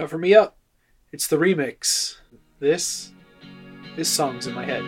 Cover 0.00 0.16
Me 0.16 0.32
Up. 0.34 0.56
It's 1.12 1.26
the 1.26 1.36
remix. 1.36 2.16
This 2.58 3.12
is 3.98 4.08
Songs 4.08 4.46
in 4.46 4.54
My 4.54 4.64
Head. 4.64 4.82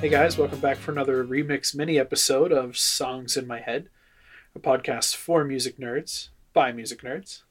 Hey 0.00 0.08
guys, 0.08 0.38
welcome 0.38 0.60
back 0.60 0.76
for 0.76 0.92
another 0.92 1.24
remix 1.24 1.74
mini 1.74 1.98
episode 1.98 2.52
of 2.52 2.78
Songs 2.78 3.36
in 3.36 3.48
My 3.48 3.58
Head, 3.58 3.88
a 4.54 4.60
podcast 4.60 5.16
for 5.16 5.42
music 5.42 5.76
nerds 5.76 6.28
by 6.52 6.72
music 6.72 7.02
nerds. 7.02 7.42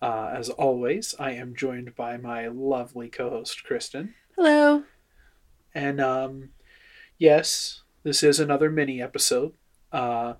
Uh, 0.00 0.30
as 0.32 0.48
always, 0.50 1.14
I 1.18 1.32
am 1.32 1.56
joined 1.56 1.94
by 1.96 2.16
my 2.16 2.46
lovely 2.46 3.08
co 3.08 3.30
host, 3.30 3.64
Kristen. 3.64 4.14
Hello. 4.36 4.84
And 5.74 6.00
um, 6.00 6.50
yes, 7.18 7.82
this 8.04 8.22
is 8.22 8.38
another 8.38 8.70
mini 8.70 9.02
episode. 9.02 9.54
Uh, 9.92 10.34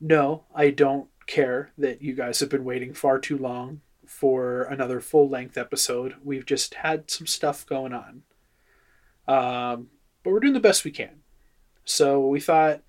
no, 0.00 0.44
I 0.54 0.70
don't 0.70 1.08
care 1.26 1.72
that 1.78 2.02
you 2.02 2.14
guys 2.14 2.40
have 2.40 2.48
been 2.48 2.64
waiting 2.64 2.94
far 2.94 3.18
too 3.18 3.38
long 3.38 3.80
for 4.06 4.62
another 4.62 5.00
full 5.00 5.28
length 5.28 5.56
episode. 5.56 6.14
We've 6.24 6.46
just 6.46 6.74
had 6.74 7.10
some 7.10 7.26
stuff 7.26 7.66
going 7.66 7.92
on. 7.92 8.22
Um, 9.28 9.88
but 10.22 10.32
we're 10.32 10.40
doing 10.40 10.54
the 10.54 10.60
best 10.60 10.84
we 10.84 10.90
can. 10.90 11.20
So 11.84 12.26
we 12.26 12.40
thought, 12.40 12.82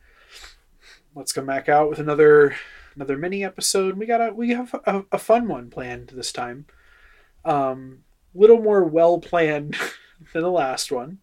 let's 1.14 1.34
come 1.34 1.46
back 1.46 1.70
out 1.70 1.90
with 1.90 2.00
another 2.00 2.56
another 3.00 3.18
mini 3.18 3.46
episode. 3.46 3.98
We 3.98 4.06
got 4.06 4.20
a 4.22 4.34
we 4.34 4.50
have 4.50 4.74
a, 4.86 5.06
a 5.14 5.18
fun 5.18 5.48
one 5.48 5.70
planned 5.70 6.10
this 6.10 6.34
time. 6.34 6.66
Um, 7.46 8.00
little 8.36 8.62
more 8.62 8.84
well 8.84 9.20
planned 9.20 9.78
than 10.34 10.42
the 10.44 10.52
last 10.52 10.92
one, 10.92 11.20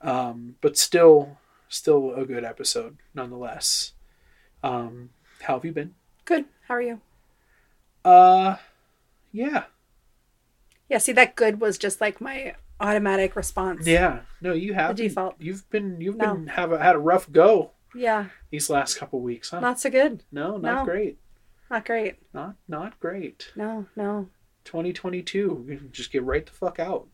um, 0.00 0.56
but 0.60 0.76
still 0.76 1.38
still 1.68 2.12
a 2.14 2.24
good 2.26 2.44
episode 2.44 2.98
nonetheless. 3.14 3.92
Um, 4.64 5.10
how 5.42 5.54
have 5.54 5.64
you 5.64 5.72
been? 5.72 5.94
Good. 6.24 6.46
How 6.66 6.74
are 6.74 6.82
you? 6.82 7.00
Uh, 8.04 8.56
yeah, 9.32 9.64
Yeah, 10.88 10.98
see 10.98 11.12
that 11.12 11.36
good 11.36 11.60
was 11.60 11.78
just 11.78 12.00
like 12.00 12.20
my 12.20 12.54
automatic 12.80 13.36
response. 13.36 13.86
yeah. 13.86 14.20
No, 14.40 14.52
you 14.54 14.74
have 14.74 14.96
The 14.96 15.08
default. 15.08 15.36
You've 15.38 15.68
been 15.70 16.00
you've 16.00 16.16
No. 16.16 16.34
been 16.34 16.46
have 16.48 16.72
a, 16.72 16.82
had 16.82 16.96
a 16.96 16.98
rough 16.98 17.30
go 17.30 17.70
Yeah. 17.94 18.26
these 18.50 18.70
last 18.70 18.96
couple 18.98 19.20
weeks, 19.20 19.50
huh? 19.50 19.60
Not 19.60 19.80
so 19.80 19.90
good. 19.90 20.22
no, 20.30 20.56
not 20.56 20.78
no. 20.80 20.84
great. 20.84 21.18
Not 21.70 21.84
great. 21.84 22.16
Not 22.32 22.54
not 22.68 22.98
great. 23.00 23.52
No, 23.56 23.86
no, 23.96 24.28
2022. 24.64 25.66
You 25.68 25.76
Just 25.92 26.10
get 26.12 26.22
right 26.24 26.44
the 26.44 26.52
fuck 26.52 26.78
out. 26.78 27.06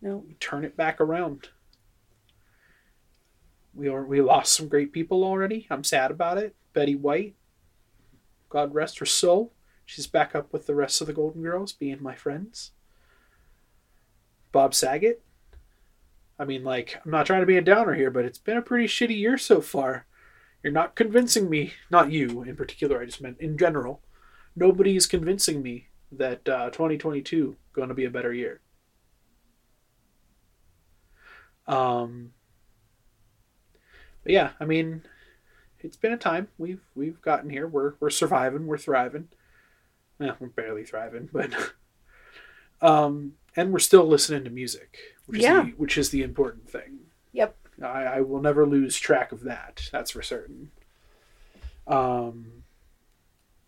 no. 0.00 0.24
Turn 0.40 0.64
it 0.64 0.76
back 0.76 1.00
around. 1.00 1.48
We 3.74 3.88
are 3.88 4.04
we 4.04 4.20
lost 4.20 4.54
some 4.54 4.68
great 4.68 4.92
people 4.92 5.24
already. 5.24 5.66
I'm 5.70 5.84
sad 5.84 6.10
about 6.10 6.38
it. 6.38 6.54
Betty 6.72 6.94
White, 6.94 7.34
God 8.48 8.74
rest 8.74 8.98
her 9.00 9.06
soul. 9.06 9.52
She's 9.86 10.06
back 10.06 10.34
up 10.34 10.52
with 10.52 10.66
the 10.66 10.74
rest 10.74 11.00
of 11.00 11.06
the 11.06 11.12
Golden 11.12 11.42
Girls, 11.42 11.72
being 11.72 12.02
my 12.02 12.14
friends. 12.14 12.70
Bob 14.52 14.74
Saget. 14.74 15.20
I 16.44 16.46
mean, 16.46 16.62
like, 16.62 17.00
I'm 17.02 17.10
not 17.10 17.24
trying 17.24 17.40
to 17.40 17.46
be 17.46 17.56
a 17.56 17.62
downer 17.62 17.94
here, 17.94 18.10
but 18.10 18.26
it's 18.26 18.36
been 18.36 18.58
a 18.58 18.62
pretty 18.62 18.86
shitty 18.86 19.16
year 19.16 19.38
so 19.38 19.62
far. 19.62 20.04
You're 20.62 20.74
not 20.74 20.94
convincing 20.94 21.48
me, 21.48 21.72
not 21.90 22.12
you 22.12 22.42
in 22.42 22.54
particular, 22.54 23.00
I 23.00 23.06
just 23.06 23.22
meant 23.22 23.40
in 23.40 23.56
general. 23.56 24.02
Nobody's 24.54 25.06
convincing 25.06 25.62
me 25.62 25.88
that 26.12 26.46
uh, 26.46 26.68
2022 26.68 27.56
going 27.72 27.88
to 27.88 27.94
be 27.94 28.04
a 28.04 28.10
better 28.10 28.30
year. 28.30 28.60
Um, 31.66 32.34
but 34.22 34.32
yeah, 34.32 34.50
I 34.60 34.66
mean, 34.66 35.04
it's 35.78 35.96
been 35.96 36.12
a 36.12 36.18
time. 36.18 36.48
We've 36.58 36.82
we've 36.94 37.22
gotten 37.22 37.48
here. 37.48 37.66
We're 37.66 37.94
we're 38.00 38.10
surviving. 38.10 38.66
We're 38.66 38.76
thriving. 38.76 39.28
Yeah, 40.20 40.34
we're 40.38 40.48
barely 40.48 40.84
thriving, 40.84 41.30
but 41.32 41.54
um, 42.82 43.32
and 43.56 43.72
we're 43.72 43.78
still 43.78 44.04
listening 44.06 44.44
to 44.44 44.50
music, 44.50 44.98
which 45.26 45.40
Yeah. 45.40 45.60
is 45.60 45.66
the, 45.66 45.70
which 45.72 45.98
is 45.98 46.10
the 46.10 46.22
important 46.22 46.68
thing. 46.68 46.98
Yep. 47.32 47.56
I, 47.82 48.04
I 48.04 48.20
will 48.20 48.40
never 48.40 48.66
lose 48.66 48.96
track 48.98 49.32
of 49.32 49.42
that. 49.44 49.88
That's 49.92 50.10
for 50.12 50.22
certain. 50.22 50.70
Um, 51.86 52.64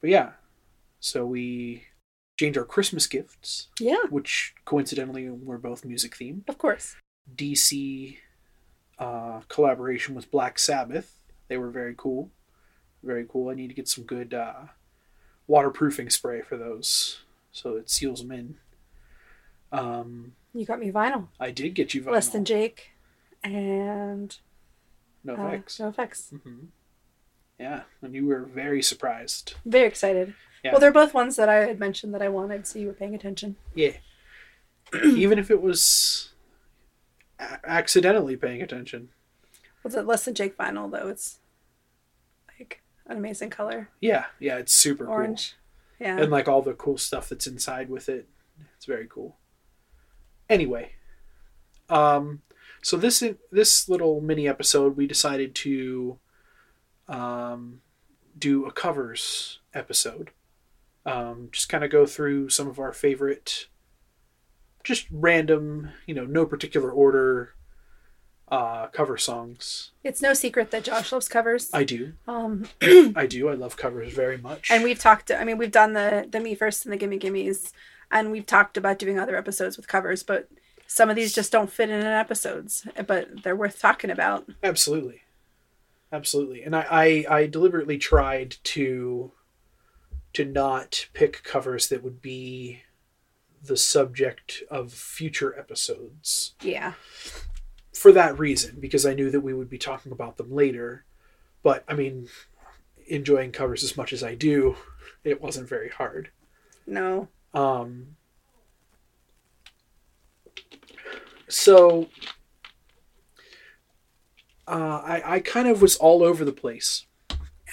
but 0.01 0.11
yeah, 0.11 0.33
so 1.01 1.27
we 1.27 1.85
changed 2.39 2.59
our 2.59 2.65
Christmas 2.65 3.07
gifts, 3.07 3.69
Yeah, 3.81 4.05
which 4.11 4.55
coincidentally 4.65 5.29
were 5.29 5.59
both 5.59 5.85
music 5.85 6.15
themed. 6.17 6.49
of 6.49 6.59
course. 6.59 6.97
DC 7.35 8.19
uh, 8.99 9.41
collaboration 9.49 10.15
with 10.15 10.31
Black 10.31 10.59
Sabbath. 10.59 11.19
They 11.49 11.57
were 11.57 11.71
very 11.71 11.95
cool. 11.97 12.31
Very 13.03 13.27
cool. 13.29 13.51
I 13.51 13.55
need 13.55 13.69
to 13.69 13.75
get 13.75 13.89
some 13.89 14.05
good 14.05 14.33
uh, 14.35 14.67
waterproofing 15.47 16.11
spray 16.11 16.41
for 16.43 16.57
those 16.57 17.21
so 17.53 17.77
it 17.77 17.91
seals 17.91 18.21
them 18.21 18.33
in. 18.33 18.57
Um, 19.73 20.33
You 20.55 20.65
got 20.65 20.79
me 20.81 20.91
vinyl. 20.91 21.29
I 21.41 21.51
did 21.51 21.75
get 21.75 21.95
you 21.95 22.03
vinyl. 22.03 22.13
Less 22.13 22.29
than 22.29 22.45
Jake 22.45 22.91
and 23.43 24.37
no 25.25 25.37
uh, 25.37 25.47
effects. 25.49 25.79
NOFX. 25.79 26.31
hmm 26.43 26.65
Yeah, 27.59 27.83
and 28.03 28.15
you 28.15 28.27
were 28.27 28.41
very 28.45 28.83
surprised. 28.83 29.55
Very 29.65 29.87
excited. 29.87 30.35
Yeah. 30.65 30.73
Well, 30.73 30.81
they're 30.81 30.93
both 30.93 31.15
ones 31.15 31.37
that 31.37 31.49
I 31.49 31.67
had 31.67 31.79
mentioned 31.79 32.13
that 32.15 32.23
I 32.23 32.29
wanted, 32.29 32.67
so 32.67 32.79
you 32.79 32.87
were 32.89 32.93
paying 32.93 33.15
attention. 33.15 33.57
Yeah. 33.75 33.93
Even 35.05 35.39
if 35.39 35.51
it 35.51 35.61
was 35.63 36.31
a- 37.39 37.59
accidentally 37.65 38.37
paying 38.37 38.63
attention. 38.63 39.11
Was 39.83 39.95
it 39.95 40.07
less 40.07 40.25
than 40.25 40.35
Jake 40.35 40.57
vinyl 40.57 40.91
though? 40.91 41.09
It's 41.09 41.39
like 42.59 42.83
an 43.07 43.17
amazing 43.17 43.51
color, 43.51 43.91
Yeah, 44.01 44.25
yeah, 44.41 44.57
it's 44.57 44.73
super 44.75 45.07
orange. 45.07 45.55
Yeah. 46.01 46.19
And 46.19 46.31
like 46.31 46.49
all 46.49 46.63
the 46.63 46.73
cool 46.75 46.99
stuff 46.99 47.29
that's 47.29 47.47
inside 47.47 47.89
with 47.89 48.09
it. 48.09 48.29
It's 48.77 48.87
very 48.87 49.07
cool. 49.09 49.37
Anyway, 50.49 50.93
um 51.89 52.43
so 52.83 52.97
this 52.97 53.23
this 53.51 53.89
little 53.89 54.21
mini 54.21 54.47
episode 54.49 54.97
we 54.97 55.07
decided 55.07 55.55
to 55.57 56.19
um 57.09 57.81
do 58.39 58.65
a 58.67 58.73
covers 58.73 59.61
episode. 59.75 60.31
Um 61.05 61.49
just 61.53 61.69
kind 61.69 61.85
of 61.85 61.91
go 61.91 62.07
through 62.07 62.49
some 62.51 62.69
of 62.69 62.79
our 62.79 62.93
favorite 62.93 63.67
just 64.85 65.07
random, 65.11 65.91
you 66.07 66.15
know, 66.15 66.25
no 66.25 66.47
particular 66.47 66.91
order 66.91 67.55
uh 68.49 68.87
cover 68.89 69.17
songs. 69.17 69.91
it's 70.05 70.23
no 70.23 70.33
secret 70.33 70.71
that 70.71 70.85
Josh 70.85 71.11
loves 71.11 71.29
covers. 71.29 71.69
I 71.73 71.83
do. 71.83 72.13
Um, 72.29 72.69
I 73.17 73.27
do. 73.27 73.49
I 73.49 73.55
love 73.55 73.77
covers 73.77 74.13
very 74.13 74.39
much. 74.39 74.71
and 74.71 74.85
we've 74.85 75.01
talked. 75.01 75.33
I 75.33 75.43
mean, 75.43 75.59
we've 75.59 75.73
done 75.73 75.95
the 75.95 76.29
the 76.31 76.39
me 76.39 76.55
first 76.55 76.85
and 76.85 76.93
the 76.93 76.97
gimme 76.97 77.19
gimmes, 77.19 77.73
and 78.11 78.31
we've 78.31 78.47
talked 78.47 78.77
about 78.77 78.99
doing 78.99 79.19
other 79.19 79.37
episodes 79.37 79.77
with 79.77 79.89
covers, 79.89 80.23
but 80.23 80.49
some 80.87 81.11
of 81.11 81.17
these 81.17 81.35
just 81.35 81.51
don't 81.53 81.73
fit 81.73 81.91
in 81.91 82.01
in 82.01 82.07
episodes, 82.07 82.87
but 83.07 83.43
they're 83.43 83.57
worth 83.57 83.81
talking 83.81 84.11
about. 84.11 84.49
Absolutely. 84.63 85.23
Absolutely. 86.13 86.63
And 86.63 86.77
I, 86.77 86.87
I, 87.29 87.37
I 87.39 87.47
deliberately 87.47 87.99
tried 87.99 88.57
to 88.65 89.33
to 90.35 90.45
not 90.45 91.09
pick 91.15 91.43
covers 91.43 91.89
that 91.89 92.05
would 92.05 92.21
be 92.21 92.83
the 93.63 93.77
subject 93.77 94.63
of 94.71 94.93
future 94.93 95.59
episodes 95.59 96.55
Yeah. 96.61 96.93
for 97.93 98.13
that 98.13 98.39
reason, 98.39 98.77
because 98.79 99.07
I 99.07 99.15
knew 99.15 99.31
that 99.31 99.41
we 99.41 99.55
would 99.55 99.71
be 99.71 99.79
talking 99.79 100.13
about 100.13 100.37
them 100.37 100.53
later. 100.55 101.05
But 101.63 101.85
I 101.89 101.95
mean, 101.95 102.29
enjoying 103.09 103.51
covers 103.51 103.83
as 103.83 103.97
much 103.97 104.13
as 104.13 104.23
I 104.23 104.35
do, 104.35 104.77
it 105.25 105.41
wasn't 105.41 105.69
very 105.71 105.89
hard. 105.89 106.31
No. 106.87 107.29
Um, 107.55 108.17
so 111.49 112.09
uh, 114.67 115.01
I, 115.05 115.23
I 115.37 115.41
kind 115.41 115.69
of 115.69 115.81
was 115.81 115.97
all 115.97 116.23
over 116.23 116.45
the 116.45 116.53
place 116.53 117.07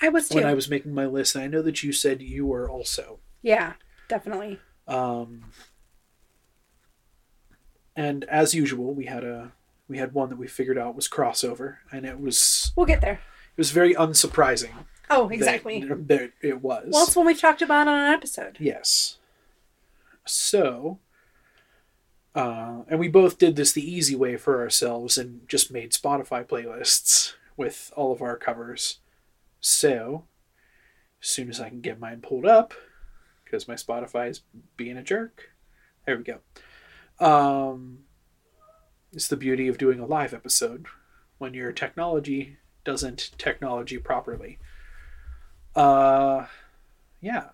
I 0.01 0.09
was 0.09 0.29
too. 0.29 0.35
when 0.35 0.45
I 0.45 0.53
was 0.53 0.69
making 0.69 0.93
my 0.93 1.05
list, 1.05 1.35
and 1.35 1.43
I 1.43 1.47
know 1.47 1.61
that 1.61 1.83
you 1.83 1.91
said 1.91 2.21
you 2.21 2.45
were 2.45 2.69
also. 2.69 3.19
yeah, 3.41 3.73
definitely. 4.09 4.59
Um, 4.87 5.45
and 7.95 8.23
as 8.25 8.53
usual, 8.53 8.93
we 8.93 9.05
had 9.05 9.23
a 9.23 9.53
we 9.87 9.97
had 9.97 10.13
one 10.13 10.29
that 10.29 10.37
we 10.37 10.47
figured 10.47 10.77
out 10.77 10.95
was 10.95 11.07
crossover, 11.07 11.77
and 11.91 12.05
it 12.05 12.19
was 12.19 12.71
We'll 12.75 12.85
get 12.85 13.01
there. 13.01 13.13
it 13.13 13.57
was 13.57 13.71
very 13.71 13.93
unsurprising. 13.95 14.71
Oh, 15.09 15.27
that- 15.27 15.33
exactly. 15.35 15.81
That, 15.83 16.31
it 16.41 16.61
was. 16.61 16.89
Well, 16.91 17.03
it's 17.05 17.15
one 17.15 17.25
we've 17.25 17.39
talked 17.39 17.61
about 17.61 17.87
on 17.87 17.97
an 18.07 18.13
episode. 18.13 18.57
Yes. 18.59 19.17
So, 20.25 20.99
uh, 22.35 22.83
and 22.87 22.99
we 22.99 23.07
both 23.07 23.37
did 23.37 23.55
this 23.55 23.71
the 23.71 23.89
easy 23.89 24.15
way 24.15 24.37
for 24.37 24.61
ourselves 24.61 25.17
and 25.17 25.47
just 25.47 25.71
made 25.71 25.91
Spotify 25.91 26.47
playlists 26.47 27.33
with 27.55 27.91
all 27.95 28.11
of 28.11 28.21
our 28.21 28.37
covers. 28.37 28.99
So, 29.59 30.25
as 31.21 31.29
soon 31.29 31.49
as 31.49 31.59
I 31.59 31.69
can 31.69 31.81
get 31.81 31.99
mine 31.99 32.21
pulled 32.21 32.45
up, 32.45 32.73
because 33.43 33.67
my 33.67 33.75
Spotify 33.75 34.29
is 34.29 34.41
being 34.77 34.97
a 34.97 35.03
jerk. 35.03 35.51
There 36.05 36.17
we 36.17 36.23
go. 36.23 36.39
Um, 37.19 37.99
it's 39.11 39.27
the 39.27 39.37
beauty 39.37 39.67
of 39.67 39.77
doing 39.77 39.99
a 39.99 40.05
live 40.05 40.33
episode 40.33 40.87
when 41.37 41.53
your 41.53 41.71
technology 41.71 42.57
doesn't 42.83 43.31
technology 43.37 43.99
properly. 43.99 44.57
Uh, 45.75 46.47
yeah. 47.21 47.49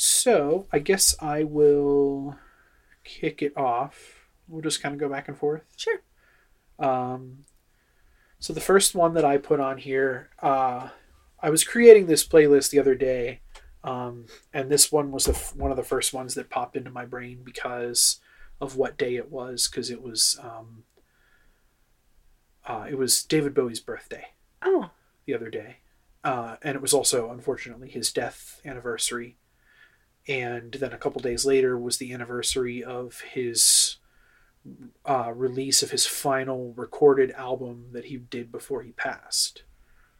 So 0.00 0.68
I 0.72 0.78
guess 0.78 1.16
I 1.20 1.42
will 1.42 2.36
kick 3.02 3.42
it 3.42 3.56
off. 3.56 4.28
We'll 4.46 4.62
just 4.62 4.80
kind 4.80 4.94
of 4.94 5.00
go 5.00 5.08
back 5.08 5.26
and 5.26 5.36
forth. 5.36 5.62
Sure. 5.76 6.00
Um, 6.78 7.38
so 8.38 8.52
the 8.52 8.60
first 8.60 8.94
one 8.94 9.14
that 9.14 9.24
I 9.24 9.38
put 9.38 9.58
on 9.58 9.76
here, 9.76 10.30
uh, 10.40 10.90
I 11.42 11.50
was 11.50 11.64
creating 11.64 12.06
this 12.06 12.24
playlist 12.24 12.70
the 12.70 12.78
other 12.78 12.94
day, 12.94 13.40
um, 13.82 14.26
and 14.54 14.70
this 14.70 14.92
one 14.92 15.10
was 15.10 15.24
the 15.24 15.32
f- 15.32 15.56
one 15.56 15.72
of 15.72 15.76
the 15.76 15.82
first 15.82 16.14
ones 16.14 16.36
that 16.36 16.48
popped 16.48 16.76
into 16.76 16.90
my 16.92 17.04
brain 17.04 17.40
because 17.42 18.20
of 18.60 18.76
what 18.76 18.98
day 18.98 19.16
it 19.16 19.32
was. 19.32 19.66
Because 19.66 19.90
it 19.90 20.00
was 20.00 20.38
um, 20.40 20.84
uh, 22.68 22.86
it 22.88 22.96
was 22.96 23.24
David 23.24 23.52
Bowie's 23.52 23.80
birthday 23.80 24.26
Oh, 24.62 24.90
the 25.26 25.34
other 25.34 25.50
day, 25.50 25.78
uh, 26.22 26.54
and 26.62 26.76
it 26.76 26.82
was 26.82 26.94
also 26.94 27.32
unfortunately 27.32 27.90
his 27.90 28.12
death 28.12 28.60
anniversary. 28.64 29.38
And 30.28 30.72
then 30.72 30.92
a 30.92 30.98
couple 30.98 31.20
days 31.22 31.46
later 31.46 31.78
was 31.78 31.96
the 31.96 32.12
anniversary 32.12 32.84
of 32.84 33.20
his 33.20 33.96
uh, 35.06 35.32
release 35.34 35.82
of 35.82 35.90
his 35.90 36.06
final 36.06 36.74
recorded 36.76 37.30
album 37.32 37.86
that 37.92 38.06
he 38.06 38.18
did 38.18 38.52
before 38.52 38.82
he 38.82 38.92
passed. 38.92 39.62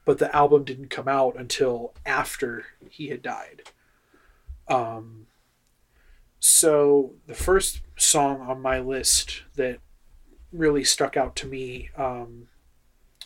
But 0.04 0.18
the 0.18 0.34
album 0.34 0.64
didn't 0.64 0.88
come 0.88 1.08
out 1.08 1.36
until 1.36 1.92
after 2.06 2.64
he 2.88 3.08
had 3.08 3.20
died. 3.20 3.62
Um, 4.66 5.26
so 6.40 7.14
the 7.26 7.34
first 7.34 7.82
song 7.96 8.40
on 8.40 8.62
my 8.62 8.80
list 8.80 9.42
that 9.56 9.80
really 10.52 10.84
stuck 10.84 11.16
out 11.16 11.36
to 11.36 11.46
me, 11.46 11.90
um, 11.96 12.48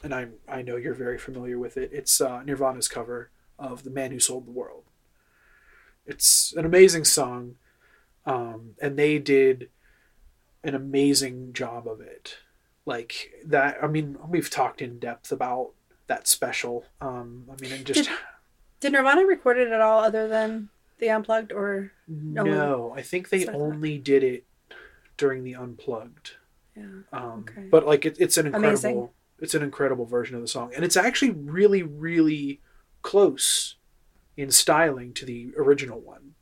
and 0.03 0.15
I 0.15 0.29
I 0.49 0.63
know 0.63 0.77
you're 0.77 0.95
very 0.95 1.19
familiar 1.19 1.59
with 1.59 1.77
it. 1.77 1.91
It's 1.93 2.21
uh, 2.21 2.43
Nirvana's 2.43 2.89
cover 2.89 3.31
of 3.59 3.85
"The 3.85 3.91
Man 3.91 4.11
Who 4.11 4.19
Sold 4.19 4.47
the 4.47 4.53
World." 4.53 4.85
It's 6.07 6.53
an 6.57 6.65
amazing 6.65 7.05
song, 7.05 7.57
um, 8.27 8.71
and 8.81 8.99
they 8.99 9.19
did 9.19 9.71
an 10.65 10.75
amazing 10.75 11.53
job 11.53 11.87
of 11.87 12.01
it. 12.01 12.39
Like 12.85 13.33
that, 13.47 13.79
I 13.83 13.87
mean, 13.87 14.17
we've 14.29 14.51
talked 14.51 14.83
in 14.83 14.99
depth 14.99 15.31
about 15.31 15.71
that 16.09 16.27
special. 16.27 16.85
Um, 17.01 17.45
I 17.51 17.61
mean, 17.63 17.73
and 17.73 17.87
just 17.87 18.05
Did- 18.09 18.19
did 18.81 18.93
Nirvana 18.93 19.25
record 19.25 19.59
it 19.59 19.69
at 19.71 19.81
all 19.81 20.01
other 20.01 20.27
than 20.27 20.69
the 20.99 21.09
unplugged 21.11 21.53
or 21.53 21.93
no, 22.09 22.93
I 22.97 23.03
think 23.03 23.29
they 23.29 23.39
That's 23.45 23.49
what 23.49 23.55
I 23.57 23.59
thought. 23.59 23.75
only 23.75 23.99
did 23.99 24.25
it 24.25 24.45
during 25.17 25.45
the 25.45 25.55
unplugged. 25.55 26.33
yeah? 26.77 26.85
Um, 27.13 27.45
Okay. 27.49 27.69
But 27.71 27.87
like 27.87 28.05
it, 28.05 28.17
it's 28.21 28.37
an 28.37 28.47
incredible, 28.47 28.69
Amazing. 28.69 29.09
it's 29.39 29.55
an 29.55 29.63
incredible 29.63 30.05
version 30.07 30.35
of 30.35 30.43
the 30.43 30.49
song, 30.49 30.73
and 30.75 30.85
it's 30.85 30.97
actually 30.97 31.31
really, 31.31 31.83
really 31.85 32.61
close 33.03 33.77
in 34.37 34.51
styling 34.51 35.13
to 35.15 35.25
the 35.27 35.53
original 35.57 36.01
one. 36.01 36.35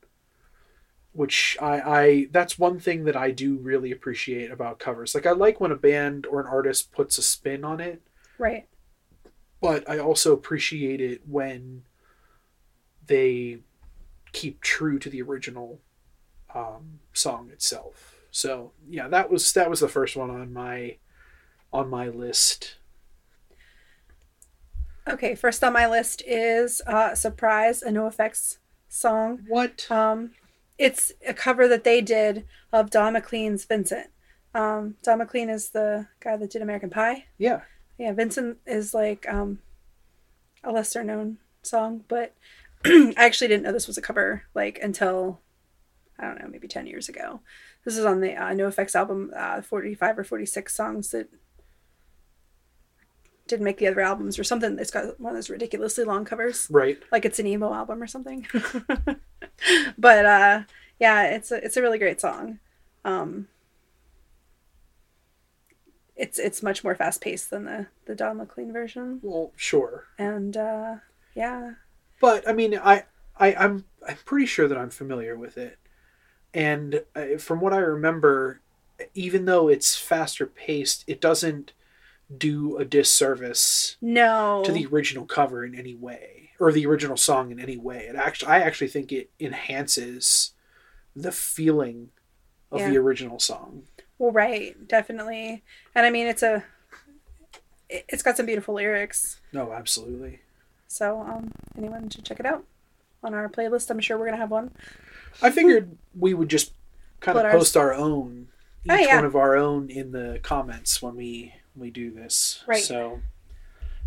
Which 1.12 1.56
I, 1.60 1.80
I 1.80 2.26
that's 2.30 2.56
one 2.58 2.78
thing 2.78 3.04
that 3.04 3.16
I 3.16 3.32
do 3.32 3.56
really 3.56 3.90
appreciate 3.90 4.50
about 4.52 4.78
covers. 4.78 5.12
Like 5.14 5.26
I 5.26 5.32
like 5.32 5.60
when 5.60 5.72
a 5.72 5.76
band 5.76 6.24
or 6.24 6.40
an 6.40 6.46
artist 6.46 6.92
puts 6.92 7.18
a 7.18 7.22
spin 7.22 7.64
on 7.64 7.80
it, 7.80 8.00
Right. 8.38 8.68
but 9.60 9.88
I 9.90 9.98
also 9.98 10.32
appreciate 10.32 11.00
it 11.00 11.22
when 11.26 11.82
they 13.04 13.58
keep 14.32 14.60
true 14.60 15.00
to 15.00 15.10
the 15.10 15.20
original 15.20 15.80
um, 16.54 17.00
song 17.12 17.50
itself. 17.50 18.14
So 18.30 18.70
yeah, 18.88 19.08
that 19.08 19.30
was 19.30 19.52
that 19.54 19.68
was 19.68 19.80
the 19.80 19.88
first 19.88 20.14
one 20.16 20.30
on 20.30 20.52
my 20.52 20.98
on 21.72 21.90
my 21.90 22.08
list. 22.08 22.76
Okay. 25.10 25.34
First 25.34 25.62
on 25.64 25.72
my 25.72 25.86
list 25.86 26.22
is 26.26 26.80
uh, 26.86 27.14
"Surprise," 27.14 27.82
a 27.82 27.90
NOFX 27.90 28.58
song. 28.88 29.40
What? 29.48 29.90
Um, 29.90 30.32
it's 30.78 31.12
a 31.26 31.34
cover 31.34 31.68
that 31.68 31.84
they 31.84 32.00
did 32.00 32.46
of 32.72 32.90
Don 32.90 33.14
McLean's 33.14 33.64
"Vincent." 33.64 34.08
Um, 34.54 34.96
Don 35.02 35.18
McLean 35.18 35.48
is 35.48 35.70
the 35.70 36.08
guy 36.20 36.36
that 36.36 36.50
did 36.50 36.62
American 36.62 36.90
Pie. 36.90 37.26
Yeah, 37.38 37.60
Yeah, 37.98 38.12
Vincent 38.12 38.58
is 38.66 38.94
like 38.94 39.26
um, 39.28 39.60
a 40.64 40.72
lesser 40.72 41.04
known 41.04 41.38
song, 41.62 42.04
but 42.08 42.34
I 42.84 43.14
actually 43.16 43.48
didn't 43.48 43.62
know 43.64 43.72
this 43.72 43.86
was 43.86 43.98
a 43.98 44.02
cover 44.02 44.44
like 44.54 44.78
until 44.82 45.40
I 46.18 46.26
don't 46.26 46.40
know, 46.40 46.48
maybe 46.48 46.68
ten 46.68 46.86
years 46.86 47.08
ago. 47.08 47.40
This 47.84 47.96
is 47.96 48.04
on 48.04 48.20
the 48.20 48.34
uh, 48.34 48.50
NOFX 48.50 48.94
album, 48.94 49.32
uh, 49.36 49.60
forty 49.62 49.94
five 49.94 50.18
or 50.18 50.24
forty 50.24 50.46
six 50.46 50.74
songs 50.74 51.10
that 51.10 51.28
didn't 53.46 53.64
make 53.64 53.78
the 53.78 53.86
other 53.88 54.00
albums 54.00 54.38
or 54.38 54.44
something. 54.44 54.78
It's 54.78 54.90
got 54.90 55.18
one 55.20 55.32
of 55.32 55.36
those 55.36 55.50
ridiculously 55.50 56.04
long 56.04 56.24
covers, 56.24 56.68
right. 56.70 56.98
like 57.10 57.24
it's 57.24 57.38
an 57.38 57.46
emo 57.46 57.72
album 57.72 58.02
or 58.02 58.06
something. 58.06 58.46
but 59.98 60.24
uh, 60.26 60.62
yeah, 60.98 61.24
it's 61.24 61.50
a 61.50 61.64
it's 61.64 61.76
a 61.76 61.82
really 61.82 61.98
great 61.98 62.20
song. 62.20 62.58
Um, 63.04 63.48
it's 66.16 66.38
it's 66.38 66.62
much 66.62 66.84
more 66.84 66.94
fast 66.94 67.20
paced 67.20 67.50
than 67.50 67.64
the 67.64 67.86
the 68.06 68.14
Don 68.14 68.36
McLean 68.36 68.72
version, 68.72 69.20
Well, 69.22 69.52
sure, 69.56 70.04
and 70.18 70.56
uh, 70.56 70.96
yeah, 71.34 71.72
but 72.20 72.46
I 72.48 72.52
mean, 72.52 72.78
I, 72.78 73.04
I 73.38 73.54
I'm 73.54 73.84
I'm 74.06 74.18
pretty 74.24 74.46
sure 74.46 74.68
that 74.68 74.78
I'm 74.78 74.90
familiar 74.90 75.36
with 75.36 75.56
it, 75.56 75.78
and 76.52 77.02
uh, 77.16 77.38
from 77.38 77.60
what 77.60 77.72
I 77.72 77.78
remember, 77.78 78.60
even 79.14 79.46
though 79.46 79.68
it's 79.68 79.96
faster 79.96 80.46
paced, 80.46 81.04
it 81.06 81.20
doesn't 81.20 81.72
do 82.36 82.76
a 82.78 82.84
disservice 82.84 83.96
no, 84.00 84.62
to 84.64 84.72
the 84.72 84.86
original 84.86 85.26
cover 85.26 85.64
in 85.64 85.74
any 85.74 85.94
way 85.94 86.50
or 86.60 86.70
the 86.72 86.86
original 86.86 87.16
song 87.16 87.50
in 87.50 87.58
any 87.58 87.76
way. 87.76 88.06
It 88.08 88.14
actually, 88.16 88.52
I 88.52 88.60
actually 88.60 88.88
think 88.88 89.10
it 89.12 89.30
enhances 89.40 90.52
the 91.16 91.32
feeling 91.32 92.10
of 92.70 92.80
Yeah. 92.80 92.90
the 92.90 92.98
original 92.98 93.38
song. 93.40 93.84
well, 94.18 94.30
right, 94.32 94.86
definitely, 94.86 95.62
and 95.94 96.04
I 96.06 96.10
mean 96.10 96.26
it's 96.26 96.42
a 96.42 96.64
it- 97.88 98.04
it's 98.08 98.22
got 98.22 98.36
some 98.36 98.46
beautiful 98.46 98.74
lyrics, 98.74 99.40
No, 99.52 99.72
absolutely. 99.72 100.40
so 100.86 101.20
um, 101.20 101.50
anyone 101.76 102.08
should 102.10 102.24
check 102.24 102.38
it 102.38 102.46
out 102.46 102.64
on 103.24 103.34
our 103.34 103.48
playlist. 103.48 103.90
I'm 103.90 103.98
sure 104.00 104.16
we're 104.18 104.26
gonna 104.26 104.36
have 104.36 104.50
one. 104.52 104.70
I 105.42 105.50
figured 105.50 105.96
we 106.16 106.34
would 106.34 106.48
just 106.48 106.72
kind 107.20 107.36
of 107.36 107.42
Put 107.42 107.46
ours- 107.52 107.58
post 107.60 107.76
our 107.76 107.92
own, 107.92 108.48
each 108.84 108.90
Oh, 108.92 108.94
yeah. 108.96 109.16
one 109.16 109.24
of 109.24 109.34
our 109.34 109.56
own 109.56 109.90
in 109.90 110.12
the 110.12 110.38
comments 110.42 111.02
when 111.02 111.16
we 111.16 111.54
we 111.80 111.90
do 111.90 112.10
this. 112.10 112.62
Right. 112.66 112.82
So, 112.82 113.20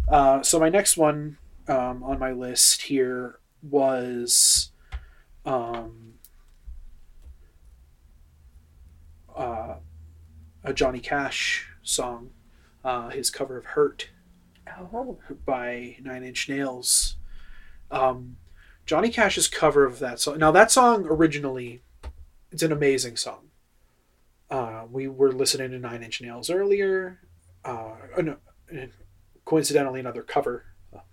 uh, 0.07 0.43
so 0.43 0.59
my 0.59 0.69
next 0.69 0.95
one 0.95 1.37
um, 1.67 2.03
on 2.03 2.19
my 2.19 2.31
list 2.31 2.83
here 2.83 3.39
was, 3.61 4.71
um, 5.45 6.13
uh, 9.35 9.75
a 10.63 10.73
Johnny 10.73 10.99
Cash 10.99 11.67
song, 11.81 12.29
uh, 12.83 13.09
his 13.09 13.29
cover 13.29 13.57
of 13.57 13.65
"Hurt." 13.65 14.09
Oh, 14.67 15.19
by 15.45 15.97
Nine 16.01 16.23
Inch 16.23 16.47
Nails. 16.47 17.17
Um, 17.91 18.37
Johnny 18.85 19.09
Cash's 19.09 19.47
cover 19.47 19.85
of 19.85 19.99
that 19.99 20.19
song. 20.19 20.37
Now 20.37 20.51
that 20.51 20.71
song 20.71 21.05
originally, 21.05 21.81
it's 22.51 22.63
an 22.63 22.71
amazing 22.71 23.17
song. 23.17 23.49
Uh, 24.49 24.83
we 24.89 25.07
were 25.07 25.31
listening 25.31 25.71
to 25.71 25.79
Nine 25.79 26.03
Inch 26.03 26.21
Nails 26.21 26.49
earlier. 26.49 27.19
Uh, 27.65 27.91
no, 28.21 28.37
coincidentally, 29.45 29.99
another 29.99 30.23
cover 30.23 30.65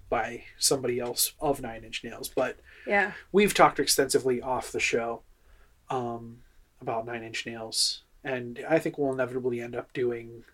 by 0.08 0.42
somebody 0.58 0.98
else 0.98 1.32
of 1.40 1.62
Nine 1.62 1.84
Inch 1.84 2.02
Nails. 2.04 2.28
But 2.28 2.58
yeah, 2.86 3.12
we've 3.32 3.54
talked 3.54 3.78
extensively 3.78 4.42
off 4.42 4.72
the 4.72 4.80
show 4.80 5.22
um, 5.88 6.38
about 6.80 7.06
Nine 7.06 7.22
Inch 7.22 7.46
Nails, 7.46 8.02
and 8.24 8.64
I 8.68 8.78
think 8.78 8.98
we'll 8.98 9.12
inevitably 9.12 9.60
end 9.60 9.76
up 9.76 9.92
doing 9.92 10.44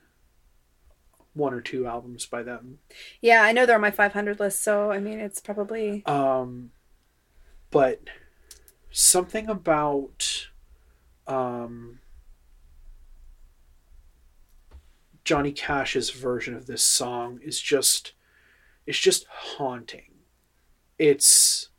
one 1.35 1.53
or 1.53 1.61
two 1.61 1.87
albums 1.87 2.25
by 2.25 2.43
them. 2.43 2.79
yeah. 3.21 3.43
I 3.43 3.53
know 3.53 3.67
they're 3.67 3.75
on 3.75 3.83
my 3.83 3.91
500 3.91 4.41
list, 4.41 4.63
so 4.63 4.91
I 4.91 4.99
mean 4.99 5.21
it's 5.21 5.41
probably 5.41 6.05
Um, 6.07 6.71
but 7.71 8.01
something 8.91 9.49
about 9.49 10.49
um, 11.27 12.01
Johnny 15.27 15.51
Cash's 15.51 16.11
version 16.11 16.55
of 16.55 16.67
this 16.67 16.85
song 16.85 17.41
is 17.43 17.61
just 17.61 18.13
it's 18.87 18.99
just 18.99 19.27
haunting. 19.29 20.13
It's 21.01 21.71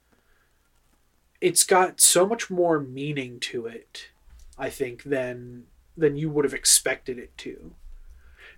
it's 1.39 1.63
got 1.63 2.01
so 2.01 2.27
much 2.27 2.49
more 2.49 2.81
meaning 2.81 3.39
to 3.39 3.65
it, 3.65 4.09
I 4.57 4.69
think, 4.69 5.03
than 5.03 5.63
than 5.95 6.17
you 6.17 6.29
would 6.29 6.43
have 6.43 6.53
expected 6.53 7.17
it 7.17 7.37
to. 7.37 7.73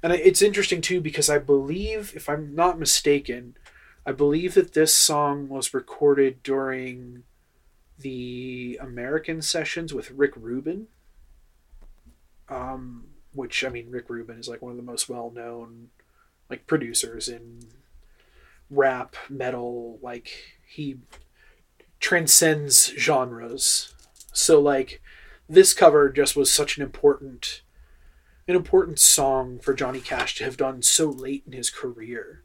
And 0.01 0.12
it's 0.12 0.41
interesting 0.41 0.81
too 0.81 1.01
because 1.01 1.29
I 1.29 1.38
believe, 1.38 2.13
if 2.15 2.27
I'm 2.27 2.55
not 2.55 2.79
mistaken, 2.79 3.58
I 4.08 4.12
believe 4.12 4.55
that 4.55 4.74
this 4.74 4.93
song 4.93 5.50
was 5.50 5.72
recorded 5.72 6.41
during 6.41 7.24
the 8.00 8.79
American 8.81 9.43
sessions 9.43 9.93
with 9.93 10.10
Rick 10.10 10.34
Rubin. 10.36 10.88
Um, 12.48 13.10
which 13.34 13.64
I 13.64 13.70
mean, 13.70 13.90
Rick 13.90 14.10
Rubin 14.10 14.40
is 14.40 14.48
like 14.48 14.62
one 14.62 14.72
of 14.72 14.78
the 14.78 14.84
most 14.84 15.10
well 15.10 15.32
known 15.32 15.90
like 16.50 16.68
producers 16.68 17.30
in 17.30 17.68
rap, 18.70 19.16
metal. 19.30 20.00
Like 20.02 20.32
he 20.68 20.98
transcends 22.00 22.94
genres. 22.98 23.94
So 24.34 24.60
like 24.60 25.02
this 25.48 25.74
cover 25.74 26.10
just 26.10 26.36
was 26.36 26.52
such 26.52 26.78
an 26.78 26.84
important 26.84 27.62
an 28.48 28.56
important 28.56 28.98
song 28.98 29.60
for 29.60 29.76
Johnny 29.76 30.00
Cash 30.00 30.36
to 30.36 30.44
have 30.44 30.58
done 30.58 30.82
so 30.82 31.08
late 31.08 31.44
in 31.46 31.54
his 31.54 31.70
career. 31.70 32.44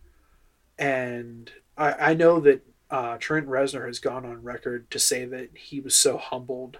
And 0.78 1.50
I, 1.78 2.10
I 2.10 2.14
know 2.14 2.40
that 2.40 2.66
uh, 2.90 3.16
Trent 3.18 3.48
Reznor 3.48 3.86
has 3.86 3.98
gone 3.98 4.26
on 4.26 4.42
record 4.42 4.90
to 4.90 4.98
say 4.98 5.24
that 5.24 5.56
he 5.56 5.80
was 5.80 5.96
so 5.96 6.18
humbled 6.18 6.78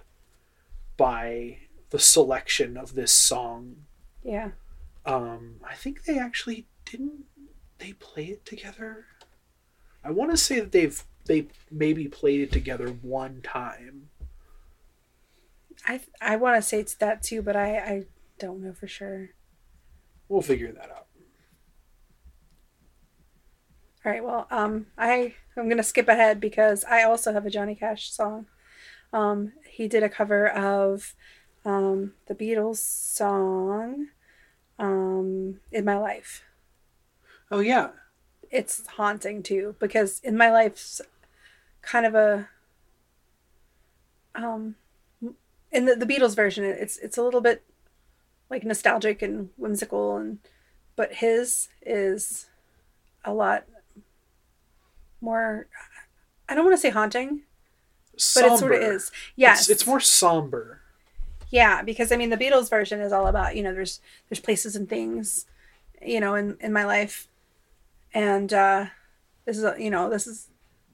by 0.95 1.57
the 1.89 1.97
selection 1.97 2.77
of 2.77 2.93
this 2.93 3.11
song. 3.11 3.77
Yeah. 4.25 4.51
Um, 5.05 5.57
I 5.63 5.75
think 5.75 6.03
they 6.03 6.17
actually 6.17 6.65
didn't 6.83 7.25
they 7.77 7.93
play 7.93 8.25
it 8.25 8.43
together. 8.43 9.05
I 10.03 10.11
want 10.11 10.31
to 10.31 10.37
say 10.37 10.59
that 10.59 10.71
they've 10.71 11.01
they 11.25 11.47
maybe 11.71 12.07
played 12.07 12.41
it 12.41 12.51
together 12.51 12.87
one 12.87 13.41
time. 13.41 14.09
I 15.85 16.01
I 16.19 16.37
want 16.37 16.55
to 16.55 16.61
say 16.61 16.79
it's 16.79 16.95
that 16.95 17.21
too, 17.21 17.43
but 17.43 17.55
I 17.55 17.77
I 17.77 18.03
don't 18.39 18.63
know 18.63 18.73
for 18.73 18.87
sure. 18.87 19.29
We'll 20.27 20.41
figure 20.41 20.71
that 20.71 20.89
out. 20.89 21.05
All 24.03 24.11
right. 24.11 24.23
Well, 24.23 24.47
um, 24.49 24.87
I 24.97 25.35
I'm 25.55 25.69
gonna 25.69 25.83
skip 25.83 26.07
ahead 26.07 26.39
because 26.39 26.83
I 26.85 27.03
also 27.03 27.31
have 27.31 27.45
a 27.45 27.51
Johnny 27.51 27.75
Cash 27.75 28.11
song. 28.11 28.47
Um, 29.13 29.53
he 29.69 29.87
did 29.87 30.01
a 30.01 30.09
cover 30.09 30.47
of 30.47 31.13
um, 31.63 32.13
the 32.27 32.35
Beatles 32.35 32.77
song 32.77 34.07
um, 34.79 35.59
"In 35.71 35.85
My 35.85 35.97
Life." 35.97 36.43
Oh 37.51 37.59
yeah, 37.59 37.89
it's 38.51 38.85
haunting 38.87 39.43
too 39.43 39.75
because 39.79 40.19
"In 40.23 40.37
My 40.37 40.51
Life's 40.51 41.01
kind 41.81 42.05
of 42.05 42.15
a 42.15 42.49
um 44.33 44.75
in 45.71 45.85
the, 45.85 45.95
the 45.95 46.05
Beatles 46.05 46.35
version 46.35 46.63
it's 46.63 46.97
it's 46.97 47.17
a 47.17 47.23
little 47.23 47.41
bit 47.41 47.63
like 48.49 48.63
nostalgic 48.63 49.21
and 49.21 49.49
whimsical 49.57 50.17
and 50.17 50.39
but 50.95 51.13
his 51.15 51.69
is 51.81 52.47
a 53.23 53.33
lot 53.33 53.65
more 55.21 55.67
I 56.47 56.55
don't 56.55 56.65
want 56.65 56.75
to 56.75 56.81
say 56.81 56.89
haunting 56.89 57.41
somber. 58.17 58.49
but 58.49 58.55
it 58.55 58.59
sort 58.59 58.71
of 58.75 58.81
is 58.81 59.11
yes 59.35 59.61
it's, 59.61 59.69
it's 59.69 59.87
more 59.87 59.99
somber 59.99 60.81
yeah 61.55 61.81
because 61.81 62.11
I 62.11 62.17
mean 62.17 62.29
the 62.29 62.37
Beatles 62.37 62.69
version 62.69 62.99
is 62.99 63.13
all 63.13 63.27
about 63.27 63.55
you 63.55 63.63
know 63.63 63.73
there's 63.73 64.01
there's 64.29 64.41
places 64.41 64.75
and 64.75 64.89
things 64.89 65.45
you 66.05 66.19
know 66.19 66.35
in 66.35 66.57
in 66.59 66.73
my 66.73 66.85
life. 66.85 67.29
And 68.13 68.53
uh 68.53 68.87
this 69.45 69.57
is 69.57 69.79
you 69.79 69.89
know 69.89 70.09
this 70.09 70.27
is 70.27 70.49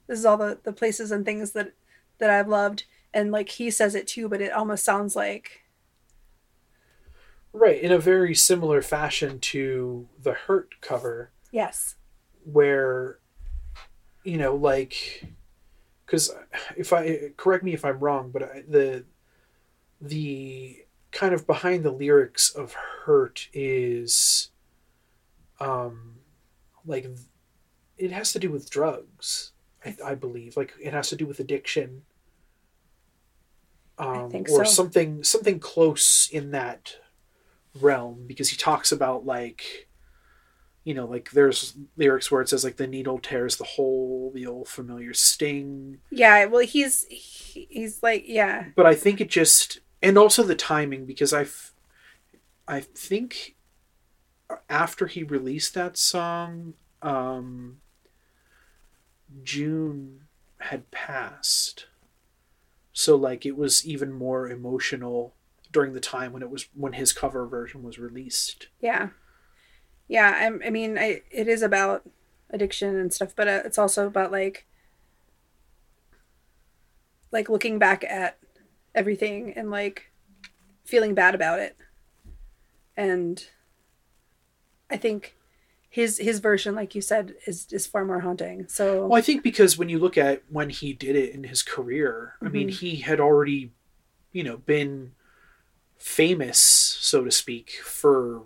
this 0.06 0.20
is 0.20 0.24
all 0.24 0.36
the 0.36 0.58
the 0.62 0.72
places 0.72 1.10
and 1.10 1.24
things 1.24 1.50
that 1.52 1.72
that 2.18 2.30
I've 2.30 2.48
loved. 2.48 2.84
And 3.12 3.32
like 3.32 3.48
he 3.48 3.70
says 3.70 3.96
it 3.96 4.06
too 4.06 4.28
but 4.28 4.40
it 4.40 4.52
almost 4.52 4.84
sounds 4.84 5.16
like 5.16 5.64
right 7.52 7.82
in 7.82 7.90
a 7.90 7.98
very 7.98 8.34
similar 8.34 8.82
fashion 8.82 9.40
to 9.40 10.08
the 10.22 10.32
hurt 10.32 10.80
cover. 10.80 11.32
Yes. 11.50 11.96
Where 12.44 13.18
you 14.22 14.38
know 14.38 14.54
like 14.54 15.26
because 16.06 16.30
if 16.76 16.92
i 16.92 17.30
correct 17.36 17.64
me 17.64 17.74
if 17.74 17.84
i'm 17.84 17.98
wrong 17.98 18.30
but 18.30 18.42
I, 18.42 18.62
the 18.68 19.04
the 20.02 20.84
kind 21.10 21.32
of 21.32 21.46
behind 21.46 21.84
the 21.84 21.90
lyrics 21.90 22.50
of 22.50 22.74
hurt 23.04 23.48
is 23.54 24.50
um 25.60 26.16
like 26.84 27.06
it 27.96 28.10
has 28.10 28.32
to 28.32 28.38
do 28.38 28.50
with 28.50 28.68
drugs 28.68 29.52
I, 29.84 29.96
I 30.04 30.14
believe. 30.14 30.56
Like 30.56 30.74
it 30.80 30.92
has 30.92 31.08
to 31.10 31.16
do 31.16 31.26
with 31.26 31.40
addiction. 31.40 32.02
Um, 33.98 34.32
or 34.34 34.64
so. 34.64 34.64
something 34.64 35.22
something 35.22 35.60
close 35.60 36.28
in 36.32 36.50
that 36.52 36.96
realm 37.78 38.24
because 38.26 38.48
he 38.48 38.56
talks 38.56 38.90
about 38.90 39.24
like 39.26 39.88
you 40.82 40.94
know 40.94 41.06
like 41.06 41.30
there's 41.30 41.76
lyrics 41.96 42.30
where 42.30 42.40
it 42.40 42.48
says 42.48 42.64
like 42.64 42.78
the 42.78 42.86
needle 42.86 43.18
tears 43.18 43.58
the 43.58 43.64
hole 43.64 44.32
the 44.34 44.46
old 44.46 44.66
familiar 44.66 45.12
sting. 45.12 45.98
Yeah 46.10 46.46
well 46.46 46.66
he's 46.66 47.04
he's 47.08 48.02
like 48.02 48.24
yeah. 48.26 48.68
But 48.74 48.86
i 48.86 48.94
think 48.94 49.20
it 49.20 49.28
just 49.28 49.80
and 50.02 50.18
also 50.18 50.42
the 50.42 50.54
timing 50.54 51.04
because 51.04 51.32
i 51.32 51.46
i 52.68 52.80
think 52.80 53.56
after 54.68 55.06
he 55.06 55.22
released 55.22 55.74
that 55.74 55.96
song 55.96 56.74
um 57.02 57.78
june 59.42 60.22
had 60.58 60.90
passed 60.90 61.86
so 62.92 63.16
like 63.16 63.46
it 63.46 63.56
was 63.56 63.86
even 63.86 64.12
more 64.12 64.48
emotional 64.48 65.34
during 65.72 65.94
the 65.94 66.00
time 66.00 66.32
when 66.32 66.42
it 66.42 66.50
was 66.50 66.68
when 66.74 66.92
his 66.92 67.12
cover 67.12 67.46
version 67.46 67.82
was 67.82 67.98
released. 67.98 68.68
Yeah, 68.80 69.08
yeah. 70.06 70.32
I, 70.36 70.66
I 70.66 70.70
mean, 70.70 70.98
I, 70.98 71.22
it 71.30 71.48
is 71.48 71.62
about 71.62 72.02
addiction 72.50 72.96
and 72.96 73.12
stuff, 73.12 73.34
but 73.34 73.48
uh, 73.48 73.62
it's 73.64 73.78
also 73.78 74.06
about 74.06 74.30
like 74.30 74.66
like 77.30 77.48
looking 77.48 77.78
back 77.78 78.04
at 78.04 78.38
everything 78.94 79.52
and 79.56 79.70
like 79.70 80.12
feeling 80.84 81.14
bad 81.14 81.34
about 81.34 81.58
it. 81.58 81.76
And 82.96 83.44
I 84.90 84.96
think 84.96 85.36
his 85.88 86.18
his 86.18 86.38
version, 86.38 86.74
like 86.74 86.94
you 86.94 87.02
said, 87.02 87.34
is 87.46 87.66
is 87.70 87.86
far 87.86 88.04
more 88.04 88.20
haunting. 88.20 88.66
So 88.68 89.06
well, 89.06 89.18
I 89.18 89.22
think 89.22 89.42
because 89.42 89.76
when 89.76 89.90
you 89.90 89.98
look 89.98 90.16
at 90.16 90.42
when 90.48 90.70
he 90.70 90.94
did 90.94 91.16
it 91.16 91.34
in 91.34 91.44
his 91.44 91.62
career, 91.62 92.34
mm-hmm. 92.36 92.46
I 92.46 92.50
mean, 92.50 92.68
mm-hmm. 92.68 92.86
he 92.86 92.96
had 92.96 93.20
already, 93.20 93.72
you 94.32 94.42
know, 94.42 94.56
been 94.56 95.12
famous, 95.98 96.58
so 96.58 97.24
to 97.24 97.30
speak, 97.30 97.72
for 97.84 98.44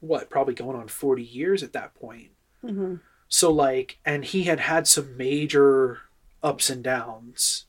what 0.00 0.30
probably 0.30 0.54
going 0.54 0.78
on 0.78 0.88
forty 0.88 1.24
years 1.24 1.62
at 1.62 1.74
that 1.74 1.94
point. 1.94 2.30
Mm-hmm. 2.64 2.96
So 3.28 3.52
like, 3.52 3.98
and 4.04 4.24
he 4.24 4.44
had 4.44 4.60
had 4.60 4.86
some 4.86 5.16
major 5.16 6.00
ups 6.42 6.70
and 6.70 6.82
downs 6.82 7.65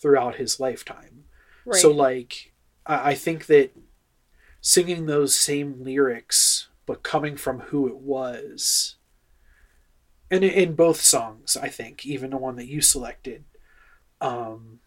throughout 0.00 0.36
his 0.36 0.58
lifetime. 0.58 1.24
Right. 1.64 1.80
So 1.80 1.90
like, 1.90 2.52
I, 2.86 3.10
I 3.10 3.14
think 3.14 3.46
that 3.46 3.76
singing 4.60 5.06
those 5.06 5.36
same 5.36 5.82
lyrics 5.82 6.68
but 6.90 7.04
coming 7.04 7.36
from 7.36 7.60
who 7.60 7.86
it 7.86 7.98
was. 7.98 8.96
And 10.28 10.42
in 10.42 10.74
both 10.74 11.00
songs, 11.00 11.56
I 11.56 11.68
think, 11.68 12.04
even 12.04 12.30
the 12.30 12.36
one 12.36 12.56
that 12.56 12.66
you 12.66 12.80
selected, 12.80 13.44
um, 14.20 14.80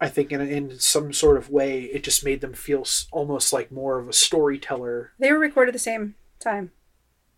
I 0.00 0.08
think 0.08 0.32
in, 0.32 0.40
in 0.40 0.78
some 0.80 1.12
sort 1.12 1.36
of 1.36 1.48
way, 1.48 1.82
it 1.82 2.02
just 2.02 2.24
made 2.24 2.40
them 2.40 2.54
feel 2.54 2.84
almost 3.12 3.52
like 3.52 3.70
more 3.70 4.00
of 4.00 4.08
a 4.08 4.12
storyteller. 4.12 5.12
They 5.18 5.30
were 5.30 5.38
recorded 5.38 5.76
the 5.76 5.78
same 5.78 6.16
time. 6.40 6.72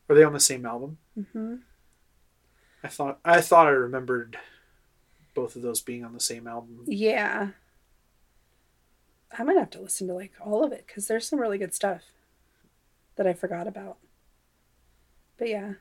Are 0.09 0.15
they 0.17 0.25
on 0.25 0.33
the 0.33 0.41
same 0.41 0.65
album? 0.65 0.97
Mm-hmm. 1.19 1.57
I 2.83 2.89
thought 2.89 3.19
I 3.23 3.43
thought 3.43 3.67
I 3.67 3.71
remembered 3.71 4.39
both 5.37 5.55
of 5.55 5.63
those 5.63 5.83
being 5.83 6.03
on 6.03 6.15
the 6.15 6.19
same 6.19 6.49
album. 6.49 6.83
Yeah. 6.87 7.51
I 9.39 9.45
might 9.45 9.59
have 9.59 9.71
to 9.71 9.81
listen 9.81 10.09
to 10.09 10.15
like 10.15 10.33
all 10.41 10.65
of 10.65 10.73
it 10.73 10.85
because 10.87 11.07
there's 11.07 11.29
some 11.29 11.39
really 11.39 11.59
good 11.59 11.75
stuff 11.75 12.03
that 13.17 13.27
I 13.27 13.35
forgot 13.35 13.69
about. 13.69 13.99
But 15.37 15.49
yeah. 15.51 15.75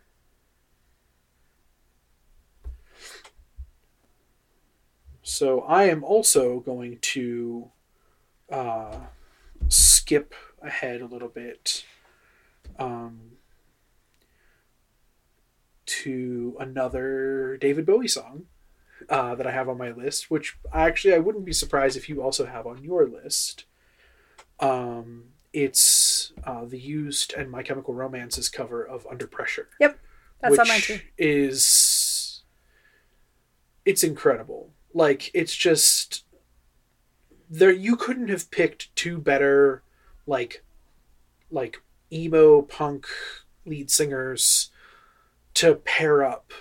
So 5.24 5.62
I 5.62 5.86
am 5.86 6.04
also 6.04 6.60
going 6.60 7.00
to 7.00 7.72
uh, 8.52 8.98
skip 9.70 10.36
ahead 10.62 11.02
a 11.02 11.06
little 11.06 11.30
bit 11.30 11.86
um, 12.78 13.20
to 15.86 16.58
another 16.60 17.58
David 17.60 17.86
Bowie 17.86 18.10
song 18.10 18.48
uh, 19.10 19.36
that 19.36 19.48
I 19.48 19.52
have 19.52 19.70
on 19.70 19.78
my 19.78 19.92
list, 19.92 20.30
which 20.32 20.58
actually 20.74 21.14
I 21.14 21.20
wouldn't 21.20 21.46
be 21.46 21.54
surprised 21.54 21.98
if 21.98 22.10
you 22.10 22.22
also 22.22 22.46
have 22.46 22.66
on 22.66 22.84
your 22.84 23.08
list. 23.08 23.66
Um, 24.60 25.26
it's 25.54 26.34
uh, 26.44 26.66
the 26.66 26.80
used 26.80 27.34
and 27.34 27.50
My 27.50 27.64
Chemical 27.64 27.94
Romance's 27.94 28.50
cover 28.50 28.84
of 28.84 29.06
Under 29.10 29.28
Pressure. 29.28 29.70
Yep, 29.80 30.00
that's 30.42 30.60
on 30.60 30.68
mine 30.68 30.82
too. 30.82 31.00
Is 31.18 32.44
it's 33.86 34.04
incredible. 34.04 34.72
Like 34.94 35.32
it's 35.34 35.56
just 35.56 36.26
there. 37.50 37.72
You 37.72 37.96
couldn't 37.96 38.30
have 38.30 38.50
picked 38.52 38.96
two 38.96 39.18
better, 39.18 39.84
like, 40.26 40.64
like 41.52 41.82
emo 42.12 42.62
punk 42.62 43.08
lead 43.66 43.90
singers 43.92 44.72
to 45.56 45.76
pair 45.76 46.24
up 46.24 46.52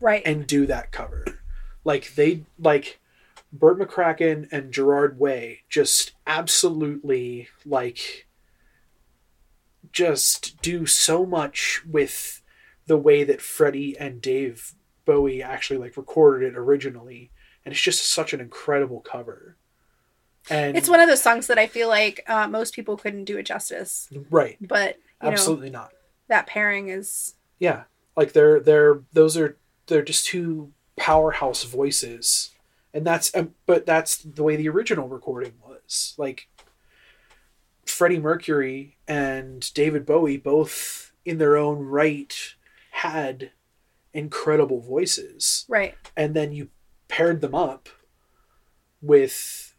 Right. 0.00 0.22
and 0.24 0.46
do 0.46 0.66
that 0.66 0.92
cover. 0.92 1.39
Like 1.84 2.14
they 2.14 2.44
like 2.58 3.00
Bert 3.52 3.78
McCracken 3.78 4.48
and 4.52 4.72
Gerard 4.72 5.18
Way 5.18 5.60
just 5.68 6.12
absolutely 6.26 7.48
like 7.64 8.26
just 9.92 10.60
do 10.62 10.86
so 10.86 11.26
much 11.26 11.82
with 11.84 12.42
the 12.86 12.96
way 12.96 13.24
that 13.24 13.40
Freddie 13.40 13.96
and 13.98 14.20
Dave 14.20 14.74
Bowie 15.04 15.42
actually 15.42 15.78
like 15.78 15.96
recorded 15.96 16.52
it 16.52 16.56
originally 16.58 17.30
and 17.64 17.72
it's 17.72 17.80
just 17.80 18.10
such 18.10 18.32
an 18.32 18.40
incredible 18.40 19.00
cover. 19.00 19.56
And 20.48 20.76
it's 20.76 20.88
one 20.88 21.00
of 21.00 21.08
those 21.08 21.22
songs 21.22 21.46
that 21.48 21.58
I 21.58 21.66
feel 21.66 21.88
like 21.88 22.24
uh, 22.26 22.48
most 22.48 22.74
people 22.74 22.96
couldn't 22.96 23.24
do 23.24 23.36
it 23.36 23.44
justice. 23.44 24.08
right, 24.30 24.56
But 24.60 24.96
you 25.22 25.26
know 25.28 25.32
absolutely 25.32 25.70
not. 25.70 25.92
that 26.28 26.46
pairing 26.46 26.88
is 26.88 27.34
Yeah, 27.58 27.84
like 28.16 28.32
they're 28.32 28.60
they're 28.60 29.02
those 29.12 29.36
are 29.36 29.58
they're 29.86 30.02
just 30.02 30.26
two 30.26 30.72
powerhouse 31.00 31.64
voices, 31.64 32.50
and 32.92 33.06
that's 33.06 33.34
um, 33.34 33.54
but 33.66 33.86
that's 33.86 34.18
the 34.18 34.42
way 34.42 34.54
the 34.54 34.68
original 34.68 35.08
recording 35.08 35.54
was. 35.66 36.14
Like 36.18 36.48
Freddie 37.86 38.20
Mercury 38.20 38.98
and 39.08 39.72
David 39.72 40.04
Bowie 40.04 40.36
both 40.36 41.12
in 41.24 41.38
their 41.38 41.56
own 41.56 41.78
right 41.78 42.54
had 42.90 43.52
incredible 44.12 44.80
voices, 44.80 45.64
right. 45.68 45.94
and 46.16 46.34
then 46.34 46.52
you 46.52 46.68
paired 47.08 47.40
them 47.40 47.54
up 47.54 47.88
with 49.00 49.74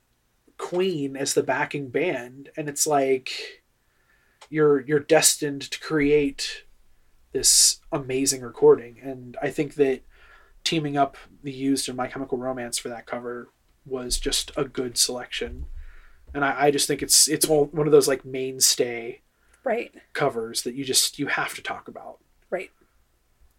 Queen 0.57 1.15
as 1.15 1.35
the 1.35 1.43
backing 1.43 1.89
band, 1.89 2.49
and 2.57 2.67
it's 2.67 2.87
like 2.87 3.61
you're 4.49 4.81
you're 4.81 4.99
destined 4.99 5.69
to 5.69 5.79
create 5.79 6.63
this 7.31 7.79
amazing 7.91 8.41
recording. 8.41 8.99
And 9.03 9.37
I 9.39 9.51
think 9.51 9.75
that 9.75 10.01
teaming 10.63 10.97
up 10.97 11.17
the 11.43 11.51
used 11.51 11.87
and 11.87 11.97
My 11.97 12.07
Chemical 12.07 12.37
Romance 12.37 12.77
for 12.77 12.89
that 12.89 13.05
cover 13.05 13.49
was 13.85 14.19
just 14.19 14.51
a 14.55 14.63
good 14.65 14.97
selection. 14.97 15.65
And 16.33 16.45
I, 16.45 16.65
I 16.67 16.71
just 16.71 16.87
think 16.87 17.01
it's 17.01 17.27
it's 17.27 17.47
all, 17.47 17.65
one 17.65 17.87
of 17.87 17.91
those 17.91 18.07
like 18.07 18.23
mainstay 18.25 19.21
Right. 19.63 19.91
covers 20.13 20.63
that 20.63 20.73
you 20.75 20.83
just 20.83 21.19
you 21.19 21.27
have 21.27 21.53
to 21.55 21.61
talk 21.61 21.87
about. 21.87 22.19
Right. 22.49 22.71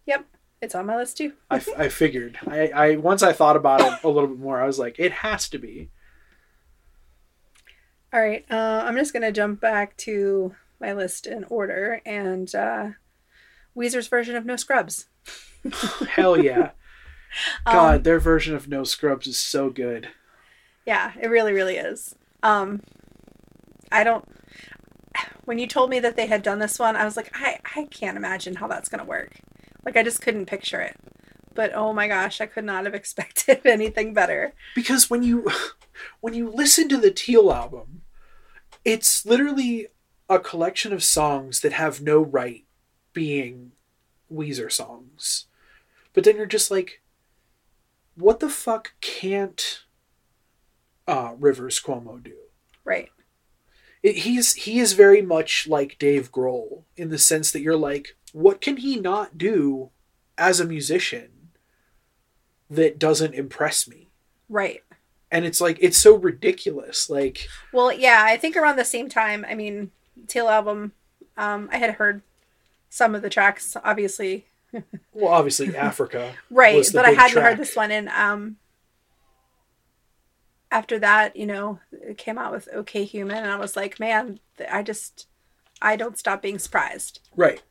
Yep. 0.05 0.25
It's 0.61 0.75
on 0.75 0.85
my 0.85 0.95
list 0.95 1.17
too. 1.17 1.33
I, 1.49 1.57
f- 1.57 1.67
I 1.77 1.89
figured. 1.89 2.39
I, 2.47 2.67
I 2.69 2.95
once 2.95 3.21
I 3.21 3.33
thought 3.33 3.55
about 3.57 3.81
it 3.81 3.99
a 4.03 4.09
little 4.09 4.29
bit 4.29 4.39
more, 4.39 4.61
I 4.61 4.65
was 4.65 4.79
like, 4.79 4.95
it 4.97 5.11
has 5.11 5.49
to 5.49 5.57
be. 5.59 5.89
All 8.13 8.21
right. 8.21 8.45
Uh, 8.49 8.83
I'm 8.85 8.95
just 8.95 9.11
going 9.13 9.23
to 9.23 9.31
jump 9.31 9.59
back 9.59 9.97
to 9.97 10.55
my 10.79 10.93
list 10.93 11.25
in 11.27 11.43
order 11.45 12.01
and 12.05 12.53
uh, 12.53 12.89
Weezer's 13.75 14.07
version 14.07 14.35
of 14.35 14.45
No 14.45 14.55
Scrubs. 14.55 15.07
Hell 16.09 16.39
yeah. 16.41 16.71
Um, 17.65 17.73
God, 17.73 18.03
their 18.03 18.19
version 18.19 18.55
of 18.55 18.67
No 18.67 18.83
Scrubs 18.83 19.27
is 19.27 19.37
so 19.37 19.69
good. 19.69 20.09
Yeah, 20.85 21.13
it 21.19 21.27
really, 21.27 21.53
really 21.53 21.77
is. 21.77 22.15
Um, 22.41 22.81
I 23.91 24.03
don't. 24.03 24.25
When 25.45 25.59
you 25.59 25.67
told 25.67 25.89
me 25.89 25.99
that 25.99 26.15
they 26.15 26.27
had 26.27 26.41
done 26.41 26.59
this 26.59 26.79
one, 26.79 26.95
I 26.95 27.05
was 27.05 27.17
like, 27.17 27.29
I, 27.33 27.59
I 27.75 27.85
can't 27.85 28.17
imagine 28.17 28.55
how 28.55 28.67
that's 28.67 28.89
going 28.89 28.99
to 28.99 29.05
work. 29.05 29.39
Like, 29.85 29.97
I 29.97 30.03
just 30.03 30.21
couldn't 30.21 30.45
picture 30.45 30.79
it. 30.79 30.95
But 31.55 31.73
oh 31.75 31.93
my 31.93 32.07
gosh, 32.07 32.41
I 32.41 32.45
could 32.45 32.63
not 32.63 32.85
have 32.85 32.95
expected 32.95 33.61
anything 33.65 34.13
better. 34.13 34.53
Because 34.75 35.09
when 35.09 35.23
you 35.23 35.49
when 36.21 36.33
you 36.33 36.49
listen 36.49 36.89
to 36.89 36.97
the 36.97 37.11
Teal 37.11 37.51
album, 37.51 38.01
it's 38.83 39.25
literally 39.25 39.87
a 40.29 40.39
collection 40.39 40.93
of 40.93 41.03
songs 41.03 41.59
that 41.61 41.73
have 41.73 42.01
no 42.01 42.21
right 42.21 42.65
being 43.13 43.73
Weezer 44.31 44.71
songs. 44.71 45.45
But 46.13 46.23
then 46.23 46.37
you're 46.37 46.45
just 46.45 46.71
like, 46.71 47.01
what 48.15 48.39
the 48.39 48.49
fuck 48.49 48.93
can't 49.01 49.83
uh, 51.07 51.33
Rivers 51.39 51.81
Cuomo 51.83 52.21
do? 52.21 52.35
Right. 52.85 53.09
it, 54.01 54.17
he's 54.17 54.53
he 54.53 54.79
is 54.79 54.93
very 54.93 55.21
much 55.21 55.67
like 55.67 55.97
Dave 55.99 56.31
Grohl 56.31 56.83
in 56.97 57.09
the 57.09 57.17
sense 57.17 57.51
that 57.51 57.61
you're 57.61 57.77
like, 57.77 58.15
what 58.33 58.61
can 58.61 58.77
he 58.77 58.99
not 58.99 59.37
do 59.37 59.89
as 60.37 60.59
a 60.59 60.65
musician 60.65 61.29
that 62.69 62.99
doesn't 62.99 63.33
impress 63.35 63.87
me? 63.87 64.09
Right. 64.49 64.81
And 65.31 65.45
it's 65.45 65.61
like 65.61 65.77
it's 65.81 65.97
so 65.97 66.15
ridiculous. 66.15 67.09
Like, 67.09 67.47
Well, 67.71 67.91
yeah, 67.91 68.23
I 68.25 68.37
think 68.37 68.55
around 68.55 68.75
the 68.75 68.85
same 68.85 69.09
time, 69.09 69.45
I 69.47 69.55
mean, 69.55 69.91
Teal 70.27 70.47
album, 70.47 70.91
um, 71.37 71.69
I 71.71 71.77
had 71.77 71.95
heard 71.95 72.21
some 72.89 73.15
of 73.15 73.21
the 73.23 73.29
tracks, 73.29 73.75
obviously. 73.83 74.45
Well, 75.13 75.31
obviously 75.33 75.75
Africa, 75.75 76.33
Right, 76.49 76.85
but 76.93 77.05
I 77.05 77.11
hadn't 77.11 77.31
track. 77.33 77.45
heard 77.45 77.57
this 77.57 77.75
one. 77.75 77.91
And 77.91 78.09
um, 78.09 78.57
after 80.71 80.97
that, 80.99 81.35
you 81.35 81.45
know, 81.45 81.79
it 81.91 82.17
came 82.17 82.37
out 82.37 82.51
with 82.51 82.67
OK 82.73 83.03
Human, 83.05 83.37
and 83.37 83.51
I 83.51 83.57
was 83.57 83.75
like, 83.75 83.99
man, 83.99 84.39
I 84.71 84.81
just, 84.83 85.27
I 85.81 85.95
don't 85.95 86.17
stop 86.17 86.41
being 86.41 86.59
surprised. 86.59 87.19
right? 87.35 87.61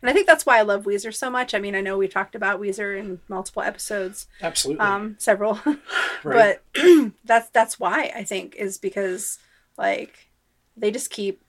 And 0.00 0.08
I 0.08 0.14
think 0.14 0.26
that's 0.26 0.46
why 0.46 0.58
I 0.58 0.62
love 0.62 0.84
Weezer 0.84 1.14
so 1.14 1.28
much. 1.28 1.52
I 1.54 1.58
mean, 1.58 1.74
I 1.74 1.82
know 1.82 1.98
we 1.98 2.08
talked 2.08 2.34
about 2.34 2.58
Weezer 2.58 2.98
in 2.98 3.20
multiple 3.28 3.60
episodes, 3.62 4.26
Absolutely, 4.40 4.80
um, 4.84 5.16
several, 5.18 5.60
right? 6.24 6.58
but 6.74 6.82
that's 7.24 7.50
that's 7.50 7.78
why 7.78 8.10
I 8.16 8.24
think 8.24 8.56
is 8.56 8.78
because 8.78 9.38
like 9.76 10.30
they 10.76 10.90
just 10.90 11.10
keep 11.10 11.42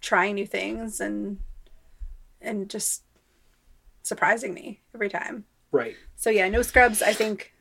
trying 0.00 0.34
new 0.34 0.46
things 0.46 1.00
and 1.00 1.38
and 2.40 2.68
just 2.68 3.02
surprising 4.02 4.54
me 4.54 4.80
every 4.94 5.08
time. 5.08 5.44
right. 5.72 5.96
So 6.16 6.30
yeah, 6.30 6.48
no 6.48 6.62
scrubs. 6.62 7.02
I 7.02 7.12
think 7.12 7.52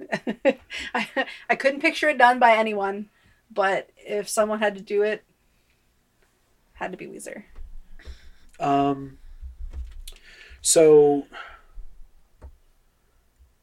I 0.94 1.26
I 1.50 1.56
couldn't 1.56 1.82
picture 1.82 2.10
it 2.10 2.18
done 2.18 2.40
by 2.40 2.56
anyone, 2.56 3.10
but 3.52 3.90
if 3.98 4.30
someone 4.30 4.60
had 4.60 4.76
to 4.76 4.82
do 4.82 5.02
it, 5.02 5.24
had 6.74 6.92
to 6.92 6.98
be 6.98 7.08
Weezer. 7.08 7.44
Um, 8.60 9.18
so, 10.62 11.28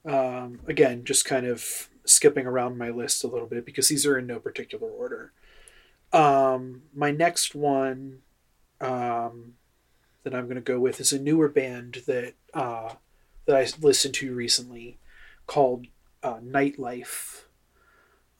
um, 0.05 0.61
again, 0.67 1.05
just 1.05 1.25
kind 1.25 1.47
of 1.47 1.89
skipping 2.05 2.47
around 2.47 2.79
my 2.79 2.91
list 2.91 3.25
a 3.25 3.29
little 3.29 3.47
bit 3.47 3.65
because 3.65 3.89
these 3.89 4.05
are 4.07 4.19
in 4.19 4.27
no 4.27 4.39
particular 4.39 4.89
order. 4.89 5.33
Um, 6.13 6.83
my 6.95 7.11
next 7.11 7.55
one 7.55 8.19
um, 8.81 9.55
that 10.23 10.35
I'm 10.35 10.45
going 10.45 10.57
to 10.57 10.61
go 10.61 10.79
with 10.79 11.01
is 11.01 11.13
a 11.13 11.21
newer 11.21 11.49
band 11.49 12.03
that 12.07 12.35
uh, 12.55 12.95
that 13.47 13.57
I 13.57 13.67
listened 13.81 14.15
to 14.15 14.35
recently 14.35 14.99
called 15.47 15.87
uh, 16.23 16.39
Nightlife. 16.39 17.43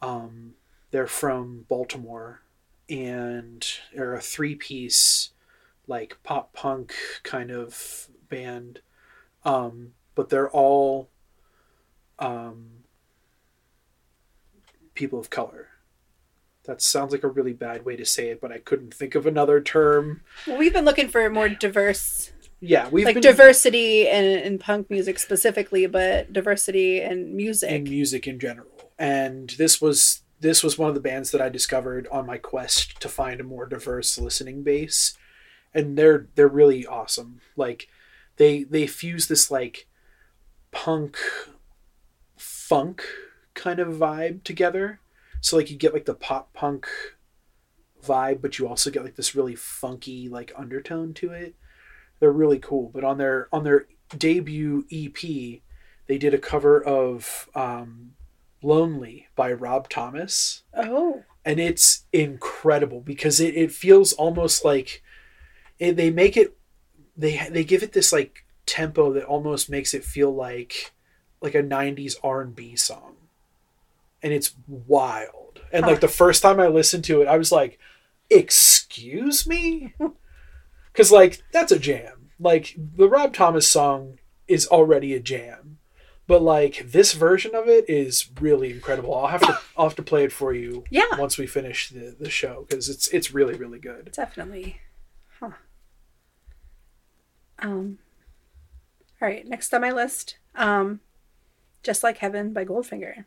Um, 0.01 0.55
they're 0.91 1.07
from 1.07 1.67
Baltimore 1.69 2.43
and 2.89 3.67
they're 3.95 4.15
a 4.15 4.21
three 4.21 4.55
piece 4.55 5.31
like 5.87 6.19
pop 6.23 6.53
punk 6.53 6.95
kind 7.23 7.51
of 7.51 8.09
band 8.29 8.81
um, 9.45 9.93
but 10.15 10.29
they're 10.29 10.51
all 10.51 11.09
um, 12.19 12.85
people 14.95 15.19
of 15.19 15.31
color 15.31 15.69
that 16.65 16.81
sounds 16.81 17.13
like 17.13 17.25
a 17.25 17.29
really 17.29 17.53
bad 17.53 17.85
way 17.85 17.97
to 17.97 18.05
say 18.05 18.29
it 18.29 18.41
but 18.41 18.53
i 18.53 18.59
couldn't 18.59 18.95
think 18.95 19.15
of 19.15 19.27
another 19.27 19.61
term. 19.61 20.23
Well, 20.47 20.59
we've 20.59 20.73
been 20.73 20.85
looking 20.85 21.09
for 21.09 21.29
more 21.31 21.49
diverse, 21.49 22.33
yeah 22.61 22.89
we've 22.89 23.05
like 23.05 23.17
been 23.17 23.23
diversity 23.23 24.09
in, 24.09 24.25
in 24.25 24.59
punk 24.59 24.89
music 24.89 25.19
specifically, 25.19 25.87
but 25.87 26.33
diversity 26.33 27.01
in 27.01 27.37
music. 27.37 27.71
in 27.71 27.85
music 27.85 28.27
in 28.27 28.39
general. 28.39 28.69
And 28.99 29.51
this 29.51 29.81
was 29.81 30.23
this 30.41 30.63
was 30.63 30.79
one 30.79 30.89
of 30.89 30.95
the 30.95 31.01
bands 31.01 31.31
that 31.31 31.41
i 31.41 31.49
discovered 31.49 32.07
on 32.11 32.27
my 32.27 32.39
quest 32.39 33.01
to 33.01 33.09
find 33.09 33.41
a 33.41 33.45
more 33.45 33.67
diverse 33.67 34.19
listening 34.19 34.63
base. 34.63 35.17
And 35.75 35.99
they're 35.99 36.29
they're 36.35 36.49
really 36.49 36.87
awesome. 36.87 37.41
Like 37.57 37.89
they 38.37 38.63
they 38.63 38.87
fuse 38.87 39.27
this 39.27 39.51
like 39.51 39.89
punk 40.71 41.17
funk 42.37 43.05
kind 43.55 43.81
of 43.81 43.89
vibe 43.89 44.45
together 44.45 45.01
so 45.43 45.57
like 45.57 45.71
you 45.71 45.77
get 45.77 45.93
like 45.93 46.07
the 46.07 46.15
pop 46.15 46.55
punk 46.55 46.89
vibe 48.03 48.41
but 48.41 48.59
you 48.59 48.67
also 48.67 48.91
get 48.91 49.05
like 49.05 49.17
this 49.17 49.35
really 49.35 49.55
funky 49.55 50.29
like 50.29 50.53
undertone 50.57 51.13
to 51.13 51.33
it. 51.33 51.55
They're 52.21 52.33
really 52.33 52.59
cool 52.59 52.91
but 52.95 53.05
on 53.05 53.19
their 53.19 53.49
on 53.53 53.65
their 53.65 53.87
debut 54.17 54.87
ep 54.91 55.63
they 56.07 56.19
did 56.19 56.33
a 56.35 56.39
cover 56.39 56.83
of 56.83 57.49
um, 57.55 58.13
lonely 58.63 59.29
by 59.35 59.53
rob 59.53 59.89
thomas. 59.89 60.63
Oh, 60.75 61.25
and 61.45 61.59
it's 61.59 62.05
incredible 62.13 63.01
because 63.01 63.41
it, 63.41 63.55
it 63.57 63.73
feels 63.73 64.13
almost 64.13 64.65
like 64.65 65.03
it, 65.79 65.97
they 65.97 66.11
make 66.11 66.37
it 66.37 66.57
they 67.17 67.49
they 67.51 67.65
give 67.65 67.83
it 67.83 67.93
this 67.93 68.13
like 68.13 68.45
tempo 68.67 69.13
that 69.13 69.25
almost 69.25 69.69
makes 69.69 69.93
it 69.93 70.05
feel 70.05 70.33
like 70.33 70.93
like 71.41 71.57
a 71.57 71.63
90s 71.63 72.15
r&b 72.23 72.77
song 72.77 73.17
and 74.23 74.33
it's 74.33 74.55
wild 74.67 75.61
and 75.73 75.87
like 75.87 76.01
the 76.01 76.09
first 76.09 76.43
time 76.43 76.61
i 76.61 76.67
listened 76.67 77.05
to 77.05 77.23
it 77.23 77.29
i 77.29 77.37
was 77.37 77.51
like 77.53 77.79
excuse 78.31 79.47
me 79.47 79.95
because 80.93 81.11
like 81.13 81.43
that's 81.53 81.73
a 81.73 81.79
jam 81.79 82.31
like 82.39 82.75
the 82.97 83.09
rob 83.09 83.33
thomas 83.35 83.69
song 83.69 84.19
is 84.49 84.67
already 84.67 85.15
a 85.15 85.21
jam. 85.21 85.79
But 86.27 86.43
like 86.43 86.91
this 86.91 87.13
version 87.15 87.55
of 87.55 87.69
it 87.69 87.85
is 87.89 88.29
really 88.41 88.71
incredible. 88.71 89.15
I'll 89.15 89.27
have 89.29 89.41
to 89.43 89.59
I'll 89.77 89.87
have 89.89 89.97
to 89.97 90.03
play 90.03 90.25
it 90.25 90.33
for 90.33 90.53
you 90.53 90.85
Yeah. 90.91 91.05
once 91.19 91.37
we 91.39 91.47
finish 91.47 91.89
the, 91.91 92.15
the 92.19 92.29
show 92.31 92.65
because 92.69 92.89
it's 92.89 93.09
it's 93.09 93.33
really 93.35 93.55
really 93.55 93.79
good. 93.79 94.11
Definitely. 94.15 94.81
Huh. 95.41 95.51
Um. 97.59 97.99
All 99.21 99.29
right. 99.29 99.47
Next 99.47 99.73
on 99.75 99.81
my 99.81 99.91
list, 99.93 100.37
um, 100.55 101.01
"Just 101.83 102.03
Like 102.03 102.19
Heaven" 102.19 102.53
by 102.53 102.65
Goldfinger. 102.65 103.25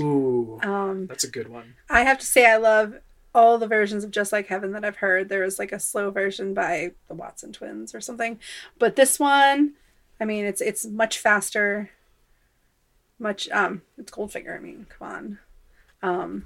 Ooh, 0.00 0.58
Um, 0.62 1.06
that's 1.06 1.24
a 1.24 1.30
good 1.30 1.48
one. 1.48 1.74
I 1.90 2.02
have 2.02 2.18
to 2.18 2.26
say 2.26 2.50
I 2.50 2.56
love 2.56 2.94
all 3.34 3.58
the 3.58 3.66
versions 3.66 4.04
of 4.04 4.10
Just 4.10 4.32
Like 4.32 4.46
Heaven 4.46 4.72
that 4.72 4.84
I've 4.84 4.96
heard. 4.96 5.28
There 5.28 5.42
was 5.44 5.58
like 5.58 5.72
a 5.72 5.78
slow 5.80 6.10
version 6.10 6.54
by 6.54 6.92
the 7.08 7.14
Watson 7.14 7.52
twins 7.52 7.94
or 7.94 8.00
something. 8.00 8.38
But 8.78 8.96
this 8.96 9.18
one, 9.18 9.72
I 10.20 10.24
mean, 10.24 10.44
it's 10.44 10.60
it's 10.60 10.84
much 10.86 11.18
faster. 11.18 11.90
Much 13.18 13.48
um 13.50 13.82
it's 13.98 14.10
Goldfinger, 14.10 14.56
I 14.56 14.60
mean, 14.60 14.86
come 14.88 15.08
on. 15.08 15.38
Um 16.02 16.44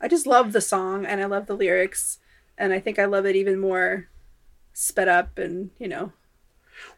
I 0.00 0.08
just 0.08 0.26
love 0.26 0.52
the 0.52 0.60
song 0.60 1.04
and 1.04 1.20
I 1.20 1.26
love 1.26 1.46
the 1.46 1.56
lyrics 1.56 2.18
and 2.58 2.72
I 2.72 2.80
think 2.80 2.98
I 2.98 3.04
love 3.04 3.26
it 3.26 3.36
even 3.36 3.58
more 3.60 4.08
sped 4.72 5.08
up 5.08 5.38
and, 5.38 5.70
you 5.78 5.88
know. 5.88 6.12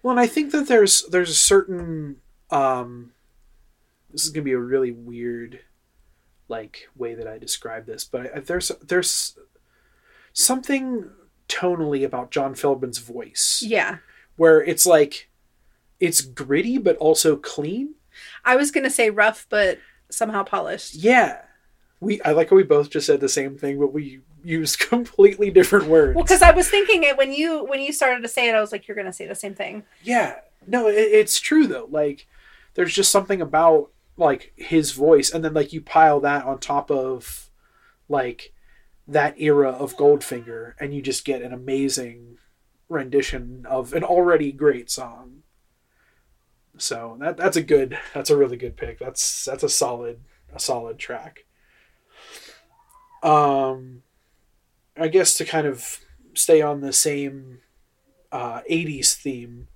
Well, 0.02 0.12
and 0.12 0.20
I 0.20 0.26
think 0.26 0.52
that 0.52 0.68
there's 0.68 1.02
there's 1.07 1.30
a 1.30 1.35
certain 1.35 2.16
um 2.50 3.12
this 4.12 4.24
is 4.24 4.30
gonna 4.30 4.44
be 4.44 4.52
a 4.52 4.59
really 4.59 4.92
weird 4.92 5.61
like 6.58 6.88
way 6.96 7.14
that 7.14 7.26
I 7.26 7.38
describe 7.38 7.84
this, 7.86 8.04
but 8.04 8.34
I, 8.36 8.40
there's 8.40 8.70
there's 8.82 9.36
something 10.32 11.10
tonally 11.48 12.04
about 12.04 12.30
John 12.30 12.54
Feldmann's 12.54 12.98
voice 12.98 13.62
Yeah. 13.66 13.98
where 14.36 14.62
it's 14.62 14.86
like 14.86 15.28
it's 16.00 16.20
gritty 16.20 16.78
but 16.78 16.96
also 16.96 17.36
clean. 17.36 17.94
I 18.44 18.56
was 18.56 18.70
going 18.70 18.84
to 18.84 18.90
say 18.90 19.10
rough 19.10 19.46
but 19.48 19.78
somehow 20.10 20.42
polished. 20.44 20.94
Yeah, 20.94 21.42
we 22.00 22.20
I 22.22 22.32
like 22.32 22.50
how 22.50 22.56
we 22.56 22.62
both 22.62 22.90
just 22.90 23.06
said 23.06 23.20
the 23.20 23.28
same 23.28 23.56
thing, 23.56 23.78
but 23.78 23.92
we 23.92 24.20
use 24.42 24.76
completely 24.94 25.50
different 25.50 25.86
words. 25.86 26.14
Well, 26.16 26.24
cuz 26.24 26.42
I 26.42 26.52
was 26.52 26.68
thinking 26.68 27.02
it 27.04 27.16
when 27.16 27.32
you 27.32 27.64
when 27.64 27.80
you 27.80 27.92
started 27.92 28.22
to 28.22 28.28
say 28.28 28.48
it 28.48 28.54
I 28.54 28.60
was 28.60 28.72
like 28.72 28.86
you're 28.88 28.94
going 29.00 29.06
to 29.12 29.18
say 29.20 29.26
the 29.26 29.34
same 29.44 29.54
thing. 29.54 29.84
Yeah, 30.02 30.36
no, 30.66 30.88
it, 30.88 30.94
it's 31.20 31.40
true 31.40 31.66
though. 31.66 31.88
Like, 31.90 32.26
there's 32.74 32.94
just 32.94 33.10
something 33.10 33.40
about 33.40 33.90
like 34.16 34.53
his 34.57 34.92
voice, 34.92 35.33
and 35.33 35.44
then 35.44 35.55
like 35.55 35.72
you 35.72 35.81
pile 35.81 36.20
that 36.20 36.44
on 36.44 36.59
top 36.59 36.90
of 36.90 37.50
like 38.09 38.53
that 39.07 39.40
era 39.40 39.70
of 39.70 39.96
Goldfinger, 39.96 40.74
and 40.81 40.94
you 40.94 41.03
just 41.03 41.24
get 41.24 41.42
an 41.42 41.53
amazing 41.53 42.38
rendition 42.88 43.66
of 43.68 43.92
an 43.92 44.05
already 44.05 44.53
great 44.53 44.90
song. 44.90 45.42
So 46.77 47.16
that 47.20 47.37
that's 47.37 47.57
a 47.57 47.62
good, 47.62 47.98
that's 48.12 48.31
a 48.31 48.37
really 48.37 48.57
good 48.57 48.77
pick. 48.77 48.98
That's 48.98 49.44
that's 49.44 49.62
a 49.62 49.68
solid 49.68 50.20
a 50.55 50.59
solid 50.59 50.98
track. 50.98 51.44
Um, 53.22 54.03
I 54.96 55.09
guess 55.09 55.35
to 55.35 55.44
kind 55.44 55.66
of 55.66 56.00
stay 56.35 56.61
on 56.61 56.81
the 56.81 56.92
same 56.92 57.61
uh, 58.31 58.61
80s 58.70 59.14
theme, 59.14 59.68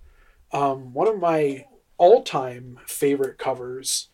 um, 0.52 0.92
one 0.92 1.08
of 1.08 1.18
my 1.18 1.64
all-time 1.96 2.78
favorite 2.86 3.38
covers 3.38 4.08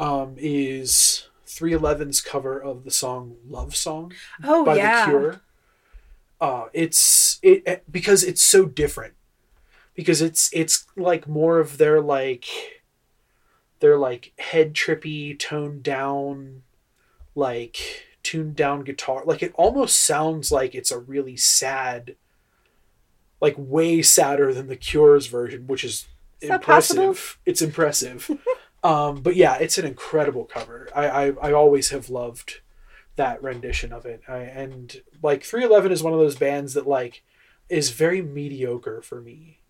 um, 0.00 0.34
is 0.38 1.28
311's 1.46 2.20
cover 2.20 2.60
of 2.60 2.84
the 2.84 2.90
song 2.90 3.36
"Love 3.48 3.76
Song" 3.76 4.12
Oh 4.42 4.64
by 4.64 4.76
yeah. 4.76 5.04
The 5.06 5.10
Cure. 5.10 5.40
Uh, 6.40 6.64
it's 6.72 7.38
it 7.42 7.62
it- 7.66 7.84
because 7.92 8.24
it's 8.24 8.42
so 8.42 8.64
different. 8.66 9.14
Because 9.94 10.22
it's 10.22 10.48
it's 10.52 10.86
like 10.96 11.28
more 11.28 11.58
of 11.60 11.76
their 11.78 12.00
like 12.00 12.46
their 13.80 13.98
like 13.98 14.32
head 14.38 14.72
trippy, 14.72 15.38
toned 15.38 15.82
down, 15.82 16.62
like 17.34 18.06
tuned 18.22 18.56
down 18.56 18.82
guitar. 18.82 19.22
Like 19.26 19.42
it 19.42 19.52
almost 19.56 19.98
sounds 20.00 20.50
like 20.50 20.74
it's 20.74 20.90
a 20.90 20.98
really 20.98 21.36
sad, 21.36 22.14
like 23.40 23.54
way 23.58 24.00
sadder 24.00 24.54
than 24.54 24.68
the 24.68 24.76
Cure's 24.76 25.26
version, 25.26 25.66
which 25.66 25.84
is 25.84 26.06
Is 26.40 26.48
impressive. 26.50 27.38
It's 27.44 27.60
impressive. 27.60 28.30
um, 28.82 29.22
but 29.22 29.36
yeah, 29.36 29.56
it's 29.56 29.78
an 29.78 29.86
incredible 29.86 30.44
cover. 30.44 30.88
I, 30.94 31.06
I 31.08 31.26
I 31.42 31.52
always 31.52 31.90
have 31.90 32.08
loved 32.10 32.60
that 33.16 33.42
rendition 33.42 33.92
of 33.92 34.06
it. 34.06 34.22
I, 34.28 34.38
and 34.38 35.02
like 35.22 35.42
311 35.42 35.92
is 35.92 36.02
one 36.02 36.14
of 36.14 36.18
those 36.18 36.36
bands 36.36 36.74
that 36.74 36.86
like 36.86 37.22
is 37.68 37.90
very 37.90 38.22
mediocre 38.22 39.02
for 39.02 39.20
me. 39.20 39.60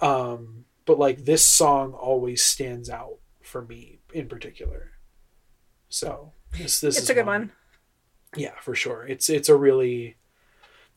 Um, 0.00 0.64
but 0.84 0.98
like 0.98 1.24
this 1.24 1.44
song 1.44 1.92
always 1.92 2.42
stands 2.42 2.88
out 2.88 3.18
for 3.42 3.62
me 3.62 4.00
in 4.12 4.28
particular. 4.28 4.92
So 5.88 6.32
this 6.52 6.80
this 6.80 6.96
It's 6.96 7.04
is 7.04 7.10
a 7.10 7.14
good 7.14 7.26
one. 7.26 7.52
Yeah, 8.36 8.54
for 8.60 8.74
sure. 8.74 9.04
It's 9.06 9.28
it's 9.28 9.48
a 9.48 9.56
really 9.56 10.16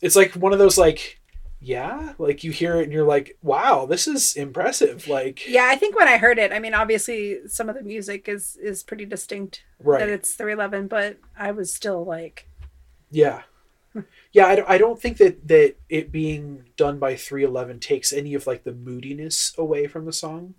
it's 0.02 0.16
like 0.16 0.34
one 0.34 0.54
of 0.54 0.60
those 0.60 0.78
like 0.78 1.20
yeah, 1.60 2.14
like 2.18 2.44
you 2.44 2.52
hear 2.52 2.76
it 2.76 2.84
and 2.84 2.94
you're 2.94 3.06
like, 3.06 3.38
wow, 3.42 3.86
this 3.86 4.08
is 4.08 4.36
impressive. 4.36 5.08
Like 5.08 5.48
Yeah, 5.48 5.68
I 5.70 5.76
think 5.76 5.96
when 5.96 6.08
I 6.08 6.18
heard 6.18 6.38
it, 6.38 6.52
I 6.52 6.60
mean, 6.60 6.74
obviously 6.74 7.48
some 7.48 7.70
of 7.70 7.76
the 7.76 7.82
music 7.82 8.28
is 8.30 8.58
is 8.58 8.84
pretty 8.84 9.06
distinct 9.06 9.64
right. 9.80 10.00
that 10.00 10.10
it's 10.10 10.34
311, 10.34 10.88
but 10.88 11.18
I 11.38 11.52
was 11.52 11.74
still 11.74 12.06
like, 12.06 12.48
Yeah. 13.12 13.44
Yeah, 14.32 14.46
I 14.46 14.56
don't, 14.56 14.70
I 14.70 14.78
don't 14.78 15.02
think 15.02 15.18
that, 15.18 15.48
that 15.48 15.76
it 15.90 16.12
being 16.12 16.66
done 16.76 17.00
by 17.00 17.16
311 17.16 17.80
takes 17.80 18.14
any 18.14 18.36
of 18.36 18.46
like 18.46 18.64
the 18.64 18.74
moodiness 18.74 19.56
away 19.58 19.88
from 19.88 20.06
the 20.06 20.14
song. 20.14 20.54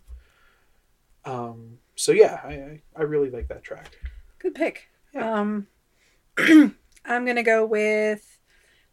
Um, 1.24 1.78
so 1.94 2.10
yeah, 2.10 2.40
I, 2.42 2.52
I, 2.52 2.82
I 2.96 3.02
really 3.02 3.30
like 3.30 3.46
that 3.48 3.62
track. 3.62 3.96
good 4.40 4.56
pick. 4.56 4.88
Yeah. 5.14 5.32
Um, 5.32 5.68
I'm 6.38 7.24
gonna 7.24 7.44
go 7.44 7.64
with 7.64 8.37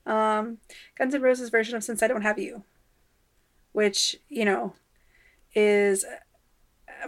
um, 0.05 0.57
Guns 0.97 1.13
N' 1.15 1.21
Roses 1.21 1.49
version 1.49 1.75
of 1.75 1.83
"Since 1.83 2.01
I 2.03 2.07
Don't 2.07 2.21
Have 2.21 2.39
You," 2.39 2.63
which 3.71 4.17
you 4.29 4.45
know 4.45 4.73
is 5.53 6.05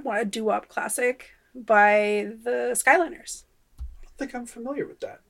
a, 0.05 0.09
a 0.09 0.25
doo-wop 0.25 0.67
classic 0.69 1.31
by 1.55 2.29
the 2.43 2.71
Skyliners. 2.73 3.43
I 3.79 3.83
don't 4.03 4.17
think 4.17 4.35
I'm 4.35 4.45
familiar 4.45 4.85
with 4.87 4.99
that. 5.01 5.21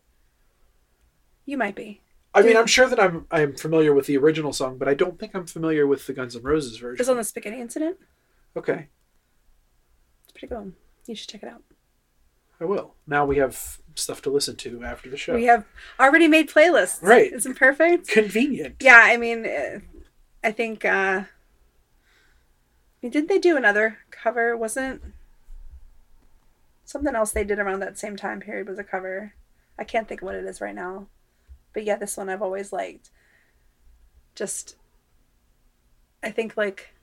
You 1.46 1.58
might 1.58 1.76
be. 1.76 2.02
I 2.34 2.42
mean. 2.42 2.58
I'm 2.58 2.68
sure 2.68 2.88
that 2.88 3.00
I'm 3.00 3.26
I'm 3.32 3.56
familiar 3.56 3.94
with 3.94 4.06
the 4.06 4.18
original 4.18 4.54
song, 4.54 4.78
but 4.78 4.88
I 4.88 4.94
don't 4.94 5.18
think 5.20 5.34
I'm 5.34 5.48
familiar 5.48 5.88
with 5.88 6.06
the 6.06 6.14
Guns 6.14 6.36
N' 6.36 6.44
Roses 6.44 6.76
It 6.76 6.82
version. 6.82 6.98
was 7.00 7.10
on 7.10 7.18
the 7.18 7.24
Spaghetti 7.24 7.60
Incident. 7.60 7.98
Okay, 8.56 8.88
It's 10.24 10.32
pretty 10.32 10.48
good. 10.48 10.74
You 11.06 11.16
should 11.16 11.30
check 11.30 11.44
it 11.44 11.50
out. 11.50 11.62
I 12.60 12.66
will. 12.66 12.96
Now 13.06 13.26
we 13.26 13.38
have 13.38 13.80
stuff 13.96 14.22
to 14.24 14.30
listen 14.30 14.56
to 14.58 14.84
after 14.84 15.10
the 15.10 15.18
show. 15.18 15.36
We 15.36 15.46
have 15.46 15.66
already 16.00 16.28
made 16.28 16.50
playlists. 16.50 17.02
Right. 17.02 17.32
Isn't 17.32 17.56
perfect? 17.56 18.08
Convenient. 18.08 18.78
Yeah, 18.80 19.02
I 19.04 19.18
mean, 19.18 19.46
uh, 19.46 19.80
I 20.44 20.52
think. 20.52 20.86
Uh, 20.86 21.24
I 21.24 21.26
mean, 23.02 23.12
didn't 23.12 23.30
they 23.30 23.40
do 23.40 23.58
another 23.58 24.00
cover? 24.10 24.58
Wasn't 24.58 25.02
something 26.84 27.14
else 27.14 27.32
they 27.32 27.44
did 27.44 27.60
around 27.60 27.80
that 27.82 28.00
same 28.00 28.16
time 28.16 28.40
period 28.40 28.68
was 28.68 28.80
a 28.80 28.84
cover? 28.84 29.34
I 29.78 29.84
can't 29.84 30.08
think 30.08 30.22
of 30.22 30.26
what 30.26 30.36
it 30.36 30.46
is 30.46 30.62
right 30.62 30.74
now, 30.74 31.08
but 31.74 31.84
yeah, 31.84 31.98
this 31.98 32.18
one 32.18 32.30
I've 32.30 32.42
always 32.42 32.74
liked. 32.74 33.12
Just, 34.34 34.76
I 36.24 36.32
think 36.32 36.58
like 36.58 36.96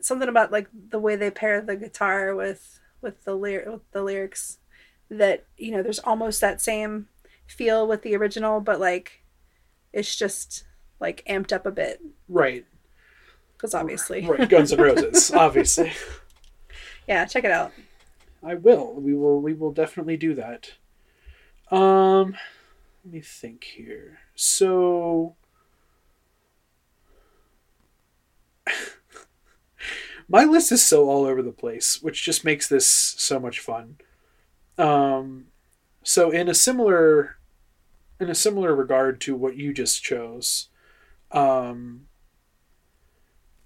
something 0.00 0.28
about 0.28 0.50
like 0.50 0.66
the 0.88 0.98
way 0.98 1.14
they 1.14 1.30
pair 1.30 1.60
the 1.60 1.76
guitar 1.76 2.34
with 2.34 2.79
with 3.02 3.24
the 3.24 3.34
lyr- 3.34 3.64
with 3.70 3.90
the 3.92 4.02
lyrics 4.02 4.58
that 5.08 5.44
you 5.56 5.70
know 5.72 5.82
there's 5.82 5.98
almost 6.00 6.40
that 6.40 6.60
same 6.60 7.08
feel 7.46 7.86
with 7.86 8.02
the 8.02 8.14
original 8.14 8.60
but 8.60 8.78
like 8.78 9.22
it's 9.92 10.14
just 10.16 10.64
like 11.00 11.24
amped 11.28 11.52
up 11.52 11.66
a 11.66 11.70
bit 11.70 12.00
Right. 12.28 12.64
because 13.56 13.74
obviously 13.74 14.24
Right. 14.26 14.48
Guns 14.48 14.72
N' 14.72 14.80
Roses, 14.80 15.30
obviously. 15.34 15.92
yeah 17.08 17.24
check 17.24 17.44
it 17.44 17.50
out 17.50 17.72
I 18.42 18.54
will. 18.54 18.94
We 18.94 19.12
will. 19.14 19.38
We 19.42 19.52
will 19.52 19.70
definitely 19.70 20.16
do 20.16 20.32
that. 20.36 20.72
Um, 21.70 22.38
let 23.04 23.12
me 23.12 23.20
think 23.20 23.64
here. 23.64 24.20
So, 24.34 25.36
my 30.30 30.44
list 30.44 30.70
is 30.70 30.82
so 30.82 31.10
all 31.10 31.24
over 31.24 31.42
the 31.42 31.50
place, 31.50 32.00
which 32.00 32.24
just 32.24 32.44
makes 32.44 32.68
this 32.68 32.86
so 32.88 33.40
much 33.40 33.58
fun. 33.58 33.96
Um, 34.78 35.46
so 36.04 36.30
in 36.30 36.48
a 36.48 36.54
similar, 36.54 37.38
in 38.20 38.30
a 38.30 38.34
similar 38.34 38.72
regard 38.72 39.20
to 39.22 39.34
what 39.34 39.56
you 39.56 39.74
just 39.74 40.04
chose, 40.04 40.68
um, 41.32 42.06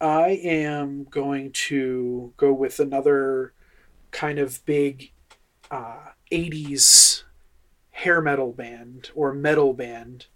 I 0.00 0.40
am 0.42 1.04
going 1.04 1.52
to 1.52 2.32
go 2.38 2.52
with 2.54 2.80
another 2.80 3.52
kind 4.10 4.38
of 4.38 4.64
big 4.64 5.12
uh, 5.70 6.12
80s 6.32 7.24
hair 7.90 8.22
metal 8.22 8.52
band 8.52 9.10
or 9.14 9.34
metal 9.34 9.74
band 9.74 10.26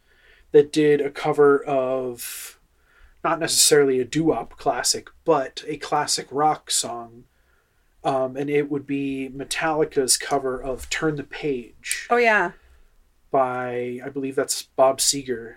that 0.53 0.73
did 0.73 1.01
a 1.01 1.11
cover 1.11 1.65
of 1.65 2.58
not 3.25 3.41
necessarily 3.41 4.01
a 4.01 4.05
doo-wop 4.05 4.57
classic, 4.57 5.09
but 5.25 5.65
a 5.67 5.77
classic 5.77 6.29
rock 6.31 6.71
song. 6.71 7.25
Um, 8.05 8.37
and 8.37 8.49
it 8.49 8.71
would 8.71 8.87
be 8.87 9.29
Metallica's 9.35 10.17
cover 10.17 10.63
of 10.63 10.89
"Turn 10.89 11.17
the 11.17 11.25
Page" 11.25 12.07
Oh 12.11 12.17
yeah. 12.17 12.53
by 13.31 14.01
I 14.05 14.09
believe 14.09 14.37
that's 14.37 14.63
Bob 14.63 14.99
Seger. 14.99 15.55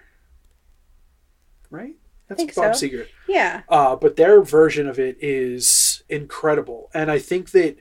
Right? 1.69 1.95
That's 2.27 2.43
Bob 2.55 2.75
so. 2.75 2.87
Seger. 2.87 3.07
Yeah. 3.27 3.61
Uh, 3.69 3.95
but 3.95 4.15
their 4.15 4.41
version 4.41 4.87
of 4.89 4.97
it 4.97 5.17
is 5.21 6.03
incredible. 6.09 6.89
And 6.93 7.11
I 7.11 7.19
think 7.19 7.51
that 7.51 7.77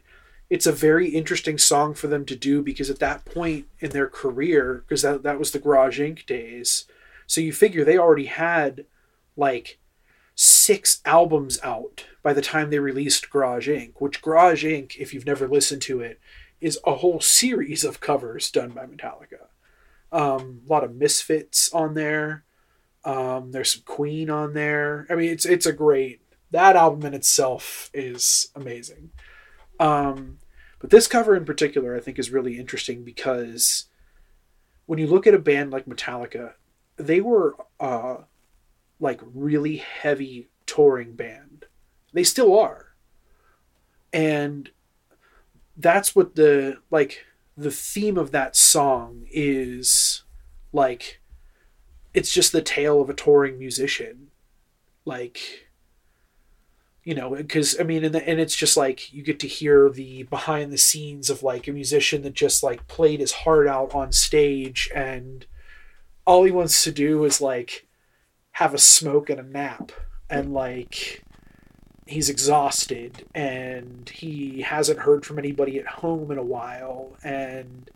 it's 0.50 0.66
a 0.66 0.72
very 0.72 1.08
interesting 1.08 1.56
song 1.56 1.94
for 1.94 2.08
them 2.08 2.24
to 2.26 2.36
do 2.36 2.60
because 2.62 2.90
at 2.90 2.98
that 2.98 3.24
point 3.24 3.66
in 3.78 3.90
their 3.90 4.08
career, 4.08 4.84
because 4.86 5.02
that, 5.02 5.22
that 5.22 5.38
was 5.38 5.52
the 5.52 5.58
Garage 5.60 6.00
Inc. 6.00 6.26
days, 6.26 6.86
so 7.26 7.40
you 7.40 7.52
figure 7.52 7.84
they 7.84 7.98
already 7.98 8.26
had 8.26 8.84
like 9.36 9.78
six 10.34 11.00
albums 11.04 11.58
out 11.62 12.06
by 12.22 12.32
the 12.32 12.42
time 12.42 12.70
they 12.70 12.78
released 12.78 13.30
Garage 13.30 13.68
Inc., 13.68 13.92
which 13.98 14.22
Garage 14.22 14.64
Inc., 14.64 14.96
if 14.96 15.12
you've 15.12 15.26
never 15.26 15.48
listened 15.48 15.82
to 15.82 16.00
it, 16.00 16.20
is 16.60 16.78
a 16.86 16.96
whole 16.96 17.20
series 17.20 17.84
of 17.84 18.00
covers 18.00 18.50
done 18.50 18.70
by 18.70 18.86
Metallica. 18.86 19.48
Um, 20.12 20.62
a 20.66 20.72
lot 20.72 20.84
of 20.84 20.94
Misfits 20.94 21.72
on 21.72 21.94
there. 21.94 22.44
Um, 23.04 23.52
there's 23.52 23.74
some 23.74 23.82
Queen 23.84 24.28
on 24.28 24.52
there. 24.52 25.06
I 25.08 25.14
mean, 25.14 25.30
it's 25.30 25.46
it's 25.46 25.66
a 25.66 25.72
great 25.72 26.20
that 26.50 26.76
album 26.76 27.06
in 27.06 27.14
itself 27.14 27.90
is 27.94 28.50
amazing. 28.54 29.10
Um, 29.78 30.38
but 30.78 30.90
this 30.90 31.06
cover 31.06 31.36
in 31.36 31.44
particular, 31.44 31.96
I 31.96 32.00
think, 32.00 32.18
is 32.18 32.30
really 32.30 32.58
interesting 32.58 33.04
because 33.04 33.86
when 34.86 34.98
you 34.98 35.06
look 35.06 35.26
at 35.26 35.34
a 35.34 35.38
band 35.38 35.70
like 35.70 35.86
Metallica, 35.86 36.54
they 36.96 37.20
were 37.20 37.56
uh, 37.78 38.18
like 39.00 39.20
really 39.34 39.78
heavy 39.78 40.48
touring 40.66 41.14
band. 41.14 41.64
They 42.12 42.24
still 42.24 42.58
are, 42.58 42.94
and 44.12 44.70
that's 45.76 46.14
what 46.14 46.34
the 46.34 46.78
like 46.90 47.24
the 47.56 47.70
theme 47.70 48.16
of 48.16 48.30
that 48.30 48.56
song 48.56 49.26
is 49.30 50.22
like 50.72 51.20
it's 52.14 52.32
just 52.32 52.52
the 52.52 52.62
tale 52.62 53.00
of 53.00 53.10
a 53.10 53.14
touring 53.14 53.58
musician 53.58 54.28
like 55.04 55.68
you 57.04 57.14
know 57.14 57.34
because 57.34 57.78
i 57.80 57.82
mean 57.82 58.04
and, 58.04 58.14
the, 58.14 58.28
and 58.28 58.40
it's 58.40 58.56
just 58.56 58.76
like 58.76 59.12
you 59.12 59.22
get 59.22 59.40
to 59.40 59.46
hear 59.46 59.88
the 59.88 60.22
behind 60.24 60.72
the 60.72 60.78
scenes 60.78 61.30
of 61.30 61.42
like 61.42 61.66
a 61.66 61.72
musician 61.72 62.22
that 62.22 62.34
just 62.34 62.62
like 62.62 62.86
played 62.88 63.20
his 63.20 63.32
heart 63.32 63.66
out 63.66 63.94
on 63.94 64.12
stage 64.12 64.90
and 64.94 65.46
all 66.24 66.44
he 66.44 66.50
wants 66.50 66.84
to 66.84 66.92
do 66.92 67.24
is 67.24 67.40
like 67.40 67.86
have 68.60 68.74
a 68.74 68.78
smoke 68.78 69.30
and 69.30 69.40
a 69.40 69.42
nap 69.42 69.90
and 70.28 70.52
like 70.52 71.24
he's 72.06 72.28
exhausted 72.28 73.26
and 73.34 74.08
he 74.10 74.60
hasn't 74.60 74.98
heard 74.98 75.24
from 75.24 75.38
anybody 75.38 75.78
at 75.78 75.86
home 75.86 76.30
in 76.30 76.38
a 76.38 76.42
while 76.42 77.16
and 77.24 77.90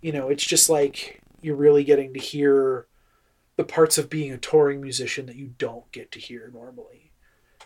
you 0.00 0.12
know 0.12 0.28
it's 0.28 0.44
just 0.44 0.70
like 0.70 1.20
you're 1.42 1.56
really 1.56 1.84
getting 1.84 2.14
to 2.14 2.20
hear 2.20 2.86
the 3.56 3.64
parts 3.64 3.98
of 3.98 4.08
being 4.08 4.32
a 4.32 4.38
touring 4.38 4.80
musician 4.80 5.26
that 5.26 5.36
you 5.36 5.52
don't 5.58 5.90
get 5.92 6.10
to 6.12 6.18
hear 6.18 6.50
normally. 6.52 7.10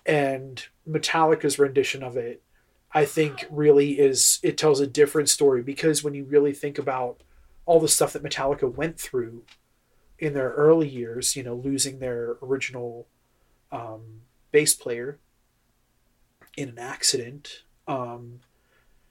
And 0.05 0.65
Metallica's 0.89 1.59
rendition 1.59 2.03
of 2.03 2.17
it, 2.17 2.43
I 2.93 3.05
think, 3.05 3.47
really 3.51 3.99
is 3.99 4.41
it 4.43 4.59
tells 4.59 4.81
a 4.81 4.87
different 4.87 5.29
story 5.29 5.63
because 5.63 6.03
when 6.03 6.15
you 6.15 6.25
really 6.25 6.53
think 6.53 6.79
about 6.79 7.23
all 7.67 7.81
the 7.81 7.89
stuff 7.89 8.13
that 8.13 8.23
Metallica 8.23 8.73
went 8.73 8.99
through 8.99 9.43
in 10.19 10.35
their 10.35 10.51
early 10.51 10.89
years, 10.89 11.37
you 11.37 11.43
know, 11.43 11.55
losing 11.55 11.99
their 11.99 12.37
original 12.43 13.07
um, 13.71 14.23
bass 14.51 14.75
player 14.75 15.19
in 16.57 16.71
an 16.71 16.79
accident, 16.79 17.63
um, 17.87 18.41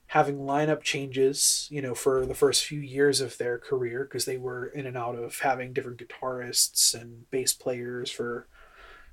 having 0.08 0.38
lineup 0.38 0.82
changes, 0.82 1.68
you 1.70 1.80
know, 1.80 1.94
for 1.94 2.26
the 2.26 2.34
first 2.34 2.64
few 2.64 2.80
years 2.80 3.20
of 3.20 3.38
their 3.38 3.58
career 3.58 4.04
because 4.04 4.24
they 4.24 4.36
were 4.36 4.66
in 4.66 4.86
and 4.86 4.96
out 4.96 5.16
of 5.16 5.40
having 5.40 5.72
different 5.72 5.98
guitarists 5.98 6.94
and 7.00 7.28
bass 7.30 7.52
players 7.52 8.10
for 8.10 8.46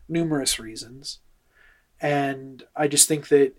numerous 0.07 0.59
reasons. 0.59 1.19
And 2.01 2.63
I 2.75 2.87
just 2.87 3.07
think 3.07 3.29
that 3.29 3.53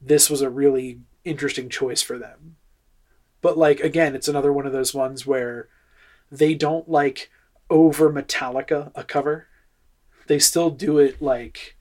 this 0.00 0.30
was 0.30 0.40
a 0.40 0.50
really 0.50 1.00
interesting 1.24 1.68
choice 1.68 2.02
for 2.02 2.18
them. 2.18 2.56
But 3.42 3.58
like 3.58 3.80
again, 3.80 4.14
it's 4.14 4.28
another 4.28 4.52
one 4.52 4.66
of 4.66 4.72
those 4.72 4.94
ones 4.94 5.26
where 5.26 5.68
they 6.30 6.54
don't 6.54 6.88
like 6.88 7.30
over 7.70 8.12
Metallica 8.12 8.92
a 8.94 9.04
cover. 9.04 9.46
They 10.26 10.38
still 10.38 10.70
do 10.70 10.98
it 10.98 11.22
like 11.22 11.76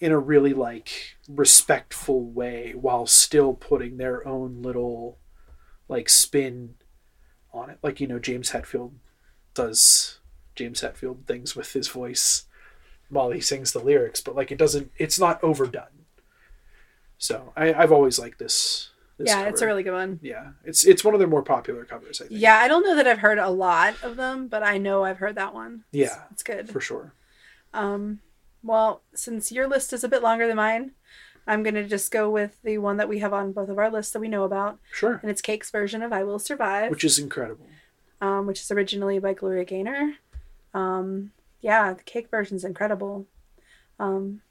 in 0.00 0.12
a 0.12 0.18
really 0.18 0.54
like 0.54 1.16
respectful 1.28 2.24
way 2.24 2.72
while 2.72 3.06
still 3.06 3.52
putting 3.52 3.98
their 3.98 4.26
own 4.26 4.62
little 4.62 5.18
like 5.88 6.08
spin 6.08 6.74
on 7.52 7.68
it 7.68 7.78
like 7.82 8.00
you 8.00 8.06
know 8.06 8.18
james 8.18 8.50
hetfield 8.50 8.92
does 9.54 10.20
james 10.54 10.80
hetfield 10.80 11.26
things 11.26 11.54
with 11.54 11.72
his 11.72 11.88
voice 11.88 12.44
while 13.10 13.30
he 13.30 13.40
sings 13.40 13.72
the 13.72 13.78
lyrics 13.78 14.20
but 14.20 14.34
like 14.34 14.50
it 14.50 14.58
doesn't 14.58 14.90
it's 14.96 15.18
not 15.18 15.42
overdone 15.44 16.06
so 17.18 17.52
I, 17.56 17.74
i've 17.74 17.92
always 17.92 18.18
liked 18.18 18.38
this, 18.38 18.90
yeah, 19.26 19.44
it's 19.46 19.60
a 19.62 19.66
really 19.66 19.82
good 19.82 19.92
one. 19.92 20.18
yeah 20.22 20.50
it's 20.64 20.84
it's 20.84 21.04
one 21.04 21.14
of 21.14 21.20
their 21.20 21.28
more 21.28 21.42
popular 21.42 21.84
covers 21.84 22.20
i 22.20 22.26
think 22.26 22.40
Yeah, 22.40 22.56
I 22.56 22.68
don't 22.68 22.82
know 22.82 22.96
that 22.96 23.06
I've 23.06 23.18
heard 23.18 23.38
a 23.38 23.50
lot 23.50 23.94
of 24.02 24.16
them, 24.16 24.48
but 24.48 24.62
I 24.62 24.78
know 24.78 25.04
I've 25.04 25.18
heard 25.18 25.34
that 25.36 25.52
one. 25.54 25.84
It's- 25.92 26.10
Yeah, 26.16 26.22
it's 26.30 26.42
good. 26.42 26.68
for 26.70 26.80
sure 26.80 27.12
Um, 27.74 28.20
well, 28.62 29.02
since 29.14 29.50
your 29.52 29.66
list 29.68 29.92
is 29.92 30.04
a 30.04 30.08
bit 30.08 30.22
longer 30.22 30.46
than 30.46 30.56
mine, 30.56 30.92
I'm 31.46 31.62
gonna 31.62 31.86
just 31.86 32.10
go 32.10 32.28
with 32.30 32.60
the 32.62 32.78
one 32.78 32.96
that 32.98 33.08
we 33.08 33.18
have 33.20 33.32
on 33.32 33.52
both 33.52 33.68
of 33.68 33.78
our 33.78 33.90
lists 33.90 34.12
that 34.12 34.20
we 34.20 34.28
know 34.28 34.44
about, 34.44 34.78
sure 34.92 35.18
and 35.22 35.30
it's 35.30 35.40
Cake's 35.42 35.70
version 35.70 36.02
of 36.02 36.12
"I 36.12 36.22
Will 36.24 36.38
Survive," 36.38 36.90
which 36.90 37.04
is 37.04 37.18
incredible 37.18 37.66
um, 38.20 38.46
which 38.46 38.60
is 38.60 38.70
originally 38.70 39.18
by 39.18 39.32
Gloria 39.32 39.64
Gaynor. 39.64 40.16
Um, 40.74 41.32
yeah, 41.62 41.94
the 41.94 42.02
Cake 42.02 42.28
version's 42.30 42.64
incredible. 42.64 43.26
Um, 43.98 44.42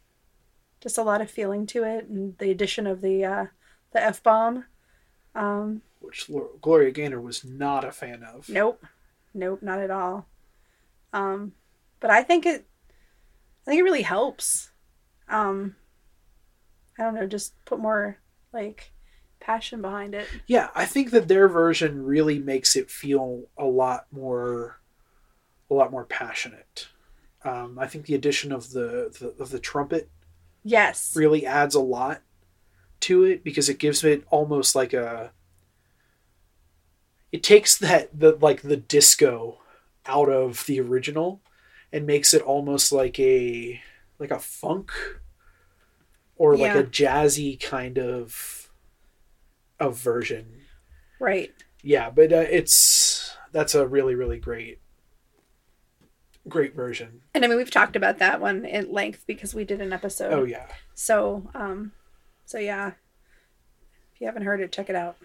just 0.81 0.97
a 0.97 1.03
lot 1.03 1.21
of 1.21 1.29
feeling 1.29 1.65
to 1.67 1.83
it, 1.83 2.05
and 2.05 2.37
the 2.39 2.49
addition 2.51 2.87
of 2.87 3.01
the 3.01 3.23
uh, 3.25 3.45
the 3.91 4.03
f 4.03 4.21
bomb. 4.23 4.65
Um, 5.35 5.81
which 5.99 6.29
gloria 6.61 6.91
gaynor 6.91 7.21
was 7.21 7.43
not 7.43 7.83
a 7.85 7.91
fan 7.91 8.23
of 8.23 8.49
Nope. 8.49 8.85
Nope, 9.33 9.61
not 9.61 9.79
at 9.79 9.91
all. 9.91 10.27
Um, 11.13 11.53
but 11.99 12.09
I 12.09 12.23
think 12.23 12.45
it 12.45 12.65
I 13.65 13.71
think 13.71 13.79
it 13.79 13.83
really 13.83 14.01
helps. 14.01 14.71
Um 15.27 15.75
I 16.97 17.03
don't 17.03 17.15
know, 17.15 17.27
just 17.27 17.53
put 17.65 17.79
more 17.79 18.17
like 18.51 18.91
passion 19.39 19.81
behind 19.81 20.13
it. 20.15 20.27
Yeah, 20.47 20.69
I 20.75 20.85
think 20.85 21.11
that 21.11 21.27
their 21.27 21.47
version 21.47 22.03
really 22.03 22.39
makes 22.39 22.75
it 22.75 22.91
feel 22.91 23.43
a 23.57 23.65
lot 23.65 24.05
more, 24.11 24.81
a 25.69 25.73
lot 25.73 25.91
more 25.91 26.03
passionate. 26.03 26.87
Um, 27.45 27.79
I 27.79 27.87
think 27.87 28.05
the 28.05 28.15
addition 28.15 28.51
of 28.51 28.71
the, 28.71 29.15
the 29.17 29.41
of 29.41 29.49
the 29.51 29.59
trumpet 29.59 30.09
Yes. 30.65 31.15
really 31.15 31.45
adds 31.45 31.73
a 31.73 31.79
lot 31.79 32.21
to 33.01 33.23
it 33.23 33.43
because 33.43 33.69
it 33.69 33.79
gives 33.79 34.03
it 34.03 34.25
almost 34.29 34.75
like 34.75 34.93
a. 34.93 35.31
It 37.31 37.43
takes 37.43 37.77
that 37.77 38.17
the 38.19 38.37
like 38.41 38.61
the 38.61 38.77
disco 38.77 39.59
out 40.05 40.29
of 40.29 40.65
the 40.65 40.79
original, 40.81 41.41
and 41.93 42.05
makes 42.07 42.33
it 42.33 42.41
almost 42.41 42.91
like 42.91 43.19
a 43.19 43.81
like 44.17 44.31
a 44.31 44.39
funk, 44.39 44.91
or 46.35 46.57
like 46.57 46.75
a 46.75 46.83
jazzy 46.83 47.59
kind 47.59 47.97
of, 47.99 48.69
of 49.79 49.95
version 49.97 50.61
Right. 51.19 51.53
yeah 51.83 52.09
but 52.09 52.33
uh, 52.33 52.45
it's 52.49 53.35
that's 53.51 53.75
a 53.75 53.87
really 53.87 54.15
really 54.15 54.39
great 54.39 54.79
great 56.47 56.73
version 56.75 57.21
And 57.35 57.45
I 57.45 57.47
mean 57.47 57.57
we've 57.57 57.69
talked 57.71 57.95
about 57.95 58.17
that 58.19 58.41
one 58.41 58.65
at 58.65 58.91
length 58.91 59.25
because 59.27 59.53
we 59.53 59.63
did 59.65 59.79
an 59.81 59.93
episode. 59.93 60.33
oh 60.33 60.43
yeah 60.45 60.67
So 60.95 61.49
um 61.53 61.91
so 62.49 62.57
yeah. 62.57 62.93
If 64.11 64.19
you 64.19 64.25
haven't 64.25 64.41
heard 64.41 64.59
it, 64.59 64.71
check 64.71 64.89
it 64.89 64.95
out. 64.95 65.17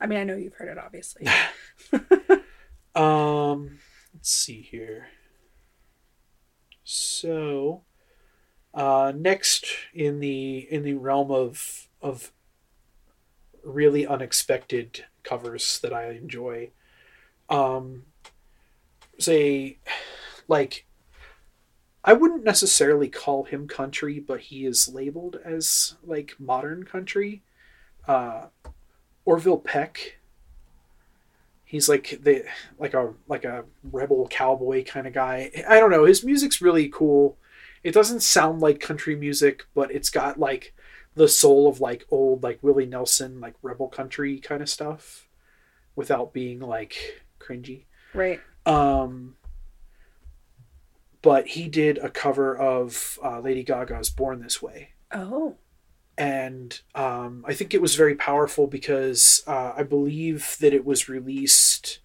I 0.00 0.06
mean 0.06 0.20
I 0.20 0.22
know 0.22 0.36
you've 0.36 0.54
heard 0.54 0.68
it 0.68 0.78
obviously. 0.78 1.26
um 2.94 3.78
let's 4.14 4.30
see 4.30 4.62
here 4.62 5.08
so 6.84 7.82
uh 8.74 9.12
next 9.14 9.66
in 9.92 10.20
the 10.20 10.66
in 10.70 10.84
the 10.84 10.94
realm 10.94 11.30
of 11.30 11.88
of 12.00 12.32
really 13.62 14.06
unexpected 14.06 15.04
covers 15.22 15.78
that 15.80 15.92
i 15.92 16.10
enjoy 16.10 16.70
um 17.50 18.04
say 19.18 19.78
like 20.48 20.86
I 22.08 22.14
wouldn't 22.14 22.42
necessarily 22.42 23.08
call 23.08 23.44
him 23.44 23.68
country, 23.68 24.18
but 24.18 24.40
he 24.40 24.64
is 24.64 24.88
labeled 24.88 25.38
as 25.44 25.96
like 26.02 26.34
modern 26.38 26.84
country. 26.84 27.42
Uh, 28.06 28.46
Orville 29.26 29.58
Peck. 29.58 30.16
He's 31.66 31.86
like 31.86 32.18
the 32.22 32.46
like 32.78 32.94
a 32.94 33.12
like 33.28 33.44
a 33.44 33.66
rebel 33.92 34.26
cowboy 34.30 34.86
kind 34.86 35.06
of 35.06 35.12
guy. 35.12 35.50
I 35.68 35.78
don't 35.78 35.90
know. 35.90 36.06
His 36.06 36.24
music's 36.24 36.62
really 36.62 36.88
cool. 36.88 37.36
it 37.84 37.92
doesn't 37.92 38.22
sound 38.22 38.62
like 38.62 38.80
country 38.80 39.14
music, 39.14 39.66
but 39.74 39.90
it's 39.90 40.08
got 40.08 40.40
like 40.40 40.74
the 41.14 41.28
soul 41.28 41.68
of 41.68 41.82
like 41.82 42.06
old 42.10 42.42
like 42.42 42.58
Willie 42.62 42.86
Nelson 42.86 43.38
like 43.38 43.56
rebel 43.60 43.88
country 43.88 44.38
kind 44.38 44.62
of 44.62 44.70
stuff 44.70 45.28
without 45.94 46.32
being 46.32 46.60
like 46.60 47.22
cringy. 47.38 47.84
Right. 48.14 48.40
Um 48.64 49.34
but 51.22 51.48
he 51.48 51.68
did 51.68 51.98
a 51.98 52.08
cover 52.08 52.56
of 52.56 53.18
uh, 53.22 53.40
Lady 53.40 53.64
Gaga's 53.64 54.10
Born 54.10 54.40
This 54.40 54.62
Way. 54.62 54.90
Oh. 55.12 55.56
And 56.16 56.80
um, 56.94 57.44
I 57.46 57.54
think 57.54 57.74
it 57.74 57.82
was 57.82 57.94
very 57.94 58.14
powerful 58.14 58.66
because 58.66 59.42
uh, 59.46 59.72
I 59.76 59.84
believe 59.84 60.56
that 60.60 60.74
it 60.74 60.84
was 60.84 61.08
released 61.08 62.00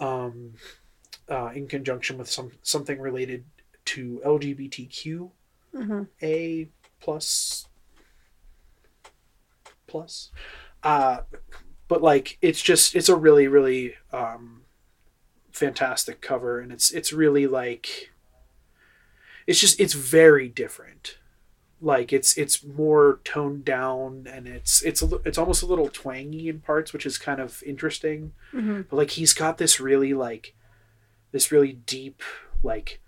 um, 0.00 0.54
uh, 1.28 1.50
in 1.54 1.68
conjunction 1.68 2.18
with 2.18 2.28
some 2.30 2.52
something 2.62 3.00
related 3.00 3.44
to 3.86 4.20
LGBTQ 4.24 5.30
hmm 5.74 6.02
A 6.22 6.68
plus 7.00 7.68
plus. 9.86 10.30
Uh, 10.82 11.18
but 11.88 12.02
like 12.02 12.38
it's 12.40 12.62
just 12.62 12.94
it's 12.94 13.08
a 13.08 13.16
really 13.16 13.48
really 13.48 13.94
um, 14.12 14.62
fantastic 15.52 16.20
cover, 16.20 16.60
and 16.60 16.72
it's 16.72 16.90
it's 16.90 17.12
really 17.12 17.46
like 17.46 18.10
it's 19.48 19.58
just 19.60 19.80
it's 19.80 19.94
very 19.94 20.48
different. 20.48 21.18
Like 21.80 22.12
it's 22.12 22.36
it's 22.36 22.62
more 22.64 23.20
toned 23.24 23.64
down, 23.64 24.26
and 24.30 24.46
it's 24.46 24.82
it's 24.82 25.00
a, 25.02 25.08
it's 25.24 25.38
almost 25.38 25.62
a 25.62 25.66
little 25.66 25.88
twangy 25.88 26.48
in 26.48 26.60
parts, 26.60 26.92
which 26.92 27.06
is 27.06 27.18
kind 27.18 27.40
of 27.40 27.62
interesting 27.64 28.32
hmm 28.52 28.82
but 28.88 28.96
like 28.96 29.10
he's 29.10 29.32
got 29.34 29.58
this 29.58 29.78
really 29.80 30.12
like 30.14 30.54
this 31.32 31.50
really 31.52 31.72
deep 31.72 32.22
like 32.62 33.00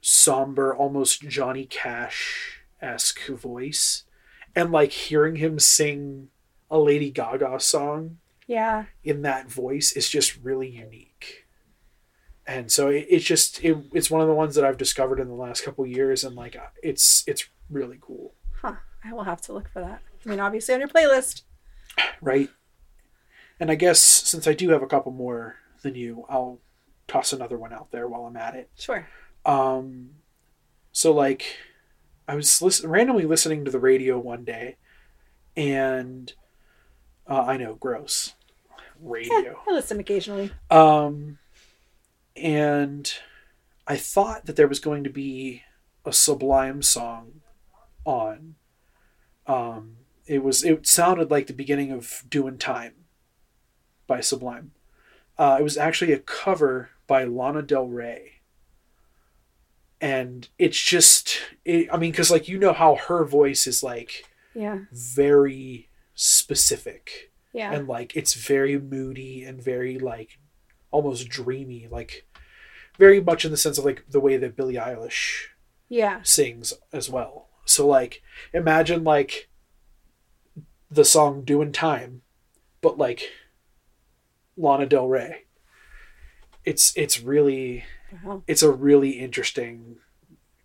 somber 0.00 0.74
almost 0.74 1.28
johnny 1.28 1.66
cash 1.66 2.62
esque 2.80 3.26
voice 3.28 4.04
and 4.56 4.72
like 4.72 4.90
hearing 4.92 5.36
him 5.36 5.58
sing 5.58 6.28
a 6.70 6.78
lady 6.78 7.10
gaga 7.10 7.60
song 7.60 8.16
Yeah. 8.46 8.86
in 9.04 9.22
that 9.22 9.50
voice 9.50 9.92
is 9.92 10.08
just 10.08 10.38
really 10.42 10.68
unique 10.70 11.46
and 12.50 12.70
so 12.72 12.88
it, 12.88 13.06
it's 13.08 13.24
just 13.24 13.62
it, 13.64 13.76
it's 13.92 14.10
one 14.10 14.20
of 14.20 14.28
the 14.28 14.34
ones 14.34 14.54
that 14.54 14.64
i've 14.64 14.76
discovered 14.78 15.20
in 15.20 15.28
the 15.28 15.34
last 15.34 15.62
couple 15.64 15.86
years 15.86 16.24
and 16.24 16.34
like 16.36 16.56
it's 16.82 17.24
it's 17.26 17.46
really 17.70 17.98
cool 18.00 18.34
Huh. 18.60 18.74
I 19.04 19.12
will 19.14 19.24
have 19.24 19.40
to 19.42 19.54
look 19.54 19.68
for 19.70 19.80
that. 19.80 20.02
I 20.24 20.28
mean, 20.28 20.38
obviously 20.40 20.74
on 20.74 20.80
your 20.80 20.88
playlist. 20.90 21.42
right 22.20 22.50
and 23.58 23.70
i 23.70 23.74
guess 23.74 24.00
since 24.00 24.46
i 24.46 24.52
do 24.52 24.70
have 24.70 24.82
a 24.82 24.86
couple 24.86 25.12
more 25.12 25.56
than 25.82 25.94
you 25.94 26.24
i'll 26.28 26.58
toss 27.08 27.32
another 27.32 27.56
one 27.58 27.72
out 27.72 27.90
there 27.90 28.06
while 28.08 28.26
i'm 28.26 28.36
at 28.36 28.54
it 28.54 28.70
Sure. 28.76 29.06
Um, 29.46 30.10
so 30.92 31.12
like, 31.12 31.56
I 32.28 32.34
was 32.34 32.60
listen- 32.60 32.90
randomly 32.90 33.24
listening 33.24 33.64
to 33.64 33.70
the 33.70 33.78
radio 33.80 34.18
one 34.18 34.44
day, 34.44 34.76
and 35.56 36.32
uh, 37.26 37.42
I 37.42 37.56
know, 37.56 37.74
gross, 37.74 38.34
radio. 39.00 39.58
I 39.68 39.72
listen 39.72 39.98
occasionally. 39.98 40.52
Um, 40.70 41.38
and 42.36 43.12
I 43.86 43.96
thought 43.96 44.46
that 44.46 44.56
there 44.56 44.68
was 44.68 44.80
going 44.80 45.04
to 45.04 45.10
be 45.10 45.62
a 46.04 46.12
Sublime 46.12 46.82
song 46.82 47.40
on. 48.04 48.54
Um, 49.46 49.96
it 50.26 50.42
was. 50.42 50.64
It 50.64 50.86
sounded 50.86 51.30
like 51.30 51.46
the 51.46 51.52
beginning 51.52 51.90
of 51.92 52.24
"Doing 52.28 52.58
Time" 52.58 52.94
by 54.06 54.20
Sublime. 54.20 54.72
Uh, 55.38 55.56
it 55.58 55.62
was 55.62 55.76
actually 55.78 56.12
a 56.12 56.18
cover 56.18 56.90
by 57.06 57.24
Lana 57.24 57.62
Del 57.62 57.86
Rey. 57.86 58.32
And 60.02 60.48
it's 60.58 60.80
just, 60.80 61.38
it, 61.64 61.88
I 61.92 61.96
mean, 61.98 62.10
because 62.10 62.30
like 62.30 62.48
you 62.48 62.58
know 62.58 62.72
how 62.72 62.94
her 62.96 63.24
voice 63.24 63.66
is 63.66 63.82
like 63.82 64.24
Yeah. 64.54 64.80
very 64.92 65.88
specific 66.14 67.30
Yeah. 67.52 67.72
and 67.72 67.86
like 67.88 68.16
it's 68.16 68.34
very 68.34 68.78
moody 68.78 69.44
and 69.44 69.62
very 69.62 69.98
like 69.98 70.38
almost 70.90 71.28
dreamy 71.28 71.88
like 71.90 72.26
very 72.98 73.20
much 73.20 73.44
in 73.44 73.50
the 73.50 73.56
sense 73.56 73.78
of 73.78 73.84
like 73.84 74.04
the 74.08 74.20
way 74.20 74.36
that 74.36 74.56
Billie 74.56 74.74
Eilish 74.74 75.46
yeah. 75.88 76.20
sings 76.22 76.74
as 76.92 77.08
well 77.08 77.48
so 77.64 77.86
like 77.86 78.22
imagine 78.52 79.04
like 79.04 79.48
the 80.90 81.04
song 81.04 81.42
doing 81.42 81.72
time 81.72 82.22
but 82.80 82.98
like 82.98 83.30
Lana 84.56 84.86
Del 84.86 85.08
Rey 85.08 85.44
it's 86.64 86.96
it's 86.96 87.20
really 87.20 87.84
Wow. 88.24 88.42
it's 88.48 88.64
a 88.64 88.72
really 88.72 89.10
interesting 89.10 89.98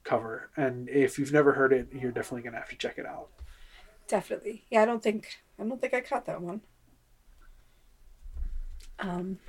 cover 0.03 0.49
and 0.57 0.89
if 0.89 1.19
you've 1.19 1.31
never 1.31 1.53
heard 1.53 1.71
it 1.71 1.89
you're 1.93 2.11
definitely 2.11 2.41
gonna 2.41 2.57
have 2.57 2.69
to 2.69 2.75
check 2.75 2.97
it 2.97 3.05
out 3.05 3.29
Definitely. 4.07 4.65
Yeah, 4.69 4.83
I 4.83 4.85
don't 4.85 5.01
think 5.01 5.39
I 5.59 5.63
don't 5.63 5.81
think 5.81 5.93
I 5.93 6.01
caught 6.01 6.25
that 6.25 6.41
one. 6.41 6.61
Um 8.99 9.39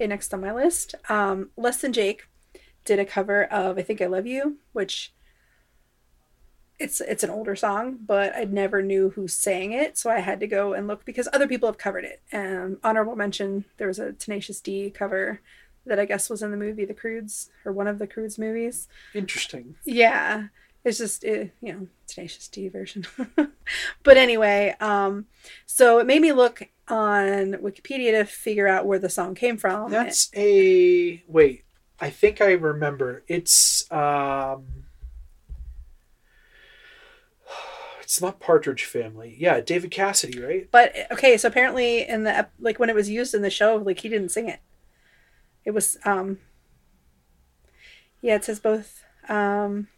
okay, 0.00 0.06
next 0.06 0.32
on 0.32 0.40
my 0.40 0.52
list. 0.52 0.94
Um 1.08 1.50
Less 1.56 1.80
Than 1.80 1.92
Jake 1.92 2.26
did 2.84 2.98
a 2.98 3.04
cover 3.04 3.44
of 3.44 3.78
I 3.78 3.82
Think 3.82 4.00
I 4.00 4.06
Love 4.06 4.26
You, 4.26 4.56
which 4.72 5.12
it's 6.78 7.00
it's 7.02 7.22
an 7.22 7.30
older 7.30 7.54
song, 7.54 7.98
but 8.06 8.34
I 8.34 8.44
never 8.44 8.82
knew 8.82 9.10
who 9.10 9.28
sang 9.28 9.72
it, 9.72 9.98
so 9.98 10.10
I 10.10 10.20
had 10.20 10.40
to 10.40 10.46
go 10.46 10.72
and 10.72 10.86
look 10.86 11.04
because 11.04 11.28
other 11.32 11.46
people 11.46 11.68
have 11.68 11.78
covered 11.78 12.04
it. 12.04 12.22
Um 12.32 12.78
honorable 12.82 13.16
mention, 13.16 13.66
there 13.76 13.88
was 13.88 13.98
a 13.98 14.12
Tenacious 14.12 14.60
D 14.60 14.90
cover 14.90 15.40
that 15.86 15.98
I 15.98 16.04
guess 16.06 16.30
was 16.30 16.42
in 16.42 16.50
the 16.50 16.56
movie 16.56 16.84
The 16.84 16.94
Croods 16.94 17.50
or 17.64 17.72
one 17.72 17.86
of 17.86 17.98
the 17.98 18.06
Croods 18.06 18.38
movies. 18.38 18.88
interesting 19.14 19.76
Yeah, 19.84 20.48
it's 20.82 20.98
just 20.98 21.24
it, 21.24 21.52
you 21.60 21.72
know 21.72 21.88
Tenacious 22.06 22.48
D 22.48 22.68
version. 22.68 23.06
but 24.02 24.16
anyway, 24.16 24.74
um, 24.80 25.26
so 25.66 25.98
it 25.98 26.06
made 26.06 26.22
me 26.22 26.32
look 26.32 26.62
on 26.90 27.52
Wikipedia 27.54 28.12
to 28.12 28.24
figure 28.24 28.66
out 28.66 28.86
where 28.86 28.98
the 28.98 29.08
song 29.08 29.34
came 29.34 29.56
from. 29.56 29.90
That's 29.90 30.30
a 30.34 31.22
wait. 31.26 31.64
I 32.00 32.10
think 32.10 32.40
I 32.40 32.52
remember. 32.52 33.22
It's 33.28 33.90
um 33.92 34.64
It's 38.02 38.20
not 38.20 38.40
Partridge 38.40 38.84
Family. 38.84 39.36
Yeah, 39.38 39.60
David 39.60 39.90
Cassidy, 39.90 40.40
right? 40.40 40.68
But 40.70 40.94
okay, 41.12 41.36
so 41.36 41.48
apparently 41.48 42.06
in 42.08 42.24
the 42.24 42.48
like 42.58 42.78
when 42.78 42.90
it 42.90 42.94
was 42.96 43.08
used 43.08 43.34
in 43.34 43.42
the 43.42 43.50
show, 43.50 43.76
like 43.76 44.00
he 44.00 44.08
didn't 44.08 44.30
sing 44.30 44.48
it. 44.48 44.60
It 45.64 45.70
was 45.72 45.98
um. 46.04 46.38
Yeah, 48.22 48.34
it 48.34 48.44
says 48.44 48.60
both. 48.60 49.02
Um, 49.28 49.88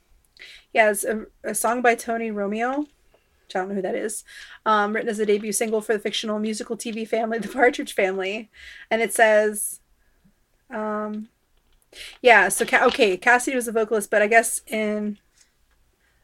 yeah, 0.73 0.91
it's 0.91 1.05
a, 1.05 1.27
a 1.43 1.55
song 1.55 1.83
by 1.83 1.95
Tony 1.95 2.31
Romeo. 2.31 2.87
Which 3.53 3.57
I 3.57 3.61
don't 3.61 3.69
know 3.69 3.75
who 3.75 3.83
that 3.83 3.95
is. 3.95 4.25
Um, 4.65 4.95
written 4.95 5.11
as 5.11 5.19
a 5.19 5.27
debut 5.27 5.53
single 5.53 5.83
for 5.83 5.93
the 5.93 5.99
fictional 5.99 6.39
musical 6.39 6.75
TV 6.75 7.07
family, 7.07 7.39
The 7.41 7.49
Partridge 7.49 7.95
Family, 7.95 8.51
and 8.91 9.03
it 9.03 9.13
says, 9.13 9.81
um, 10.71 11.29
yeah. 12.23 12.49
So 12.49 12.65
Ca- 12.65 12.87
okay, 12.87 13.19
Cassidy 13.19 13.55
was 13.55 13.69
a 13.69 13.73
vocalist, 13.73 14.11
but 14.11 14.23
I 14.23 14.27
guess 14.27 14.63
in. 14.67 15.19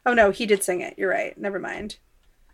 Oh 0.05 0.13
no, 0.13 0.31
he 0.31 0.47
did 0.47 0.63
sing 0.63 0.81
it. 0.81 0.95
You're 0.97 1.09
right. 1.11 1.37
Never 1.37 1.59
mind. 1.59 1.97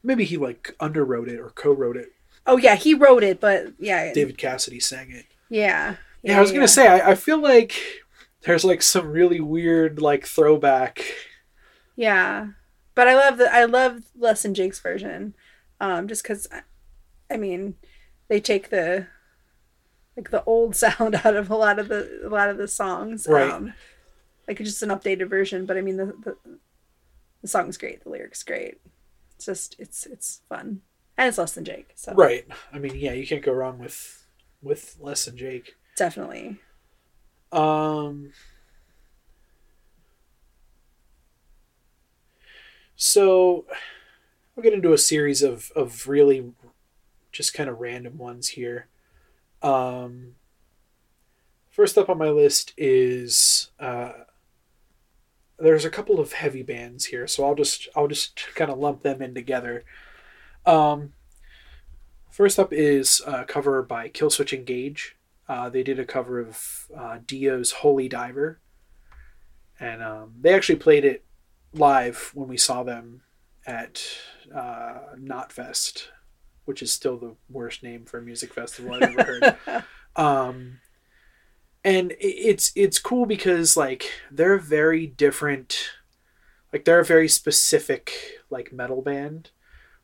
Maybe 0.03 0.25
he 0.25 0.35
like 0.35 0.75
underwrote 0.79 1.29
it 1.29 1.39
or 1.39 1.51
co-wrote 1.51 1.95
it. 1.95 2.11
Oh 2.45 2.57
yeah, 2.57 2.75
he 2.75 2.93
wrote 2.93 3.23
it, 3.23 3.39
but 3.39 3.73
yeah, 3.79 4.11
David 4.13 4.37
Cassidy 4.37 4.81
sang 4.81 5.11
it. 5.11 5.25
Yeah. 5.49 5.95
Yeah, 6.21 6.37
I 6.37 6.41
was 6.41 6.51
gonna 6.51 6.67
say 6.67 6.87
I, 6.87 7.11
I 7.11 7.15
feel 7.15 7.41
like 7.41 7.73
there's 8.41 8.65
like 8.65 8.81
some 8.81 9.11
really 9.11 9.39
weird 9.39 10.01
like 10.01 10.25
throwback. 10.25 11.01
Yeah, 11.95 12.47
but 12.95 13.07
I 13.07 13.13
love 13.15 13.37
the 13.37 13.53
I 13.53 13.65
love 13.65 14.03
Less 14.17 14.43
Than 14.43 14.53
Jake's 14.53 14.79
version, 14.79 15.35
um, 15.79 16.07
just 16.07 16.23
because, 16.23 16.47
I 17.29 17.37
mean, 17.37 17.75
they 18.27 18.39
take 18.39 18.69
the 18.69 19.07
like 20.17 20.31
the 20.31 20.43
old 20.45 20.75
sound 20.75 21.15
out 21.23 21.35
of 21.35 21.49
a 21.51 21.55
lot 21.55 21.79
of 21.79 21.87
the 21.89 22.21
a 22.25 22.29
lot 22.29 22.49
of 22.49 22.57
the 22.57 22.67
songs. 22.67 23.27
Right. 23.29 23.49
Um, 23.49 23.73
like 24.47 24.57
just 24.59 24.83
an 24.83 24.89
updated 24.89 25.29
version, 25.29 25.65
but 25.65 25.77
I 25.77 25.81
mean 25.81 25.97
the 25.97 26.05
the, 26.05 26.37
the 27.41 27.47
song's 27.47 27.77
great, 27.77 28.03
the 28.03 28.09
lyrics 28.09 28.43
great. 28.43 28.79
It's 29.35 29.45
just 29.45 29.75
it's 29.79 30.05
it's 30.05 30.41
fun 30.47 30.81
and 31.17 31.27
it's 31.27 31.37
Less 31.37 31.53
Than 31.53 31.65
Jake, 31.65 31.91
so 31.95 32.13
Right. 32.13 32.45
I 32.73 32.79
mean, 32.79 32.95
yeah, 32.95 33.13
you 33.13 33.25
can't 33.27 33.43
go 33.43 33.51
wrong 33.53 33.79
with 33.79 34.25
with 34.61 34.97
Less 34.99 35.25
Than 35.25 35.37
Jake. 35.37 35.75
definitely. 35.97 36.57
Um. 37.51 38.31
So, 42.95 43.65
we'll 44.55 44.63
get 44.63 44.73
into 44.73 44.93
a 44.93 44.97
series 44.97 45.41
of 45.41 45.71
of 45.75 46.07
really 46.07 46.53
just 47.31 47.53
kind 47.53 47.69
of 47.69 47.79
random 47.79 48.17
ones 48.17 48.49
here. 48.49 48.87
Um. 49.61 50.35
First 51.69 51.97
up 51.97 52.09
on 52.09 52.17
my 52.17 52.29
list 52.29 52.73
is 52.77 53.69
uh, 53.81 54.13
there's 55.59 55.83
a 55.83 55.89
couple 55.89 56.21
of 56.21 56.31
heavy 56.31 56.63
bands 56.63 57.05
here, 57.05 57.27
so 57.27 57.45
I'll 57.45 57.55
just 57.55 57.89
I'll 57.95 58.07
just 58.07 58.41
kind 58.55 58.71
of 58.71 58.77
lump 58.77 59.03
them 59.03 59.21
in 59.21 59.33
together. 59.33 59.83
Um. 60.65 61.13
First 62.31 62.59
up 62.59 62.73
is 62.73 63.21
a 63.25 63.45
cover 63.45 63.81
by 63.81 64.09
Killswitch 64.09 64.51
Engage. 64.51 65.15
Uh, 65.47 65.69
they 65.69 65.83
did 65.83 65.99
a 65.99 66.05
cover 66.05 66.39
of 66.39 66.87
uh, 66.97 67.19
Dio's 67.25 67.71
Holy 67.71 68.09
Diver, 68.09 68.59
and 69.79 70.03
um, 70.03 70.33
they 70.41 70.53
actually 70.53 70.75
played 70.77 71.05
it 71.05 71.23
live 71.75 72.31
when 72.33 72.47
we 72.47 72.57
saw 72.57 72.83
them 72.83 73.21
at 73.65 74.03
uh, 74.53 75.15
Knotfest, 75.17 76.07
which 76.65 76.81
is 76.81 76.91
still 76.91 77.17
the 77.17 77.35
worst 77.49 77.83
name 77.83 78.05
for 78.05 78.17
a 78.19 78.21
music 78.21 78.53
festival 78.53 78.93
I've 78.93 79.17
ever 79.17 79.23
heard. 79.23 79.83
um, 80.15 80.79
and 81.83 82.13
it's 82.19 82.71
it's 82.75 82.97
cool 82.97 83.25
because 83.25 83.77
like 83.77 84.09
they're 84.31 84.57
very 84.57 85.05
different, 85.05 85.91
like 86.73 86.85
they're 86.85 86.99
a 86.99 87.05
very 87.05 87.27
specific 87.27 88.11
like 88.49 88.73
metal 88.73 89.01
band, 89.01 89.51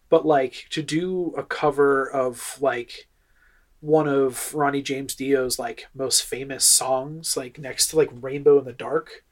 but 0.09 0.25
like 0.25 0.67
to 0.69 0.83
do 0.83 1.33
a 1.37 1.43
cover 1.43 2.09
of 2.09 2.57
like 2.61 3.07
one 3.79 4.07
of 4.07 4.53
Ronnie 4.53 4.83
James 4.83 5.15
Dio's 5.15 5.57
like 5.57 5.87
most 5.95 6.23
famous 6.23 6.63
songs, 6.65 7.35
like 7.35 7.57
next 7.57 7.87
to 7.87 7.97
like 7.97 8.11
Rainbow 8.13 8.59
in 8.59 8.65
the 8.65 8.73
Dark, 8.73 9.23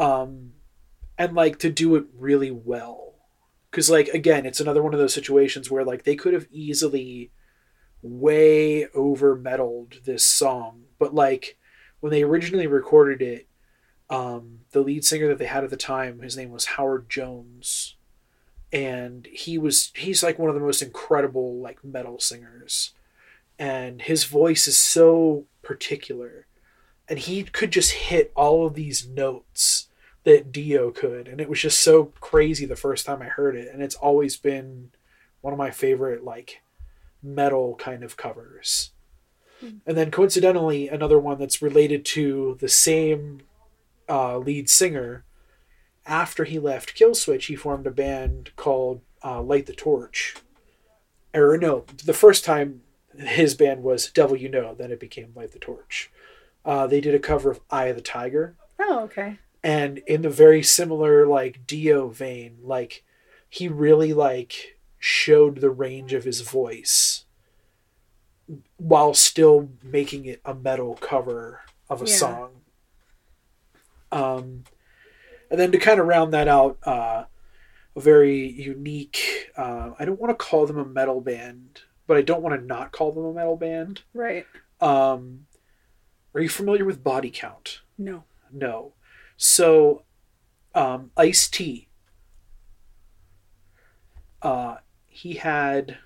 um, 0.00 0.54
and 1.18 1.34
like 1.34 1.58
to 1.60 1.70
do 1.70 1.94
it 1.96 2.04
really 2.16 2.50
well, 2.50 3.14
because 3.70 3.90
like 3.90 4.08
again, 4.08 4.46
it's 4.46 4.60
another 4.60 4.82
one 4.82 4.94
of 4.94 5.00
those 5.00 5.14
situations 5.14 5.70
where 5.70 5.84
like 5.84 6.04
they 6.04 6.16
could 6.16 6.34
have 6.34 6.48
easily 6.50 7.30
way 8.02 8.86
over 8.88 9.36
metaled 9.36 10.04
this 10.04 10.26
song, 10.26 10.82
but 10.98 11.14
like 11.14 11.58
when 12.00 12.10
they 12.10 12.22
originally 12.22 12.66
recorded 12.66 13.22
it, 13.22 13.46
um, 14.10 14.60
the 14.72 14.80
lead 14.80 15.04
singer 15.04 15.28
that 15.28 15.38
they 15.38 15.46
had 15.46 15.64
at 15.64 15.70
the 15.70 15.76
time, 15.76 16.20
his 16.20 16.36
name 16.36 16.50
was 16.50 16.64
Howard 16.66 17.08
Jones, 17.08 17.96
and 18.72 19.26
he 19.26 19.58
was 19.58 19.92
he's 19.94 20.22
like 20.22 20.38
one 20.38 20.48
of 20.48 20.54
the 20.54 20.60
most 20.60 20.82
incredible 20.82 21.60
like 21.60 21.84
metal 21.84 22.18
singers 22.18 22.92
and 23.58 24.02
his 24.02 24.24
voice 24.24 24.66
is 24.66 24.78
so 24.78 25.44
particular 25.62 26.46
and 27.08 27.18
he 27.18 27.42
could 27.42 27.70
just 27.70 27.92
hit 27.92 28.32
all 28.34 28.66
of 28.66 28.74
these 28.74 29.06
notes 29.06 29.88
that 30.24 30.52
dio 30.52 30.90
could 30.90 31.26
and 31.26 31.40
it 31.40 31.48
was 31.48 31.60
just 31.60 31.80
so 31.80 32.06
crazy 32.20 32.64
the 32.64 32.76
first 32.76 33.06
time 33.06 33.22
i 33.22 33.26
heard 33.26 33.56
it 33.56 33.68
and 33.72 33.82
it's 33.82 33.94
always 33.96 34.36
been 34.36 34.90
one 35.40 35.52
of 35.52 35.58
my 35.58 35.70
favorite 35.70 36.24
like 36.24 36.62
metal 37.22 37.74
kind 37.76 38.02
of 38.02 38.16
covers 38.16 38.90
and 39.86 39.96
then 39.96 40.10
coincidentally 40.10 40.88
another 40.88 41.18
one 41.18 41.38
that's 41.38 41.62
related 41.62 42.04
to 42.04 42.56
the 42.60 42.68
same 42.68 43.40
uh, 44.08 44.36
lead 44.36 44.68
singer 44.68 45.24
after 46.04 46.44
he 46.44 46.58
left 46.58 46.96
killswitch 46.96 47.46
he 47.46 47.54
formed 47.54 47.86
a 47.86 47.90
band 47.90 48.50
called 48.56 49.00
uh, 49.24 49.40
light 49.40 49.66
the 49.66 49.72
torch 49.72 50.34
or 51.32 51.56
no 51.56 51.84
the 52.04 52.12
first 52.12 52.44
time 52.44 52.82
his 53.18 53.54
band 53.54 53.82
was 53.82 54.10
Devil 54.10 54.36
You 54.36 54.48
Know, 54.48 54.74
then 54.74 54.90
it 54.90 55.00
became 55.00 55.32
Light 55.34 55.52
the 55.52 55.58
Torch. 55.58 56.10
Uh, 56.64 56.86
they 56.86 57.00
did 57.00 57.14
a 57.14 57.18
cover 57.18 57.50
of 57.50 57.60
Eye 57.70 57.86
of 57.86 57.96
the 57.96 58.02
Tiger, 58.02 58.54
oh, 58.78 59.00
okay. 59.00 59.38
And 59.62 59.98
in 59.98 60.22
the 60.22 60.30
very 60.30 60.62
similar 60.62 61.26
like 61.26 61.66
Dio 61.66 62.08
vein, 62.08 62.58
like 62.62 63.04
he 63.48 63.68
really 63.68 64.12
like 64.12 64.78
showed 64.98 65.60
the 65.60 65.70
range 65.70 66.12
of 66.12 66.24
his 66.24 66.40
voice 66.40 67.24
while 68.76 69.14
still 69.14 69.70
making 69.82 70.24
it 70.26 70.40
a 70.44 70.54
metal 70.54 70.94
cover 71.00 71.60
of 71.88 72.02
a 72.02 72.06
Yeah. 72.06 72.16
song. 72.16 72.50
Um, 74.10 74.64
and 75.50 75.58
then 75.60 75.72
to 75.72 75.78
kind 75.78 76.00
of 76.00 76.06
round 76.06 76.32
that 76.34 76.48
out, 76.48 76.78
uh, 76.84 77.24
a 77.94 78.00
very 78.00 78.46
unique. 78.48 79.50
Uh, 79.56 79.92
I 79.98 80.04
don't 80.04 80.20
want 80.20 80.30
to 80.36 80.44
call 80.44 80.66
them 80.66 80.78
a 80.78 80.84
metal 80.84 81.20
band, 81.20 81.82
but 82.06 82.16
I 82.16 82.22
don't 82.22 82.42
want 82.42 82.58
to 82.58 82.66
not 82.66 82.92
call 82.92 83.12
them 83.12 83.24
a 83.24 83.32
metal 83.32 83.56
band. 83.56 84.02
Right. 84.14 84.46
Um, 84.80 85.46
are 86.34 86.40
you 86.40 86.48
familiar 86.48 86.84
with 86.84 87.04
Body 87.04 87.30
Count? 87.30 87.80
No. 87.98 88.24
No. 88.50 88.92
So, 89.46 90.04
um, 90.72 91.10
Ice 91.16 91.48
T. 91.48 91.88
Uh, 94.40 94.76
he 95.08 95.34
had 95.34 95.98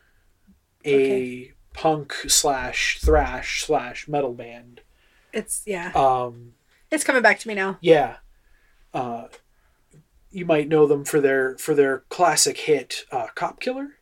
a 0.87 0.95
Okay. 0.95 1.53
punk 1.75 2.15
slash 2.29 2.99
thrash 2.99 3.63
slash 3.63 4.09
metal 4.09 4.33
band. 4.33 4.81
It's 5.35 5.63
yeah. 5.67 5.93
Um, 5.95 6.55
It's 6.91 7.05
coming 7.05 7.21
back 7.21 7.39
to 7.41 7.49
me 7.49 7.55
now. 7.55 7.77
yeah. 7.83 8.17
Uh, 8.95 9.29
you 10.31 10.47
might 10.47 10.69
know 10.69 10.87
them 10.87 11.05
for 11.05 11.21
their 11.21 11.59
for 11.59 11.75
their 11.75 12.01
classic 12.09 12.57
hit 12.61 13.05
uh, 13.13 13.27
"Cop 13.35 13.61
Killer." 13.61 13.99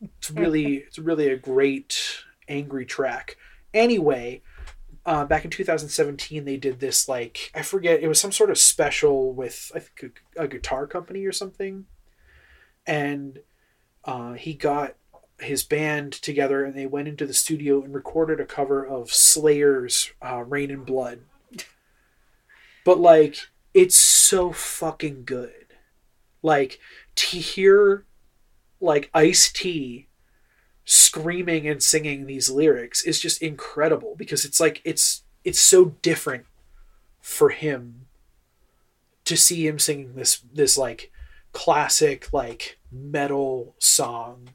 It's 0.00 0.30
really 0.30 0.76
it's 0.86 0.98
really 0.98 1.28
a 1.28 1.36
great 1.36 2.24
angry 2.48 2.86
track. 2.86 3.36
Anyway, 3.74 4.40
uh, 5.04 5.24
back 5.24 5.44
in 5.44 5.50
2017, 5.50 6.44
they 6.44 6.56
did 6.56 6.80
this 6.80 7.08
like 7.08 7.50
I 7.54 7.62
forget 7.62 8.02
it 8.02 8.08
was 8.08 8.20
some 8.20 8.32
sort 8.32 8.50
of 8.50 8.58
special 8.58 9.32
with 9.32 9.72
I 9.74 9.80
think 9.80 10.20
a, 10.36 10.42
a 10.42 10.48
guitar 10.48 10.86
company 10.86 11.24
or 11.24 11.32
something, 11.32 11.86
and 12.86 13.40
uh, 14.04 14.34
he 14.34 14.54
got 14.54 14.94
his 15.40 15.64
band 15.64 16.12
together 16.12 16.64
and 16.64 16.76
they 16.76 16.86
went 16.86 17.08
into 17.08 17.26
the 17.26 17.34
studio 17.34 17.82
and 17.82 17.94
recorded 17.94 18.38
a 18.38 18.44
cover 18.44 18.86
of 18.86 19.12
Slayer's 19.12 20.12
uh, 20.22 20.44
"Raining 20.46 20.84
Blood." 20.84 21.20
But 22.84 23.00
like, 23.00 23.48
it's 23.74 23.96
so 23.96 24.52
fucking 24.52 25.24
good. 25.24 25.66
Like 26.42 26.78
to 27.16 27.38
hear 27.38 28.04
like 28.80 29.10
Ice 29.14 29.50
T 29.50 30.08
screaming 30.84 31.68
and 31.68 31.82
singing 31.82 32.26
these 32.26 32.50
lyrics 32.50 33.02
is 33.02 33.20
just 33.20 33.40
incredible 33.40 34.14
because 34.16 34.44
it's 34.44 34.60
like 34.60 34.80
it's 34.84 35.22
it's 35.44 35.60
so 35.60 35.86
different 36.02 36.44
for 37.20 37.50
him 37.50 38.06
to 39.24 39.36
see 39.36 39.66
him 39.66 39.78
singing 39.78 40.14
this 40.14 40.42
this 40.52 40.76
like 40.76 41.12
classic 41.52 42.32
like 42.32 42.78
metal 42.90 43.74
song 43.78 44.48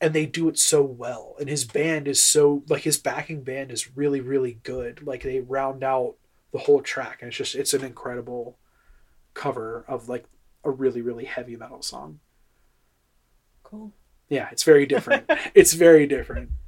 and 0.00 0.14
they 0.14 0.26
do 0.26 0.48
it 0.48 0.58
so 0.58 0.82
well. 0.82 1.34
And 1.40 1.48
his 1.48 1.64
band 1.64 2.06
is 2.06 2.22
so 2.22 2.62
like 2.68 2.82
his 2.82 2.98
backing 2.98 3.42
band 3.42 3.72
is 3.72 3.96
really 3.96 4.20
really 4.20 4.58
good. 4.62 5.04
Like 5.04 5.22
they 5.22 5.40
round 5.40 5.82
out 5.82 6.14
the 6.52 6.58
whole 6.58 6.82
track 6.82 7.18
and 7.20 7.28
it's 7.28 7.36
just 7.36 7.54
it's 7.54 7.74
an 7.74 7.84
incredible 7.84 8.56
cover 9.34 9.84
of 9.88 10.08
like 10.08 10.24
a 10.64 10.70
really 10.70 11.02
really 11.02 11.24
heavy 11.24 11.56
metal 11.56 11.82
song. 11.82 12.20
Cool. 13.64 13.92
Yeah 14.28 14.48
it's 14.52 14.62
very 14.64 14.86
different 14.86 15.30
it's 15.54 15.72
very 15.72 16.06
different 16.06 16.50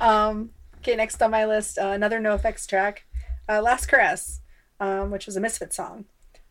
Um, 0.00 0.50
okay, 0.78 0.96
next 0.96 1.20
on 1.22 1.30
my 1.30 1.44
list, 1.44 1.78
uh, 1.78 1.88
another 1.88 2.20
NOFX 2.20 2.66
track, 2.66 3.04
uh, 3.48 3.60
"Last 3.60 3.86
Caress," 3.86 4.40
um, 4.80 5.10
which 5.10 5.26
was 5.26 5.36
a 5.36 5.40
Misfit 5.40 5.72
song. 5.72 6.06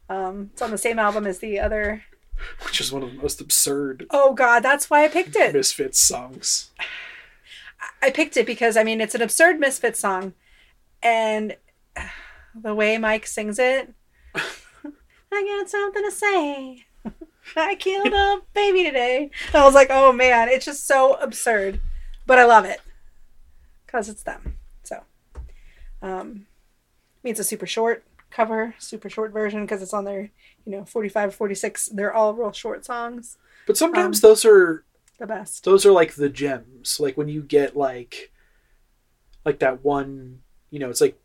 Um, 0.09 0.51
it's 0.53 0.61
on 0.61 0.71
the 0.71 0.77
same 0.77 0.99
album 0.99 1.25
as 1.25 1.39
the 1.39 1.59
other. 1.59 2.03
which 2.65 2.79
is 2.81 2.91
one 2.91 3.03
of 3.03 3.11
the 3.13 3.21
most 3.21 3.39
absurd 3.41 4.05
Oh 4.09 4.33
God, 4.33 4.61
that's 4.61 4.89
why 4.89 5.03
I 5.03 5.07
picked 5.07 5.35
it. 5.35 5.53
misfits 5.53 5.99
songs 5.99 6.71
I 8.01 8.09
picked 8.09 8.37
it 8.37 8.45
because 8.45 8.77
I 8.77 8.83
mean 8.83 9.01
it's 9.01 9.15
an 9.15 9.21
absurd 9.21 9.59
Misfit 9.59 9.95
song, 9.97 10.33
and 11.01 11.55
the 12.55 12.75
way 12.75 12.97
Mike 12.97 13.25
sings 13.25 13.57
it, 13.59 13.93
I 14.35 14.41
got 15.31 15.69
something 15.69 16.03
to 16.03 16.11
say. 16.11 16.85
I 17.55 17.75
killed 17.75 18.13
a 18.13 18.41
baby 18.53 18.83
today. 18.83 19.31
I 19.53 19.63
was 19.65 19.73
like, 19.73 19.87
oh 19.89 20.11
man, 20.13 20.49
it's 20.49 20.65
just 20.65 20.85
so 20.87 21.15
absurd, 21.15 21.79
but 22.25 22.39
I 22.39 22.45
love 22.45 22.65
it 22.65 22.79
because 23.85 24.07
it's 24.09 24.23
them. 24.23 24.57
So, 24.83 25.01
um, 26.01 26.45
I 26.47 27.19
mean, 27.23 27.31
it's 27.31 27.39
a 27.39 27.43
super 27.43 27.67
short 27.67 28.03
cover, 28.29 28.73
super 28.79 29.09
short 29.09 29.31
version 29.33 29.61
because 29.65 29.81
it's 29.81 29.93
on 29.93 30.05
their, 30.05 30.29
you 30.65 30.71
know, 30.71 30.85
45, 30.85 31.35
46. 31.35 31.87
They're 31.87 32.13
all 32.13 32.33
real 32.33 32.51
short 32.53 32.85
songs. 32.85 33.37
but 33.67 33.77
sometimes 33.77 34.23
Um, 34.23 34.29
those 34.29 34.45
are 34.45 34.85
The 35.19 35.27
best. 35.27 35.65
those 35.65 35.85
are 35.85 35.91
like 35.91 36.13
the 36.13 36.29
gems 36.29 36.99
like 36.99 37.17
when 37.17 37.27
you 37.27 37.41
get 37.41 37.75
like 37.75 38.31
like 39.45 39.59
that 39.59 39.83
one 39.83 40.41
you 40.69 40.79
know 40.79 40.89
it's 40.89 41.01
like 41.01 41.19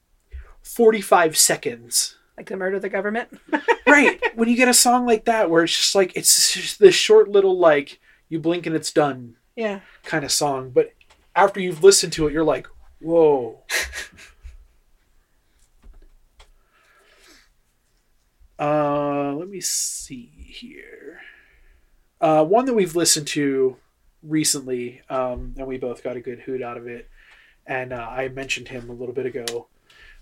45 0.62 1.36
seconds 1.36 2.15
Like 2.36 2.48
the 2.48 2.56
murder 2.56 2.76
of 2.76 2.82
the 2.82 2.88
government. 2.88 3.28
right 3.86 4.20
when 4.36 4.48
you 4.48 4.56
get 4.56 4.68
a 4.68 4.74
song 4.74 5.06
like 5.06 5.24
that 5.24 5.50
where 5.50 5.64
it's 5.64 5.76
just 5.76 5.94
like 5.94 6.16
it's 6.16 6.52
just 6.52 6.78
this 6.78 6.94
short 6.94 7.28
little 7.28 7.58
like 7.58 8.00
you 8.28 8.38
blink 8.38 8.66
and 8.66 8.76
it's 8.76 8.92
done 8.92 9.36
yeah. 9.54 9.80
kind 10.02 10.24
of 10.24 10.32
song 10.32 10.70
but 10.70 10.92
after 11.34 11.60
you've 11.60 11.82
listened 11.82 12.12
to 12.12 12.26
it 12.26 12.32
you're 12.32 12.44
like 12.44 12.68
whoa 13.00 13.62
uh 18.58 19.32
let 19.34 19.48
me 19.48 19.60
see 19.60 20.30
here 20.46 21.20
uh 22.20 22.44
one 22.44 22.64
that 22.64 22.74
we've 22.74 22.96
listened 22.96 23.28
to 23.28 23.76
recently 24.22 25.02
um 25.08 25.54
and 25.56 25.66
we 25.66 25.78
both 25.78 26.02
got 26.02 26.16
a 26.16 26.20
good 26.20 26.40
hoot 26.40 26.62
out 26.62 26.76
of 26.76 26.88
it 26.88 27.08
and 27.66 27.92
uh, 27.92 28.08
i 28.10 28.28
mentioned 28.28 28.68
him 28.68 28.90
a 28.90 28.94
little 28.94 29.14
bit 29.14 29.26
ago 29.26 29.68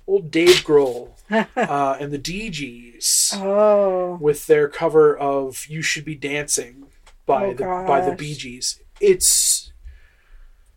old 0.07 0.31
dave 0.31 0.65
grohl 0.65 1.11
uh 1.57 1.97
and 1.99 2.13
the 2.13 2.19
Dee 2.19 2.51
Gees 2.51 3.33
Oh. 3.37 4.19
with 4.21 4.47
their 4.47 4.69
cover 4.69 5.17
of 5.17 5.67
"You 5.67 5.81
Should 5.83 6.05
Be 6.05 6.15
Dancing" 6.15 6.87
by 7.27 7.47
Oh, 7.47 7.55
the 7.55 7.65
by 7.65 8.01
the. 8.03 8.15
Bee 8.15 8.35
Gees. 8.35 8.81
It's 9.01 9.73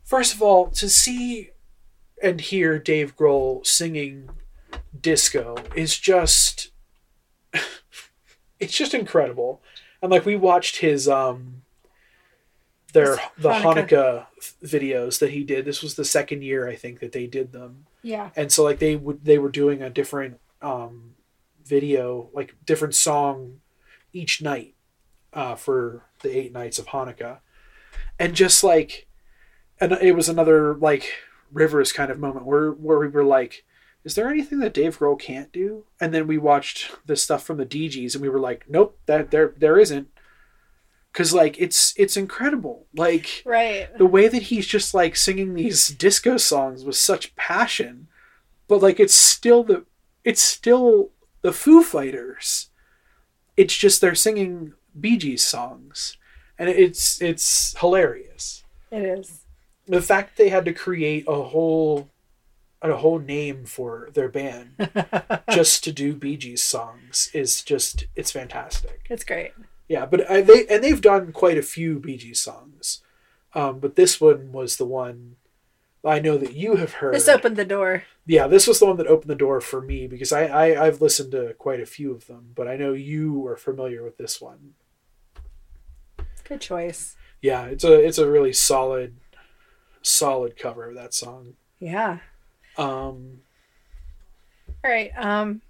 first 0.03 0.34
of 0.34 0.41
all 0.41 0.67
to 0.71 0.88
see 0.89 1.49
and 2.23 2.39
hear 2.39 2.80
Dave 2.80 3.15
Grohl 3.17 3.65
singing 3.65 4.30
disco 4.99 5.57
is 5.75 5.97
just 5.99 6.71
it's 8.59 8.75
just 8.78 8.93
incredible. 8.93 9.61
And 10.01 10.11
like 10.11 10.25
we 10.25 10.36
watched 10.38 10.78
his 10.78 11.07
um 11.09 11.63
their 12.93 13.17
the 13.38 13.49
Hanukkah. 13.49 13.88
Hanukkah 13.89 14.25
videos 14.63 15.19
that 15.19 15.32
he 15.32 15.43
did. 15.43 15.65
This 15.65 15.84
was 15.84 15.95
the 15.95 16.05
second 16.05 16.43
year 16.43 16.67
I 16.69 16.75
think 16.75 16.99
that 17.01 17.11
they 17.11 17.28
did 17.28 17.51
them. 17.51 17.87
Yeah. 18.02 18.30
And 18.36 18.52
so 18.52 18.64
like 18.64 18.80
they 18.80 18.95
would 18.95 19.26
they 19.26 19.38
were 19.38 19.50
doing 19.50 19.82
a 19.82 19.89
different 19.89 20.39
um 20.62 21.16
video, 21.66 22.30
like 22.34 22.56
different 22.66 22.95
song 22.95 23.60
each 24.14 24.41
night 24.41 24.76
uh 25.34 25.56
for 25.56 26.04
the 26.22 26.36
eight 26.36 26.54
nights 26.54 26.80
of 26.80 26.88
Hanukkah. 26.88 27.39
And 28.20 28.34
just 28.34 28.64
like 28.64 29.08
and 29.80 29.91
it 29.93 30.16
was 30.16 30.30
another 30.30 30.76
like 30.76 31.14
rivers 31.52 31.91
kind 31.91 32.12
of 32.12 32.20
moment 32.20 32.45
where 32.45 32.72
where 32.72 33.00
we 33.00 33.08
were 33.08 33.24
like 33.24 33.64
is 34.08 34.16
there 34.16 34.30
anything 34.30 34.60
that 34.60 34.74
Dave 34.74 35.00
Grohl 35.00 35.20
can't 35.20 35.52
do? 35.52 35.84
And 36.00 36.14
then 36.14 36.28
we 36.28 36.38
watched 36.38 36.91
the 37.06 37.18
stuff 37.18 37.43
from 37.43 37.58
the 37.58 37.66
Dee 37.66 37.89
Gees 37.89 38.16
and 38.16 38.22
we 38.22 38.30
were 38.30 38.39
like, 38.39 38.64
nope, 38.70 38.98
that 39.06 39.32
there 39.32 39.54
there 39.58 39.78
isn't. 39.78 40.08
Cause 41.18 41.34
like 41.34 41.59
it's 41.59 41.95
it's 41.97 42.15
incredible. 42.15 42.86
Like 42.95 43.41
Right. 43.43 43.88
the 43.97 44.05
way 44.05 44.28
that 44.28 44.43
he's 44.43 44.68
just 44.68 44.93
like 44.93 45.15
singing 45.15 45.55
these 45.55 45.88
disco 45.88 46.38
songs 46.38 46.86
with 46.86 46.95
such 46.95 47.36
passion, 47.36 48.07
but 48.68 48.84
like 48.84 48.99
it's 48.99 49.15
still 49.15 49.63
the 49.63 49.84
it's 50.24 50.43
still 50.43 51.09
the 51.41 51.51
Foo 51.51 51.82
Fighters. 51.82 52.70
It's 53.55 53.76
just 53.76 53.99
they're 53.99 54.13
singing 54.13 54.74
Bee 54.99 55.18
Gees 55.18 55.43
songs, 55.43 56.18
and 56.59 56.70
it's 56.70 57.20
it's 57.20 57.76
hilarious. 57.80 58.63
It 58.91 59.01
is. 59.01 59.41
The 59.88 60.03
fact 60.03 60.38
they 60.38 60.49
had 60.49 60.65
to 60.65 60.74
create 60.74 61.26
a 61.28 61.41
whole 61.41 62.09
a 62.80 62.95
whole 62.95 63.18
name 63.18 63.65
for 63.65 64.09
their 64.13 64.30
band 64.30 64.88
just 65.49 65.84
to 65.86 65.91
do 65.91 66.13
Bee 66.13 66.38
Gees 66.38 66.61
songs 66.61 67.32
is 67.34 67.63
just 67.63 68.05
it's 68.15 68.32
fantastic. 68.32 69.07
It's 69.09 69.24
great. 69.24 69.53
Yeah, 69.88 70.06
but 70.06 70.30
I, 70.30 70.42
they 70.42 70.68
and 70.68 70.84
they've 70.84 71.02
done 71.02 71.32
quite 71.32 71.58
a 71.58 71.62
few 71.62 72.00
Bee 72.00 72.18
Gees 72.18 72.40
songs, 72.40 73.02
um, 73.54 73.80
but 73.80 73.96
this 73.96 74.20
one 74.20 74.52
was 74.52 74.78
the 74.78 74.86
one 74.86 75.38
I 76.04 76.20
know 76.20 76.38
that 76.38 76.54
you 76.54 76.76
have 76.76 76.94
heard. 76.94 77.14
This 77.14 77.28
opened 77.28 77.58
the 77.58 77.66
door. 77.66 78.04
Yeah, 78.26 78.48
this 78.48 78.68
was 78.68 78.80
the 78.80 78.86
one 78.86 78.98
that 78.98 79.08
opened 79.08 79.30
the 79.30 79.36
door 79.36 79.62
for 79.62 79.82
me 79.82 80.08
because 80.08 80.32
I, 80.32 80.46
I 80.46 80.86
I've 80.86 81.02
listened 81.02 81.32
to 81.32 81.54
quite 81.54 81.80
a 81.80 81.86
few 81.86 82.12
of 82.12 82.28
them, 82.28 82.52
but 82.56 82.68
I 82.68 82.78
know 82.78 82.94
you 82.94 83.46
are 83.48 83.58
familiar 83.58 84.04
with 84.04 84.18
this 84.18 84.42
one. 84.42 84.74
Good 86.44 86.62
choice. 86.62 87.16
Yeah, 87.42 87.66
it's 87.66 87.84
a 87.84 87.94
it's 87.94 88.18
a 88.18 88.30
really 88.30 88.54
solid, 88.54 89.18
solid 90.02 90.58
cover 90.58 90.90
of 90.90 90.96
that 90.96 91.14
song. 91.14 91.54
Yeah. 91.80 92.20
Um, 92.78 93.40
All 94.84 94.92
right. 94.92 95.12
Um, 95.18 95.62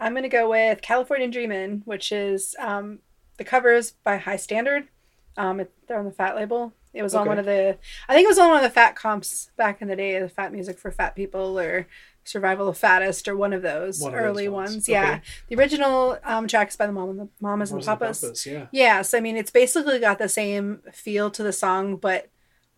I'm 0.00 0.14
gonna 0.14 0.28
go 0.28 0.50
with 0.50 0.82
California 0.82 1.28
Dreamin', 1.28 1.82
which 1.84 2.12
is 2.12 2.56
um, 2.58 3.00
the 3.38 3.44
covers 3.44 3.92
by 4.04 4.18
Hi-Standard. 4.18 4.88
Um, 5.36 5.60
it, 5.60 5.72
they're 5.86 5.98
on 5.98 6.04
the 6.04 6.10
Fat 6.12 6.36
label. 6.36 6.74
It 6.94 7.02
was 7.02 7.14
on 7.14 7.26
one 7.28 7.38
of 7.38 7.44
the, 7.46 7.78
I 8.08 8.14
think 8.14 8.24
it 8.24 8.28
was 8.28 8.38
on 8.38 8.48
one 8.48 8.56
of 8.56 8.62
the 8.62 8.70
Fat 8.70 8.96
comps 8.96 9.50
back 9.56 9.80
in 9.80 9.88
the 9.88 9.94
day, 9.96 10.18
the 10.18 10.28
Fat 10.28 10.52
Music 10.52 10.78
for 10.78 10.90
Fat 10.90 11.14
People 11.14 11.58
or 11.58 11.86
Survival 12.24 12.68
of 12.68 12.76
Fattest 12.76 13.28
or 13.28 13.36
one 13.36 13.52
of 13.52 13.62
those 13.62 14.00
One 14.00 14.14
of 14.14 14.18
those 14.20 14.26
early 14.28 14.48
ones. 14.48 14.70
ones. 14.72 14.88
Okay. 14.88 14.92
Yeah, 14.92 15.20
the 15.48 15.56
original 15.56 16.18
um, 16.24 16.48
tracks 16.48 16.76
by 16.76 16.86
the 16.86 16.92
Mom 16.92 17.10
and 17.10 17.20
the 17.20 17.28
Mamas 17.40 17.70
and 17.70 17.76
Mamas 17.76 17.86
the 17.86 17.90
and 17.92 18.00
Papas. 18.00 18.20
Papas, 18.20 18.46
yeah, 18.46 18.66
Yeah, 18.72 19.02
so 19.02 19.16
I 19.16 19.20
mean, 19.20 19.36
it's 19.36 19.50
basically 19.50 19.98
got 20.00 20.18
the 20.18 20.28
same 20.28 20.80
feel 20.92 21.30
to 21.30 21.42
the 21.42 21.52
song, 21.52 21.96
but 21.96 22.30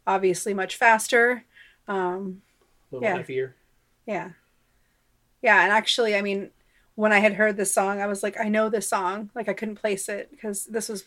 obviously 0.07 0.53
much 0.55 0.77
faster. 0.77 1.45
Um, 1.89 2.43
a 2.93 2.97
little 2.97 3.09
Yeah. 3.09 3.17
heavier. 3.17 3.57
yeah. 4.07 4.31
Yeah, 5.43 5.63
and 5.63 5.73
actually, 5.73 6.15
I 6.15 6.21
mean, 6.21 6.51
when 7.01 7.15
I 7.15 7.21
had 7.21 7.33
heard 7.33 7.57
this 7.57 7.73
song, 7.73 8.03
I 8.03 8.07
was 8.07 8.23
like, 8.23 8.39
I 8.39 8.51
know 8.51 8.69
this 8.69 8.87
song. 8.87 9.31
Like, 9.35 9.49
I 9.49 9.55
couldn't 9.55 9.77
place 9.77 10.07
it 10.07 10.31
because 10.31 10.67
this 10.67 10.91
was 10.91 11.05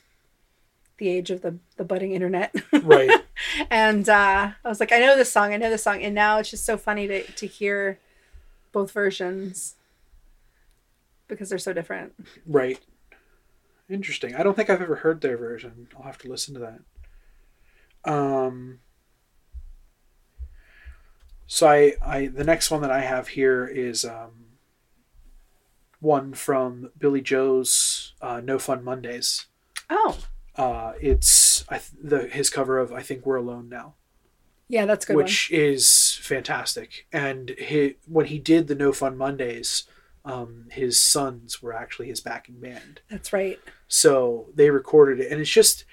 the 0.97 1.07
age 1.07 1.29
of 1.29 1.43
the, 1.43 1.59
the 1.77 1.83
budding 1.83 2.13
internet. 2.13 2.51
Right. 2.81 3.11
and 3.69 4.09
uh, 4.09 4.53
I 4.65 4.67
was 4.67 4.79
like, 4.79 4.91
I 4.91 4.97
know 4.97 5.15
this 5.15 5.31
song, 5.31 5.53
I 5.53 5.57
know 5.57 5.69
this 5.69 5.83
song. 5.83 6.01
And 6.01 6.15
now 6.15 6.39
it's 6.39 6.49
just 6.49 6.65
so 6.65 6.77
funny 6.77 7.07
to, 7.09 7.23
to 7.23 7.45
hear 7.45 7.99
both 8.71 8.89
versions 8.89 9.75
because 11.27 11.49
they're 11.49 11.59
so 11.59 11.73
different. 11.73 12.13
Right. 12.47 12.79
Interesting. 13.87 14.35
I 14.35 14.41
don't 14.41 14.55
think 14.55 14.71
I've 14.71 14.81
ever 14.81 14.95
heard 14.95 15.21
their 15.21 15.37
version. 15.37 15.89
I'll 15.95 16.05
have 16.05 16.17
to 16.19 16.27
listen 16.27 16.55
to 16.55 16.59
that. 18.03 18.11
Um 18.11 18.79
so 21.45 21.67
I, 21.67 21.93
I 22.03 22.25
the 22.25 22.43
next 22.43 22.71
one 22.71 22.81
that 22.81 22.89
I 22.89 23.01
have 23.01 23.27
here 23.27 23.67
is 23.67 24.03
um 24.03 24.42
one 26.03 26.33
from 26.33 26.91
Billie 26.97 27.21
Joe's 27.21 28.13
uh, 28.21 28.41
No 28.43 28.59
Fun 28.59 28.83
Mondays. 28.83 29.47
Oh, 29.89 30.17
Uh 30.55 30.93
it's 31.01 31.65
I 31.69 31.77
th- 31.79 31.91
the 32.01 32.27
his 32.27 32.49
cover 32.49 32.77
of 32.77 32.91
I 32.93 33.01
think 33.01 33.25
We're 33.25 33.37
Alone 33.37 33.69
Now 33.69 33.95
yeah, 34.73 34.85
that's 34.85 35.05
a 35.05 35.09
good 35.09 35.17
which 35.17 35.51
is 35.51 36.17
fantastic. 36.21 37.05
And 37.11 37.51
he, 37.51 37.97
when 38.07 38.25
he 38.25 38.39
did 38.39 38.67
the 38.67 38.75
No 38.75 38.91
Fun 38.91 39.17
Mondays, 39.17 39.83
um, 40.25 40.65
his 40.71 40.99
sons 40.99 41.61
were 41.61 41.73
actually 41.73 42.07
his 42.07 42.21
backing 42.21 42.59
band. 42.59 43.01
That's 43.09 43.33
right. 43.33 43.59
So 43.87 44.47
they 44.55 44.69
recorded 44.69 45.19
it, 45.19 45.31
and 45.31 45.39
it's 45.39 45.49
just, 45.49 45.85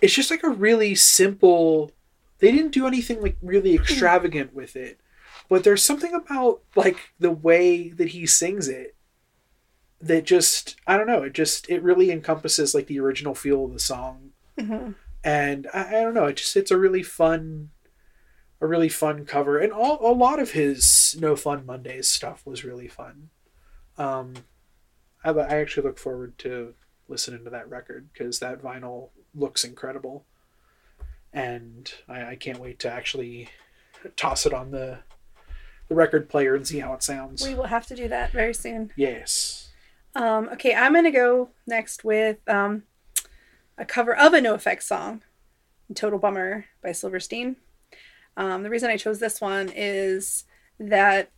it's 0.00 0.14
just 0.14 0.30
like 0.30 0.44
a 0.44 0.50
really 0.50 0.94
simple. 0.94 1.90
They 2.38 2.52
didn't 2.52 2.70
do 2.72 2.86
anything 2.86 3.20
like 3.20 3.36
really 3.42 3.74
extravagant 3.74 4.54
with 4.54 4.76
it, 4.76 5.00
but 5.48 5.64
there's 5.64 5.82
something 5.82 6.14
about 6.14 6.60
like 6.76 6.98
the 7.18 7.32
way 7.32 7.88
that 7.88 8.08
he 8.08 8.26
sings 8.26 8.68
it 8.68 8.94
that 10.00 10.24
just 10.24 10.76
I 10.86 10.96
don't 10.96 11.06
know. 11.06 11.22
It 11.22 11.32
just 11.32 11.68
it 11.68 11.82
really 11.82 12.10
encompasses 12.10 12.74
like 12.74 12.86
the 12.86 13.00
original 13.00 13.34
feel 13.34 13.64
of 13.64 13.72
the 13.72 13.78
song. 13.78 14.30
Hmm 14.58 14.92
and 15.22 15.66
I, 15.72 15.98
I 15.98 16.02
don't 16.02 16.14
know 16.14 16.26
it 16.26 16.36
just 16.36 16.56
it's 16.56 16.70
a 16.70 16.78
really 16.78 17.02
fun 17.02 17.70
a 18.62 18.66
really 18.66 18.90
fun 18.90 19.24
cover. 19.24 19.58
And 19.58 19.72
all, 19.72 19.98
a 20.02 20.12
lot 20.12 20.38
of 20.38 20.50
his 20.50 21.16
no 21.18 21.34
fun 21.34 21.64
mondays 21.64 22.08
stuff 22.08 22.44
was 22.44 22.64
really 22.64 22.88
fun. 22.88 23.30
Um 23.96 24.34
I, 25.24 25.30
I 25.30 25.56
actually 25.56 25.86
look 25.86 25.98
forward 25.98 26.38
to 26.38 26.74
listening 27.08 27.44
to 27.44 27.50
that 27.50 27.68
record 27.68 28.08
because 28.12 28.38
that 28.38 28.62
vinyl 28.62 29.10
looks 29.34 29.64
incredible. 29.64 30.24
And 31.32 31.92
I, 32.08 32.30
I 32.30 32.36
can't 32.36 32.58
wait 32.58 32.78
to 32.80 32.90
actually 32.92 33.48
toss 34.16 34.46
it 34.46 34.54
on 34.54 34.70
the 34.70 35.00
the 35.88 35.94
record 35.94 36.28
player 36.28 36.54
and 36.54 36.66
see 36.66 36.78
how 36.78 36.92
it 36.94 37.02
sounds. 37.02 37.44
We 37.46 37.54
will 37.54 37.64
have 37.64 37.86
to 37.88 37.96
do 37.96 38.08
that 38.08 38.30
very 38.30 38.54
soon. 38.54 38.92
yes 38.96 39.59
Um, 40.14 40.48
okay, 40.52 40.74
I'm 40.74 40.92
gonna 40.92 41.10
go 41.10 41.50
next 41.66 42.04
with 42.04 42.38
um, 42.48 42.84
a 43.78 43.84
cover 43.84 44.14
of 44.14 44.34
a 44.34 44.40
NOFX 44.40 44.82
song, 44.82 45.22
"Total 45.94 46.18
Bummer" 46.18 46.66
by 46.82 46.92
Silverstein. 46.92 47.56
Um, 48.36 48.62
the 48.62 48.70
reason 48.70 48.90
I 48.90 48.96
chose 48.96 49.18
this 49.18 49.40
one 49.40 49.70
is 49.74 50.44
that 50.78 51.30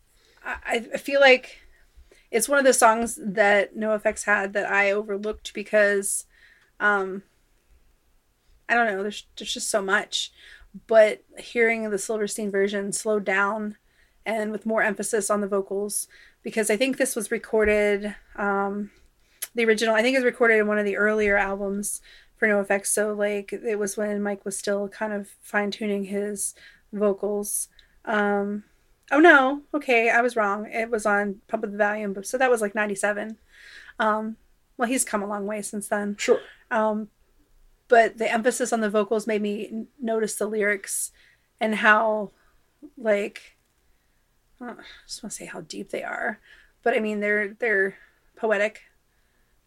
I, 0.45 0.87
I 0.95 0.99
feel 0.99 1.21
like 1.21 1.61
it's 2.31 2.49
one 2.49 2.59
of 2.59 2.65
the 2.65 2.73
songs 2.73 3.19
that 3.23 3.77
NOFX 3.77 4.25
had 4.25 4.53
that 4.55 4.71
I 4.71 4.91
overlooked 4.91 5.53
because 5.53 6.25
um, 6.81 7.23
I 8.69 8.75
don't 8.75 8.87
know. 8.87 9.03
There's 9.03 9.27
there's 9.37 9.53
just 9.53 9.71
so 9.71 9.83
much, 9.83 10.33
but 10.87 11.23
hearing 11.39 11.89
the 11.91 11.99
Silverstein 11.99 12.51
version 12.51 12.93
slowed 12.93 13.25
down 13.25 13.77
and 14.25 14.53
with 14.53 14.67
more 14.67 14.83
emphasis 14.83 15.31
on 15.31 15.41
the 15.41 15.49
vocals 15.49 16.09
because 16.43 16.71
I 16.71 16.77
think 16.77 16.97
this 16.97 17.17
was 17.17 17.31
recorded. 17.31 18.15
Um, 18.37 18.91
the 19.55 19.65
original, 19.65 19.95
I 19.95 20.03
think, 20.03 20.15
it 20.15 20.19
was 20.19 20.25
recorded 20.25 20.59
in 20.59 20.67
one 20.67 20.79
of 20.79 20.85
the 20.85 20.97
earlier 20.97 21.37
albums 21.37 22.01
for 22.37 22.49
NOFX. 22.49 22.87
So 22.87 23.13
like 23.13 23.53
it 23.53 23.79
was 23.79 23.97
when 23.97 24.23
Mike 24.23 24.45
was 24.45 24.57
still 24.57 24.89
kind 24.89 25.13
of 25.13 25.29
fine 25.41 25.71
tuning 25.71 26.05
his 26.05 26.55
vocals. 26.93 27.69
Um, 28.05 28.65
oh 29.11 29.21
no, 29.21 29.63
okay, 29.75 30.11
I 30.11 30.21
was 30.21 30.37
wrong. 30.37 30.67
It 30.71 30.91
was 30.91 31.07
on 31.07 31.41
Pump 31.49 31.65
Up 31.65 31.71
the 31.71 31.77
Valuum, 31.77 32.23
so 32.25 32.39
that 32.39 32.51
was 32.51 32.61
like 32.61 32.75
'97. 32.75 33.37
Um, 33.99 34.37
well, 34.77 34.89
he's 34.89 35.05
come 35.05 35.23
a 35.23 35.29
long 35.29 35.47
way 35.47 35.63
since 35.63 35.89
then. 35.89 36.17
sure 36.19 36.41
Um, 36.71 37.09
but 37.89 38.19
the 38.19 38.33
emphasis 38.33 38.73
on 38.73 38.81
the 38.81 38.91
vocals 38.91 39.27
made 39.27 39.43
me 39.43 39.69
n- 39.69 39.87
notice 40.01 40.35
the 40.35 40.47
lyrics 40.47 41.13
and 41.61 41.77
how, 41.77 42.33
like, 42.97 43.57
I 44.63 44.75
just 45.07 45.23
want 45.23 45.31
to 45.33 45.37
say 45.37 45.45
how 45.47 45.61
deep 45.63 45.91
they 45.91 46.03
are, 46.03 46.39
but 46.83 46.95
I 46.97 47.01
mean 47.01 47.21
they're 47.21 47.55
they're 47.55 47.97
poetic, 48.37 48.83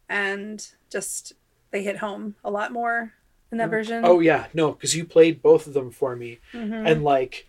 and 0.08 0.66
just 0.90 1.32
they 1.70 1.82
hit 1.82 1.98
home 1.98 2.36
a 2.44 2.50
lot 2.50 2.72
more 2.72 3.12
in 3.52 3.58
that 3.58 3.70
version. 3.70 4.04
oh 4.04 4.20
yeah 4.20 4.46
no 4.54 4.72
because 4.72 4.96
you 4.96 5.04
played 5.04 5.40
both 5.42 5.66
of 5.66 5.72
them 5.74 5.90
for 5.90 6.16
me 6.16 6.38
Mhm. 6.52 6.90
and 6.90 7.04
like 7.04 7.46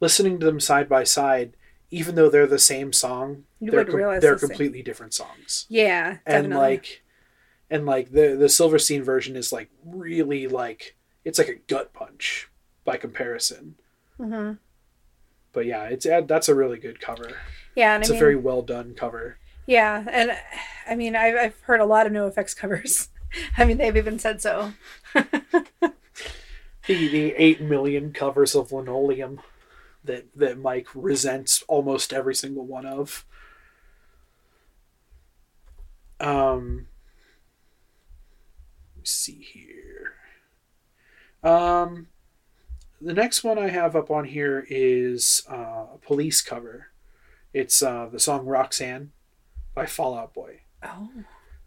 listening 0.00 0.38
to 0.38 0.46
them 0.46 0.60
side 0.60 0.88
by 0.88 1.02
side 1.04 1.56
even 1.90 2.14
though 2.14 2.28
they're 2.28 2.46
the 2.46 2.58
same 2.58 2.92
song 2.92 3.44
You 3.60 3.70
they're, 3.70 3.84
com- 3.84 3.98
they're 4.20 4.20
the 4.34 4.38
same. 4.38 4.48
completely 4.48 4.82
different 4.82 5.14
songs 5.14 5.66
yeah, 5.68 6.18
definitely. 6.26 6.34
and 6.34 6.54
like 6.54 7.02
and 7.70 7.86
like 7.86 8.12
the 8.12 8.36
the 8.36 8.48
silverstein 8.48 9.02
version 9.02 9.34
is 9.36 9.50
like 9.52 9.70
really 9.84 10.46
like 10.46 10.94
it's 11.24 11.38
like 11.38 11.48
a 11.48 11.54
gut 11.54 11.92
punch 11.94 12.48
by 12.84 12.96
comparison 12.98 13.76
Mhm. 14.20 14.58
But 15.54 15.66
yeah 15.66 15.84
it's 15.84 16.06
that's 16.26 16.48
a 16.48 16.54
really 16.54 16.78
good 16.78 17.00
cover 17.00 17.30
yeah, 17.76 17.94
and 17.94 18.02
it's 18.02 18.10
I 18.10 18.12
a 18.12 18.14
mean, 18.14 18.20
very 18.20 18.36
well 18.36 18.62
done 18.62 18.94
cover 18.94 19.38
Yeah, 19.66 20.04
and 20.10 20.32
I 20.86 20.94
mean, 20.94 21.16
I've, 21.16 21.36
I've 21.36 21.60
heard 21.62 21.80
a 21.80 21.86
lot 21.86 22.06
of 22.06 22.12
NoFX 22.12 22.54
covers. 22.56 23.08
I 23.58 23.64
mean, 23.64 23.78
they've 23.78 23.96
even 23.96 24.18
said 24.18 24.42
so. 24.42 24.72
the 25.14 25.92
the 26.86 27.34
eight 27.36 27.60
million 27.60 28.12
covers 28.12 28.54
of 28.54 28.72
Linoleum 28.72 29.40
that 30.04 30.26
that 30.36 30.58
Mike 30.58 30.88
resents 30.94 31.64
almost 31.68 32.12
every 32.12 32.34
single 32.34 32.66
one 32.66 32.86
of. 32.86 33.24
Um, 36.20 36.86
let 38.94 39.00
me 39.00 39.02
see 39.04 39.40
here. 39.52 40.14
Um, 41.42 42.08
the 43.04 43.14
next 43.14 43.44
one 43.44 43.58
I 43.58 43.68
have 43.68 43.94
up 43.94 44.10
on 44.10 44.24
here 44.24 44.66
is 44.68 45.42
uh, 45.50 45.86
a 45.94 45.98
police 46.00 46.40
cover. 46.40 46.88
It's 47.52 47.82
uh, 47.82 48.08
the 48.10 48.18
song 48.18 48.46
Roxanne 48.46 49.12
by 49.74 49.86
Fall 49.86 50.16
Out 50.16 50.32
Boy. 50.32 50.60
Oh. 50.82 51.10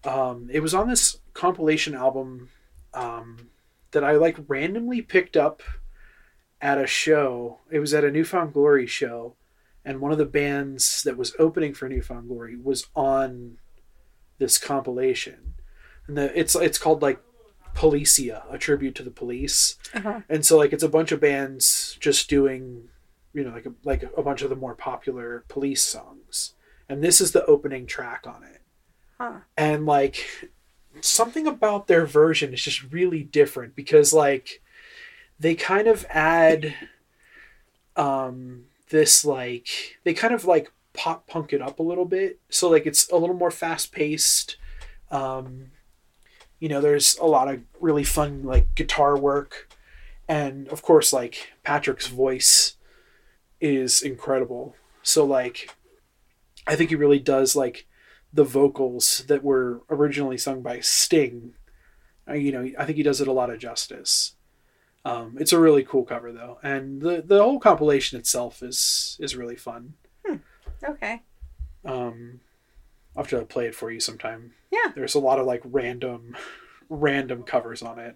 Um, 0.03 0.49
it 0.51 0.61
was 0.61 0.73
on 0.73 0.89
this 0.89 1.19
compilation 1.33 1.93
album 1.93 2.49
um, 2.93 3.49
that 3.91 4.03
I 4.03 4.13
like 4.13 4.37
randomly 4.47 5.01
picked 5.01 5.37
up 5.37 5.61
at 6.59 6.79
a 6.79 6.87
show. 6.87 7.59
It 7.69 7.79
was 7.79 7.93
at 7.93 8.03
a 8.03 8.11
New 8.11 8.25
Found 8.25 8.53
Glory 8.53 8.87
show, 8.87 9.35
and 9.85 10.01
one 10.01 10.11
of 10.11 10.17
the 10.17 10.25
bands 10.25 11.03
that 11.03 11.17
was 11.17 11.35
opening 11.37 11.73
for 11.73 11.87
New 11.87 12.01
Found 12.01 12.29
Glory 12.29 12.55
was 12.55 12.87
on 12.95 13.57
this 14.39 14.57
compilation. 14.57 15.53
And 16.07 16.17
the, 16.17 16.39
it's 16.39 16.55
it's 16.55 16.79
called 16.79 17.01
like 17.01 17.21
Policia, 17.77 18.51
a 18.51 18.57
tribute 18.57 18.95
to 18.95 19.03
the 19.03 19.11
police. 19.11 19.77
Uh-huh. 19.93 20.21
And 20.27 20.43
so 20.43 20.57
like 20.57 20.73
it's 20.73 20.83
a 20.83 20.89
bunch 20.89 21.11
of 21.11 21.21
bands 21.21 21.95
just 21.99 22.27
doing, 22.27 22.89
you 23.33 23.43
know, 23.43 23.51
like 23.51 23.67
a, 23.67 23.73
like 23.83 24.03
a 24.17 24.23
bunch 24.23 24.41
of 24.41 24.49
the 24.49 24.55
more 24.55 24.73
popular 24.73 25.43
police 25.47 25.83
songs. 25.83 26.55
And 26.89 27.03
this 27.03 27.21
is 27.21 27.33
the 27.33 27.45
opening 27.45 27.85
track 27.85 28.25
on 28.25 28.43
it. 28.43 28.61
Huh. 29.19 29.41
And 29.55 29.85
like 29.85 30.49
something 31.01 31.45
about 31.45 31.85
their 31.85 32.07
version 32.07 32.51
is 32.51 32.63
just 32.63 32.81
really 32.91 33.21
different 33.21 33.75
because 33.75 34.11
like 34.11 34.63
they 35.39 35.53
kind 35.53 35.87
of 35.87 36.03
add 36.09 36.73
um 37.95 38.65
this 38.89 39.23
like 39.23 39.99
they 40.03 40.15
kind 40.15 40.33
of 40.33 40.45
like 40.45 40.71
pop 40.93 41.27
punk 41.27 41.53
it 41.53 41.61
up 41.61 41.77
a 41.77 41.83
little 41.83 42.05
bit. 42.05 42.39
So 42.49 42.71
like 42.71 42.87
it's 42.87 43.07
a 43.11 43.17
little 43.17 43.35
more 43.35 43.51
fast 43.51 43.91
paced. 43.91 44.57
Um 45.11 45.67
you 46.59 46.69
know, 46.69 46.81
there's 46.81 47.17
a 47.17 47.25
lot 47.25 47.47
of 47.47 47.61
really 47.79 48.03
fun 48.03 48.43
like 48.43 48.73
guitar 48.75 49.17
work 49.17 49.69
and 50.27 50.67
of 50.69 50.81
course 50.81 51.13
like 51.13 51.53
Patrick's 51.63 52.07
voice 52.07 52.75
is 53.61 54.01
incredible. 54.01 54.75
So 55.03 55.25
like 55.25 55.75
I 56.65 56.75
think 56.75 56.89
he 56.89 56.95
really 56.95 57.19
does 57.19 57.55
like 57.55 57.87
the 58.33 58.43
vocals 58.43 59.23
that 59.27 59.43
were 59.43 59.81
originally 59.89 60.37
sung 60.37 60.61
by 60.61 60.79
Sting. 60.81 61.53
Uh, 62.27 62.33
you 62.33 62.51
know, 62.51 62.69
I 62.77 62.85
think 62.85 62.97
he 62.97 63.03
does 63.03 63.21
it 63.21 63.27
a 63.27 63.33
lot 63.33 63.49
of 63.49 63.59
justice. 63.59 64.33
Um, 65.05 65.37
it's 65.39 65.53
a 65.53 65.59
really 65.59 65.83
cool 65.83 66.03
cover 66.03 66.33
though, 66.33 66.59
and 66.61 67.01
the 67.01 67.23
the 67.25 67.41
whole 67.41 67.59
compilation 67.59 68.19
itself 68.19 68.61
is 68.61 69.15
is 69.21 69.37
really 69.37 69.55
fun. 69.55 69.93
Okay. 70.83 71.21
Um, 71.85 72.41
I'll 73.15 73.23
have 73.23 73.29
to 73.29 73.45
play 73.45 73.67
it 73.67 73.75
for 73.75 73.89
you 73.89 74.01
sometime. 74.01 74.53
Yeah. 74.71 74.91
There's 74.95 75.15
a 75.15 75.19
lot 75.19 75.39
of 75.39 75.45
like 75.45 75.61
random, 75.65 76.35
random 76.89 77.43
covers 77.43 77.81
on 77.81 77.99
it. 77.99 78.15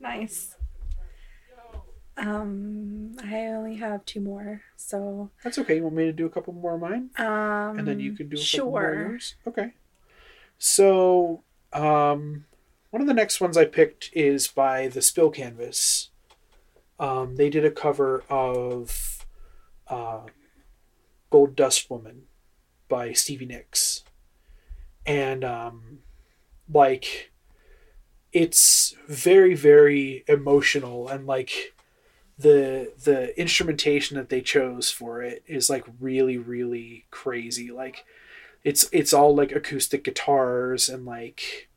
Nice. 0.00 0.56
Um, 2.16 3.16
I 3.24 3.46
only 3.46 3.76
have 3.76 4.04
two 4.04 4.20
more, 4.20 4.60
so 4.76 5.30
That's 5.42 5.58
okay. 5.58 5.76
You 5.76 5.84
want 5.84 5.96
me 5.96 6.04
to 6.04 6.12
do 6.12 6.26
a 6.26 6.30
couple 6.30 6.52
more 6.52 6.74
of 6.74 6.80
mine, 6.80 7.08
um, 7.16 7.78
and 7.78 7.88
then 7.88 8.00
you 8.00 8.12
can 8.12 8.28
do 8.28 8.36
a 8.36 8.40
couple 8.40 8.70
more 8.70 8.84
of 8.84 8.94
sure. 8.94 9.08
yours. 9.08 9.34
Okay. 9.46 9.72
So, 10.58 11.42
um, 11.72 12.44
one 12.90 13.00
of 13.00 13.08
the 13.08 13.14
next 13.14 13.40
ones 13.40 13.56
I 13.56 13.64
picked 13.64 14.10
is 14.12 14.46
by 14.46 14.88
the 14.88 15.00
Spill 15.00 15.30
Canvas. 15.30 16.10
Um, 17.00 17.36
they 17.36 17.48
did 17.48 17.64
a 17.64 17.70
cover 17.70 18.22
of 18.28 19.24
uh, 19.88 20.26
Gold 21.30 21.56
Dust 21.56 21.90
Woman 21.90 22.24
by 22.88 23.12
Stevie 23.14 23.46
Nicks. 23.46 24.04
And, 25.06 25.44
um, 25.44 25.98
like, 26.72 27.32
it's 28.32 28.94
very, 29.08 29.54
very 29.54 30.24
emotional 30.28 31.08
and, 31.08 31.26
like, 31.26 31.72
the 32.42 32.92
the 33.04 33.38
instrumentation 33.40 34.16
that 34.16 34.28
they 34.28 34.40
chose 34.40 34.90
for 34.90 35.22
it 35.22 35.42
is 35.46 35.70
like 35.70 35.84
really 36.00 36.36
really 36.36 37.04
crazy. 37.10 37.70
Like 37.70 38.04
it's 38.64 38.88
it's 38.92 39.12
all 39.12 39.34
like 39.34 39.52
acoustic 39.52 40.04
guitars 40.04 40.88
and 40.88 41.04
like 41.04 41.68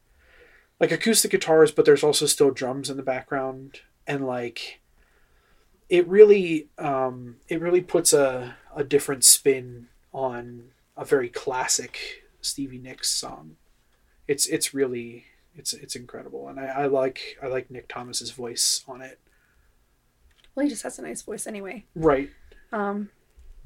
like 0.79 0.91
acoustic 0.91 1.31
guitars 1.31 1.71
but 1.71 1.85
there's 1.85 2.03
also 2.03 2.25
still 2.25 2.51
drums 2.51 2.89
in 2.89 2.97
the 2.97 3.03
background. 3.03 3.81
And 4.07 4.25
like 4.25 4.81
it 5.89 6.07
really 6.07 6.67
um 6.77 7.37
it 7.47 7.61
really 7.61 7.81
puts 7.81 8.11
a 8.11 8.55
a 8.75 8.83
different 8.83 9.23
spin 9.23 9.87
on 10.13 10.69
a 10.97 11.05
very 11.05 11.29
classic 11.29 12.23
Stevie 12.45 12.77
Nicks 12.79 13.09
song 13.09 13.57
it's 14.27 14.45
it's 14.47 14.73
really 14.73 15.25
it's 15.55 15.73
it's 15.73 15.95
incredible 15.95 16.47
and 16.47 16.59
I, 16.59 16.65
I 16.65 16.85
like 16.87 17.37
I 17.41 17.47
like 17.47 17.69
Nick 17.71 17.87
Thomas's 17.87 18.31
voice 18.31 18.83
on 18.87 19.01
it 19.01 19.19
Well, 20.53 20.65
he 20.65 20.69
just 20.69 20.83
has 20.83 20.99
a 20.99 21.01
nice 21.01 21.21
voice 21.21 21.47
anyway. 21.47 21.85
right 21.95 22.29
Um, 22.71 23.09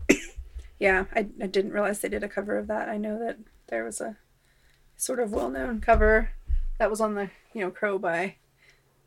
yeah, 0.80 1.06
I, 1.16 1.20
I 1.42 1.48
didn't 1.48 1.72
realize 1.74 2.00
they 2.00 2.10
did 2.10 2.24
a 2.24 2.30
cover 2.30 2.58
of 2.58 2.68
that. 2.68 2.90
I 2.90 2.98
know 2.98 3.18
that 3.20 3.38
there 3.68 3.84
was 3.84 4.02
a 4.02 4.18
sort 4.98 5.20
of 5.20 5.32
well-known 5.32 5.80
cover 5.82 6.32
that 6.78 6.90
was 6.90 7.02
on 7.02 7.16
the 7.16 7.30
you 7.54 7.62
know 7.62 7.72
Crow 7.72 7.98
by 7.98 8.36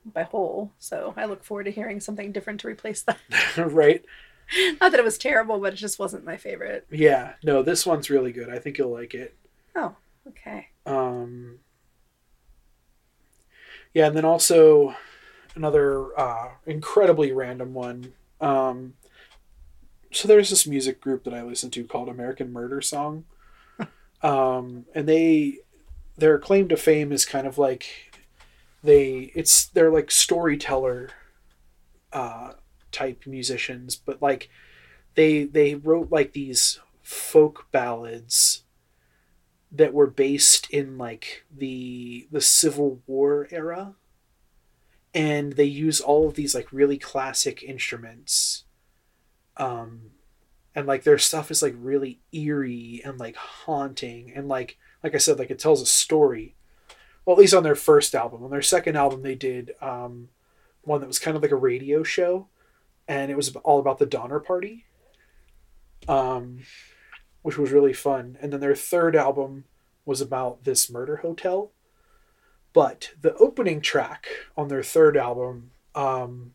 by 0.04 0.22
Hole. 0.24 0.72
So 0.78 1.14
I 1.16 1.26
look 1.26 1.44
forward 1.44 1.64
to 1.64 1.70
hearing 1.70 2.00
something 2.00 2.32
different 2.32 2.60
to 2.60 2.68
replace 2.68 3.02
that. 3.02 3.18
right 3.56 4.04
Not 4.80 4.90
that 4.90 5.00
it 5.00 5.04
was 5.04 5.18
terrible, 5.18 5.58
but 5.60 5.74
it 5.74 5.76
just 5.76 5.98
wasn't 5.98 6.24
my 6.24 6.36
favorite. 6.36 6.86
Yeah, 6.90 7.34
no, 7.44 7.62
this 7.62 7.86
one's 7.86 8.10
really 8.10 8.32
good. 8.32 8.50
I 8.50 8.58
think 8.58 8.78
you'll 8.78 8.92
like 8.92 9.14
it. 9.14 9.36
Oh, 9.74 9.94
okay. 10.28 10.68
Um, 10.86 11.58
yeah, 13.94 14.06
and 14.06 14.16
then 14.16 14.24
also 14.24 14.94
another 15.54 16.18
uh, 16.18 16.48
incredibly 16.66 17.32
random 17.32 17.74
one. 17.74 18.12
Um, 18.40 18.94
so 20.10 20.28
there's 20.28 20.50
this 20.50 20.66
music 20.66 21.00
group 21.00 21.24
that 21.24 21.34
I 21.34 21.42
listen 21.42 21.70
to 21.70 21.84
called 21.84 22.08
American 22.08 22.52
Murder 22.52 22.80
Song, 22.80 23.24
um, 24.22 24.86
and 24.94 25.08
they 25.08 25.58
their 26.16 26.38
claim 26.38 26.68
to 26.68 26.76
fame 26.76 27.12
is 27.12 27.24
kind 27.24 27.46
of 27.46 27.58
like 27.58 28.12
they 28.82 29.32
it's 29.34 29.66
they're 29.66 29.90
like 29.92 30.10
storyteller 30.10 31.10
uh, 32.12 32.52
type 32.90 33.24
musicians, 33.26 33.96
but 33.96 34.20
like 34.20 34.50
they 35.14 35.44
they 35.44 35.74
wrote 35.74 36.10
like 36.10 36.32
these 36.32 36.80
folk 37.02 37.66
ballads 37.72 38.61
that 39.72 39.94
were 39.94 40.06
based 40.06 40.68
in 40.70 40.98
like 40.98 41.44
the 41.54 42.28
the 42.30 42.40
Civil 42.42 43.00
War 43.06 43.48
era. 43.50 43.94
And 45.14 45.54
they 45.54 45.64
use 45.64 46.00
all 46.00 46.28
of 46.28 46.34
these 46.34 46.54
like 46.54 46.72
really 46.72 46.98
classic 46.98 47.62
instruments. 47.62 48.64
Um 49.56 50.10
and 50.74 50.86
like 50.86 51.04
their 51.04 51.18
stuff 51.18 51.50
is 51.50 51.62
like 51.62 51.74
really 51.76 52.20
eerie 52.32 53.00
and 53.04 53.18
like 53.18 53.36
haunting. 53.36 54.32
And 54.34 54.46
like 54.46 54.76
like 55.02 55.14
I 55.14 55.18
said 55.18 55.38
like 55.38 55.50
it 55.50 55.58
tells 55.58 55.80
a 55.80 55.86
story. 55.86 56.54
Well 57.24 57.36
at 57.36 57.40
least 57.40 57.54
on 57.54 57.62
their 57.62 57.74
first 57.74 58.14
album. 58.14 58.44
On 58.44 58.50
their 58.50 58.62
second 58.62 58.96
album 58.96 59.22
they 59.22 59.34
did 59.34 59.72
um 59.80 60.28
one 60.82 61.00
that 61.00 61.06
was 61.06 61.18
kind 61.18 61.36
of 61.36 61.42
like 61.42 61.52
a 61.52 61.56
radio 61.56 62.02
show. 62.02 62.48
And 63.08 63.30
it 63.30 63.36
was 63.36 63.56
all 63.56 63.80
about 63.80 63.98
the 63.98 64.06
Donner 64.06 64.38
Party. 64.38 64.84
Um 66.08 66.60
which 67.42 67.58
was 67.58 67.72
really 67.72 67.92
fun. 67.92 68.38
And 68.40 68.52
then 68.52 68.60
their 68.60 68.74
third 68.74 69.14
album 69.14 69.64
was 70.04 70.20
about 70.20 70.64
this 70.64 70.90
murder 70.90 71.16
hotel. 71.16 71.70
But 72.72 73.10
the 73.20 73.34
opening 73.36 73.80
track 73.80 74.26
on 74.56 74.68
their 74.68 74.82
third 74.82 75.16
album 75.16 75.72
um, 75.94 76.54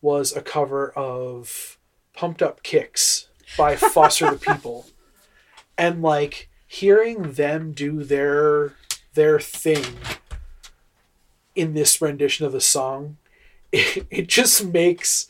was 0.00 0.34
a 0.34 0.40
cover 0.40 0.90
of 0.90 1.78
Pumped 2.14 2.42
Up 2.42 2.62
Kicks 2.62 3.28
by 3.56 3.76
Foster 3.76 4.30
the 4.30 4.38
People. 4.38 4.86
And 5.76 6.02
like 6.02 6.48
hearing 6.66 7.32
them 7.32 7.72
do 7.72 8.02
their 8.02 8.74
their 9.14 9.40
thing 9.40 9.84
in 11.54 11.74
this 11.74 12.00
rendition 12.00 12.46
of 12.46 12.52
the 12.52 12.60
song, 12.60 13.16
it, 13.72 14.06
it 14.10 14.28
just 14.28 14.64
makes 14.64 15.28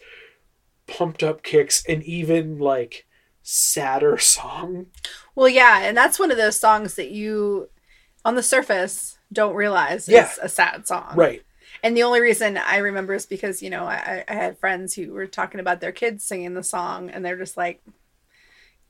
Pumped 0.87 1.23
Up 1.23 1.43
Kicks 1.43 1.85
an 1.87 2.03
even 2.03 2.59
like 2.59 3.07
sadder 3.49 4.19
song. 4.19 4.87
Well, 5.35 5.49
yeah, 5.49 5.81
and 5.81 5.97
that's 5.97 6.19
one 6.19 6.31
of 6.31 6.37
those 6.37 6.59
songs 6.59 6.95
that 6.97 7.11
you, 7.11 7.71
on 8.25 8.35
the 8.35 8.43
surface, 8.43 9.19
don't 9.33 9.55
realize 9.55 10.09
Yeah. 10.09 10.31
is 10.31 10.39
a 10.43 10.49
sad 10.49 10.87
song. 10.87 11.13
Right. 11.15 11.43
And 11.83 11.97
the 11.97 12.03
only 12.03 12.21
reason 12.21 12.59
I 12.59 12.79
remember 12.79 13.15
is 13.15 13.25
because, 13.25 13.63
you 13.63 13.71
know, 13.71 13.85
I, 13.85 14.25
I 14.29 14.35
had 14.35 14.59
friends 14.59 14.95
who 14.95 15.13
were 15.13 15.27
talking 15.27 15.61
about 15.61 15.81
their 15.81 15.93
kids 15.93 16.25
singing 16.25 16.55
the 16.55 16.63
song, 16.63 17.09
and 17.09 17.25
they're 17.25 17.39
just 17.39 17.57
like, 17.57 17.83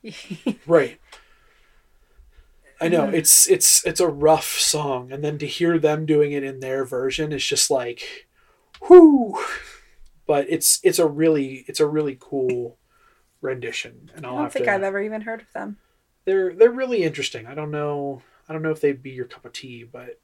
Right. 0.67 0.99
I 2.81 2.87
know 2.87 3.07
mm-hmm. 3.07 3.15
it's 3.15 3.49
it's 3.49 3.85
it's 3.85 3.99
a 3.99 4.07
rough 4.07 4.57
song, 4.57 5.11
and 5.11 5.21
then 5.21 5.37
to 5.39 5.45
hear 5.45 5.77
them 5.77 6.05
doing 6.05 6.31
it 6.31 6.43
in 6.43 6.61
their 6.61 6.85
version 6.85 7.33
is 7.33 7.45
just 7.45 7.69
like, 7.69 8.27
whoo. 8.89 9.37
But 10.25 10.45
it's 10.49 10.79
it's 10.81 10.99
a 10.99 11.05
really 11.05 11.65
it's 11.67 11.81
a 11.81 11.85
really 11.85 12.17
cool 12.17 12.77
rendition, 13.41 14.11
and 14.15 14.25
I 14.25 14.29
I'll 14.29 14.37
don't 14.37 14.53
think 14.53 14.65
to. 14.65 14.71
I've 14.71 14.83
ever 14.83 15.01
even 15.01 15.21
heard 15.21 15.41
of 15.41 15.51
them. 15.53 15.77
They're 16.25 16.53
they're 16.53 16.71
really 16.71 17.03
interesting. 17.03 17.47
I 17.47 17.55
don't 17.55 17.71
know 17.71 18.21
I 18.49 18.53
don't 18.53 18.63
know 18.63 18.71
if 18.71 18.81
they'd 18.81 19.03
be 19.03 19.11
your 19.11 19.25
cup 19.25 19.45
of 19.45 19.53
tea, 19.53 19.83
but 19.83 20.19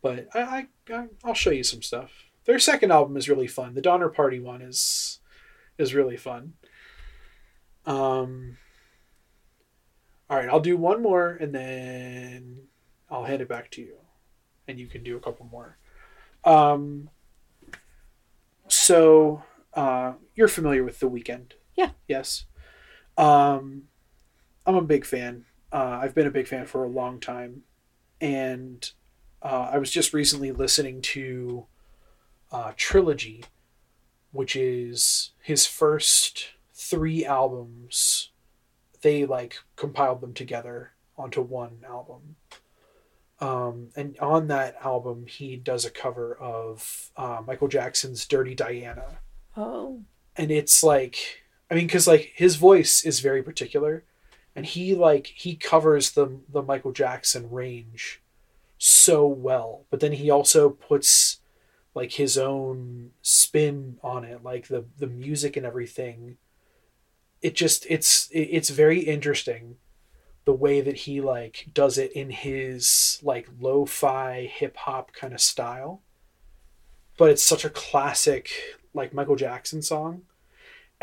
but 0.00 0.28
I, 0.34 0.40
I, 0.40 0.94
I 0.94 1.06
I'll 1.22 1.34
show 1.34 1.50
you 1.50 1.62
some 1.62 1.82
stuff. 1.82 2.24
Their 2.46 2.58
second 2.58 2.90
album 2.90 3.16
is 3.16 3.28
really 3.28 3.46
fun. 3.46 3.74
The 3.74 3.82
Donner 3.82 4.08
Party 4.08 4.40
one 4.40 4.62
is 4.62 5.20
is 5.76 5.94
really 5.94 6.16
fun. 6.16 6.54
Um. 7.84 8.56
All 10.30 10.38
right, 10.38 10.48
I'll 10.48 10.60
do 10.60 10.78
one 10.78 11.02
more 11.02 11.36
and 11.38 11.54
then 11.54 12.62
I'll 13.10 13.24
hand 13.24 13.42
it 13.42 13.48
back 13.48 13.70
to 13.72 13.82
you, 13.82 13.96
and 14.66 14.80
you 14.80 14.86
can 14.86 15.04
do 15.04 15.16
a 15.16 15.20
couple 15.20 15.46
more. 15.46 15.76
Um. 16.44 17.10
So, 18.66 19.42
uh, 19.74 20.14
you're 20.34 20.48
familiar 20.48 20.82
with 20.82 20.98
the 20.98 21.08
Weeknd? 21.08 21.52
Yeah. 21.74 21.90
Yes. 22.08 22.44
Um, 23.16 23.84
I'm 24.66 24.76
a 24.76 24.82
big 24.82 25.04
fan. 25.04 25.44
Uh, 25.72 25.98
I've 26.02 26.14
been 26.14 26.26
a 26.26 26.30
big 26.30 26.46
fan 26.46 26.66
for 26.66 26.84
a 26.84 26.88
long 26.88 27.18
time, 27.20 27.62
and 28.20 28.88
uh, 29.42 29.70
I 29.72 29.78
was 29.78 29.90
just 29.90 30.12
recently 30.12 30.52
listening 30.52 31.02
to 31.02 31.66
uh, 32.52 32.72
Trilogy, 32.76 33.44
which 34.30 34.54
is 34.54 35.32
his 35.42 35.66
first 35.66 36.48
three 36.72 37.24
albums. 37.24 38.30
They 39.02 39.26
like 39.26 39.56
compiled 39.76 40.20
them 40.20 40.32
together 40.32 40.92
onto 41.16 41.42
one 41.42 41.78
album. 41.86 42.36
Um, 43.40 43.88
and 43.96 44.16
on 44.20 44.46
that 44.46 44.76
album, 44.82 45.26
he 45.26 45.56
does 45.56 45.84
a 45.84 45.90
cover 45.90 46.34
of 46.36 47.10
uh, 47.16 47.42
Michael 47.46 47.68
Jackson's 47.68 48.26
"Dirty 48.26 48.54
Diana," 48.54 49.18
Oh, 49.56 50.02
and 50.36 50.50
it's 50.50 50.82
like, 50.82 51.43
I 51.70 51.74
mean, 51.74 51.86
because 51.86 52.06
like 52.06 52.32
his 52.34 52.56
voice 52.56 53.04
is 53.04 53.20
very 53.20 53.42
particular, 53.42 54.04
and 54.54 54.66
he 54.66 54.94
like 54.94 55.28
he 55.28 55.56
covers 55.56 56.12
the 56.12 56.40
the 56.48 56.62
Michael 56.62 56.92
Jackson 56.92 57.50
range 57.50 58.22
so 58.78 59.26
well, 59.26 59.86
but 59.90 60.00
then 60.00 60.12
he 60.12 60.30
also 60.30 60.68
puts 60.68 61.40
like 61.94 62.12
his 62.12 62.36
own 62.36 63.10
spin 63.22 63.98
on 64.02 64.24
it, 64.24 64.42
like 64.42 64.68
the 64.68 64.84
the 64.98 65.06
music 65.06 65.56
and 65.56 65.64
everything. 65.64 66.36
It 67.40 67.54
just 67.54 67.86
it's 67.88 68.28
it's 68.32 68.70
very 68.70 69.00
interesting 69.00 69.76
the 70.44 70.52
way 70.52 70.80
that 70.80 70.96
he 70.96 71.20
like 71.20 71.68
does 71.72 71.96
it 71.96 72.12
in 72.12 72.30
his 72.30 73.18
like 73.22 73.48
lo-fi 73.58 74.50
hip 74.52 74.76
hop 74.76 75.12
kind 75.12 75.32
of 75.32 75.40
style. 75.40 76.02
But 77.16 77.30
it's 77.30 77.42
such 77.42 77.64
a 77.64 77.70
classic 77.70 78.50
like 78.92 79.14
Michael 79.14 79.36
Jackson 79.36 79.82
song. 79.82 80.22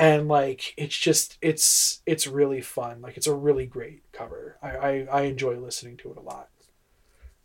And 0.01 0.27
like 0.27 0.73
it's 0.77 0.97
just 0.97 1.37
it's 1.41 2.01
it's 2.05 2.27
really 2.27 2.59
fun. 2.61 3.01
Like 3.01 3.15
it's 3.17 3.27
a 3.27 3.33
really 3.35 3.65
great 3.67 4.01
cover. 4.11 4.57
I, 4.61 4.69
I, 4.69 5.07
I 5.11 5.21
enjoy 5.21 5.57
listening 5.57 5.95
to 5.97 6.11
it 6.11 6.17
a 6.17 6.21
lot. 6.21 6.49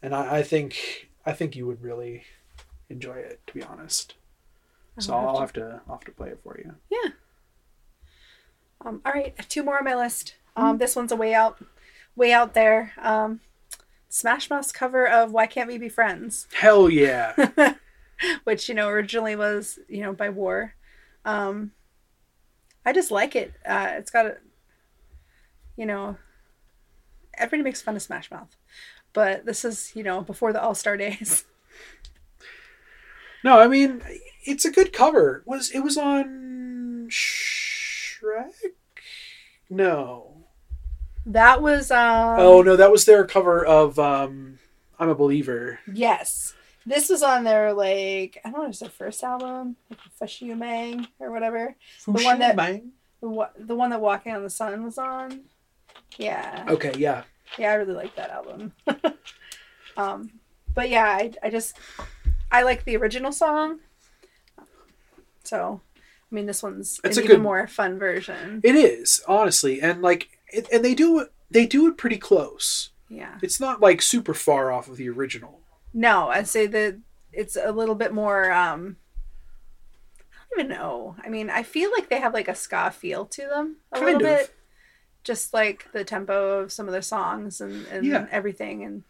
And 0.02 0.14
I, 0.14 0.38
I 0.38 0.42
think 0.42 1.10
I 1.24 1.32
think 1.32 1.54
you 1.54 1.66
would 1.66 1.82
really 1.82 2.24
enjoy 2.88 3.16
it, 3.16 3.40
to 3.46 3.54
be 3.54 3.62
honest. 3.62 4.14
So 4.98 5.12
I'll 5.14 5.20
have 5.20 5.28
I'll 5.28 5.34
to- 5.34 5.40
have 5.40 5.52
to 5.52 5.80
I'll 5.86 5.96
have 5.96 6.04
to 6.06 6.12
play 6.12 6.28
it 6.30 6.40
for 6.42 6.58
you. 6.58 6.74
Yeah 6.90 7.10
um, 8.84 9.00
all 9.04 9.12
right, 9.12 9.34
two 9.48 9.62
more 9.62 9.78
on 9.78 9.84
my 9.84 9.94
list. 9.94 10.34
Um, 10.54 10.78
this 10.78 10.96
one's 10.96 11.12
a 11.12 11.16
way 11.16 11.34
out, 11.34 11.58
way 12.14 12.32
out 12.32 12.54
there. 12.54 12.92
Um, 12.98 13.40
Smash 14.08 14.48
Mouth's 14.48 14.72
cover 14.72 15.06
of 15.06 15.32
"Why 15.32 15.46
Can't 15.46 15.68
We 15.68 15.78
Be 15.78 15.88
Friends," 15.88 16.46
Hell 16.54 16.88
yeah. 16.88 17.34
which 18.44 18.68
you 18.68 18.74
know 18.74 18.88
originally 18.88 19.36
was 19.36 19.78
you 19.88 20.02
know 20.02 20.12
by 20.12 20.30
War. 20.30 20.74
Um, 21.24 21.72
I 22.86 22.92
just 22.92 23.10
like 23.10 23.36
it. 23.36 23.52
Uh, 23.66 23.88
it's 23.98 24.10
got 24.10 24.26
a, 24.26 24.36
you 25.76 25.84
know, 25.84 26.16
everybody 27.36 27.62
makes 27.62 27.82
fun 27.82 27.96
of 27.96 28.02
Smash 28.02 28.30
Mouth, 28.30 28.56
but 29.12 29.44
this 29.44 29.64
is 29.64 29.92
you 29.94 30.02
know 30.02 30.22
before 30.22 30.54
the 30.54 30.62
All 30.62 30.74
Star 30.74 30.96
days. 30.96 31.44
No, 33.44 33.60
I 33.60 33.68
mean 33.68 34.02
it's 34.42 34.64
a 34.64 34.72
good 34.72 34.92
cover. 34.92 35.44
Was 35.46 35.70
it 35.70 35.78
was 35.78 35.96
on 35.96 37.06
Shrek? 37.08 38.50
No. 39.70 40.46
That 41.24 41.62
was 41.62 41.92
um. 41.92 42.40
oh 42.40 42.62
no, 42.62 42.74
that 42.74 42.90
was 42.90 43.04
their 43.04 43.24
cover 43.24 43.64
of 43.64 44.00
um 44.00 44.58
I'm 44.98 45.08
a 45.08 45.14
believer. 45.14 45.78
Yes. 45.86 46.54
This 46.86 47.08
was 47.10 47.22
on 47.22 47.42
their 47.44 47.72
like 47.72 48.38
I 48.44 48.50
don't 48.50 48.58
know, 48.60 48.64
it 48.64 48.68
was 48.68 48.78
their 48.78 48.88
first 48.88 49.22
album, 49.24 49.76
like 49.90 49.98
Fush 50.18 50.40
Yu 50.42 50.54
Mang 50.54 51.06
or 51.18 51.32
whatever. 51.32 51.74
The 52.06 52.12
one 52.12 52.38
that-. 52.38 52.56
The 53.20 53.28
one, 53.28 53.48
the 53.58 53.74
one 53.74 53.90
that 53.90 54.00
Walking 54.00 54.32
on 54.34 54.42
the 54.42 54.50
Sun 54.50 54.84
was 54.84 54.96
on. 54.98 55.40
Yeah. 56.16 56.64
Okay, 56.68 56.92
yeah. 56.96 57.24
Yeah, 57.58 57.72
I 57.72 57.74
really 57.74 57.94
like 57.94 58.14
that 58.16 58.30
album. 58.30 58.72
um, 59.96 60.30
but 60.74 60.90
yeah, 60.90 61.04
I, 61.06 61.32
I 61.42 61.50
just 61.50 61.76
I 62.52 62.62
like 62.62 62.84
the 62.84 62.96
original 62.96 63.32
song. 63.32 63.80
So, 65.44 65.80
I 66.30 66.34
mean, 66.34 66.46
this 66.46 66.62
one's 66.62 67.00
It's 67.04 67.16
an 67.16 67.24
a 67.24 67.26
good- 67.26 67.40
more 67.42 67.66
fun 67.66 67.98
version. 67.98 68.60
It 68.62 68.74
is, 68.74 69.22
honestly, 69.26 69.80
and 69.80 70.02
like 70.02 70.28
it, 70.48 70.68
and 70.72 70.84
they 70.84 70.94
do 70.94 71.20
it 71.20 71.32
they 71.50 71.66
do 71.66 71.86
it 71.86 71.96
pretty 71.96 72.18
close. 72.18 72.90
Yeah. 73.08 73.38
It's 73.42 73.60
not 73.60 73.80
like 73.80 74.02
super 74.02 74.34
far 74.34 74.72
off 74.72 74.88
of 74.88 74.96
the 74.96 75.08
original. 75.08 75.60
No, 75.92 76.28
I'd 76.28 76.48
say 76.48 76.66
that 76.66 76.98
it's 77.32 77.56
a 77.56 77.72
little 77.72 77.94
bit 77.94 78.12
more. 78.12 78.50
um 78.52 78.96
I 80.32 80.60
don't 80.60 80.66
even 80.66 80.78
know. 80.78 81.16
I 81.24 81.28
mean, 81.28 81.50
I 81.50 81.62
feel 81.62 81.90
like 81.90 82.08
they 82.08 82.20
have 82.20 82.34
like 82.34 82.48
a 82.48 82.54
ska 82.54 82.90
feel 82.90 83.26
to 83.26 83.42
them 83.48 83.76
a 83.92 83.98
Kind 83.98 84.20
little 84.20 84.30
of. 84.32 84.38
bit, 84.40 84.54
just 85.24 85.52
like 85.54 85.90
the 85.92 86.04
tempo 86.04 86.60
of 86.60 86.72
some 86.72 86.86
of 86.86 86.92
their 86.92 87.02
songs 87.02 87.60
and 87.60 87.86
and 87.88 88.04
Yeah. 88.06 88.26
everything, 88.30 88.84
and 88.84 89.02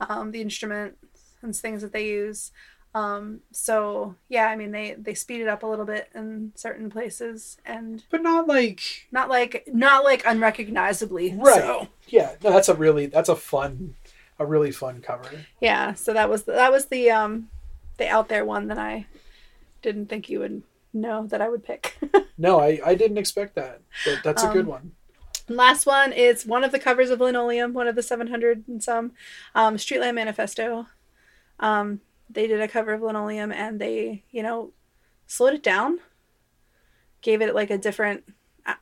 um, 0.00 0.30
the 0.32 0.40
instruments 0.42 0.96
and 1.42 1.54
things 1.56 1.82
that 1.82 1.92
they 1.92 2.06
use. 2.06 2.52
Um, 2.94 3.40
so 3.52 4.16
yeah, 4.28 4.46
I 4.48 4.56
mean 4.56 4.70
they 4.70 4.94
they 4.98 5.14
speed 5.14 5.40
it 5.40 5.48
up 5.48 5.62
a 5.62 5.66
little 5.66 5.86
bit 5.86 6.10
in 6.14 6.52
certain 6.56 6.90
places, 6.90 7.56
and 7.64 8.04
But 8.10 8.22
not 8.22 8.46
like 8.46 9.08
not 9.10 9.28
like 9.30 9.64
not 9.72 10.04
like 10.04 10.24
unrecognizably. 10.26 11.34
right. 11.38 11.54
So. 11.62 11.88
Yeah, 12.08 12.34
no, 12.42 12.50
that's 12.50 12.68
a 12.68 12.74
really 12.74 13.06
that's 13.06 13.30
a 13.30 13.36
fun 13.36 13.94
a 14.38 14.46
really 14.46 14.70
fun 14.72 15.00
cover. 15.02 15.28
Yeah, 15.60 15.94
so 15.94 16.12
that 16.12 16.28
was 16.28 16.44
the, 16.44 16.52
that 16.52 16.72
was 16.72 16.86
the 16.86 17.10
um 17.10 17.48
the 17.98 18.08
out 18.08 18.28
there 18.28 18.44
one 18.44 18.68
that 18.68 18.78
I 18.78 19.06
didn't 19.82 20.06
think 20.06 20.28
you 20.28 20.40
would 20.40 20.62
know 20.92 21.26
that 21.26 21.40
I 21.40 21.48
would 21.48 21.64
pick. 21.64 21.96
No, 22.38 22.58
I 22.58 22.80
I 22.84 22.94
didn't 22.96 23.18
expect 23.18 23.54
that. 23.54 23.82
But 24.04 24.22
that's 24.24 24.42
a 24.42 24.48
good 24.48 24.62
Um, 24.62 24.66
one. 24.66 24.92
Last 25.48 25.86
one 25.86 26.12
is 26.12 26.46
one 26.46 26.64
of 26.64 26.72
the 26.72 26.78
covers 26.78 27.10
of 27.10 27.20
Linoleum, 27.20 27.72
one 27.72 27.86
of 27.86 27.94
the 27.94 28.02
700 28.02 28.64
and 28.66 28.82
some 28.82 29.12
um 29.54 29.76
Streetlight 29.76 30.14
Manifesto. 30.14 30.86
Um 31.60 32.00
they 32.28 32.46
did 32.46 32.60
a 32.60 32.66
cover 32.68 32.94
of 32.94 33.02
Linoleum 33.02 33.52
and 33.52 33.80
they, 33.80 34.24
you 34.30 34.42
know, 34.42 34.72
slowed 35.26 35.54
it 35.54 35.62
down. 35.62 36.00
Gave 37.20 37.42
it 37.42 37.54
like 37.54 37.70
a 37.70 37.78
different 37.78 38.24
uh, 38.66 38.74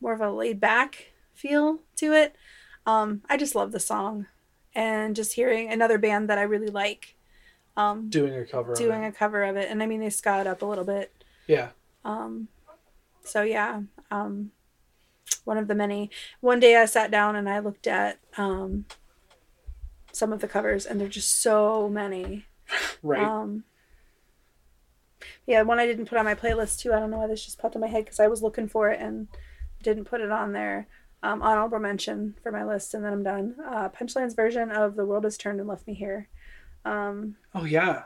more 0.00 0.12
of 0.12 0.20
a 0.20 0.30
laid 0.30 0.60
back 0.60 1.12
feel 1.34 1.80
to 1.96 2.12
it. 2.12 2.36
Um 2.86 3.22
I 3.28 3.36
just 3.36 3.54
love 3.54 3.72
the 3.72 3.80
song 3.80 4.26
and 4.74 5.16
just 5.16 5.32
hearing 5.34 5.70
another 5.70 5.98
band 5.98 6.28
that 6.30 6.38
I 6.38 6.42
really 6.42 6.68
like 6.68 7.14
um 7.76 8.08
Doing 8.10 8.34
a 8.34 8.44
cover 8.44 8.74
doing 8.74 9.04
of 9.04 9.14
a 9.14 9.16
cover 9.16 9.44
of 9.44 9.56
it 9.56 9.70
and 9.70 9.80
i 9.80 9.86
mean 9.86 10.00
they 10.00 10.10
ska 10.10 10.40
it 10.40 10.46
up 10.48 10.60
a 10.60 10.66
little 10.66 10.84
bit. 10.84 11.12
Yeah. 11.46 11.68
um 12.04 12.48
so 13.22 13.42
yeah 13.42 13.82
um 14.10 14.50
one 15.44 15.56
of 15.56 15.68
the 15.68 15.74
many 15.74 16.10
one 16.40 16.58
day 16.58 16.76
i 16.76 16.84
sat 16.84 17.10
down 17.12 17.36
and 17.36 17.48
i 17.48 17.60
looked 17.60 17.86
at 17.86 18.18
um 18.36 18.86
some 20.12 20.32
of 20.32 20.40
the 20.40 20.48
covers 20.48 20.84
and 20.84 21.00
there're 21.00 21.08
just 21.08 21.40
so 21.40 21.88
many 21.88 22.44
Right. 23.02 23.22
um 23.22 23.62
yeah 25.46 25.62
one 25.62 25.78
i 25.78 25.86
didn't 25.86 26.06
put 26.06 26.18
on 26.18 26.24
my 26.24 26.34
playlist 26.34 26.80
too 26.80 26.92
i 26.92 26.98
don't 26.98 27.10
know 27.10 27.18
why 27.18 27.28
this 27.28 27.44
just 27.44 27.58
popped 27.58 27.76
in 27.76 27.80
my 27.80 27.86
head 27.86 28.04
because 28.04 28.20
i 28.20 28.26
was 28.26 28.42
looking 28.42 28.68
for 28.68 28.90
it 28.90 29.00
and 29.00 29.28
didn't 29.82 30.04
put 30.06 30.20
it 30.20 30.30
on 30.32 30.52
there 30.52 30.88
um 31.22 31.42
honorable 31.42 31.78
mention 31.78 32.34
for 32.42 32.50
my 32.50 32.64
list 32.64 32.94
and 32.94 33.04
then 33.04 33.12
i'm 33.12 33.22
done 33.22 33.54
uh 33.66 33.88
punchline's 33.90 34.34
version 34.34 34.70
of 34.70 34.96
the 34.96 35.04
world 35.04 35.24
has 35.24 35.36
turned 35.36 35.58
and 35.60 35.68
left 35.68 35.86
me 35.86 35.94
here 35.94 36.28
um 36.84 37.36
oh 37.54 37.64
yeah. 37.64 38.04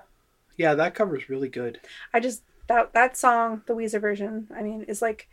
Yeah, 0.57 0.75
that 0.75 0.95
cover 0.95 1.17
is 1.17 1.29
really 1.29 1.49
good. 1.49 1.81
I 2.13 2.21
just 2.21 2.43
that 2.69 2.93
that 2.93 3.17
song, 3.17 3.63
the 3.67 3.75
Weezer 3.75 4.01
version, 4.01 4.47
I 4.57 4.63
mean, 4.63 4.85
is 4.85 5.03
like 5.03 5.29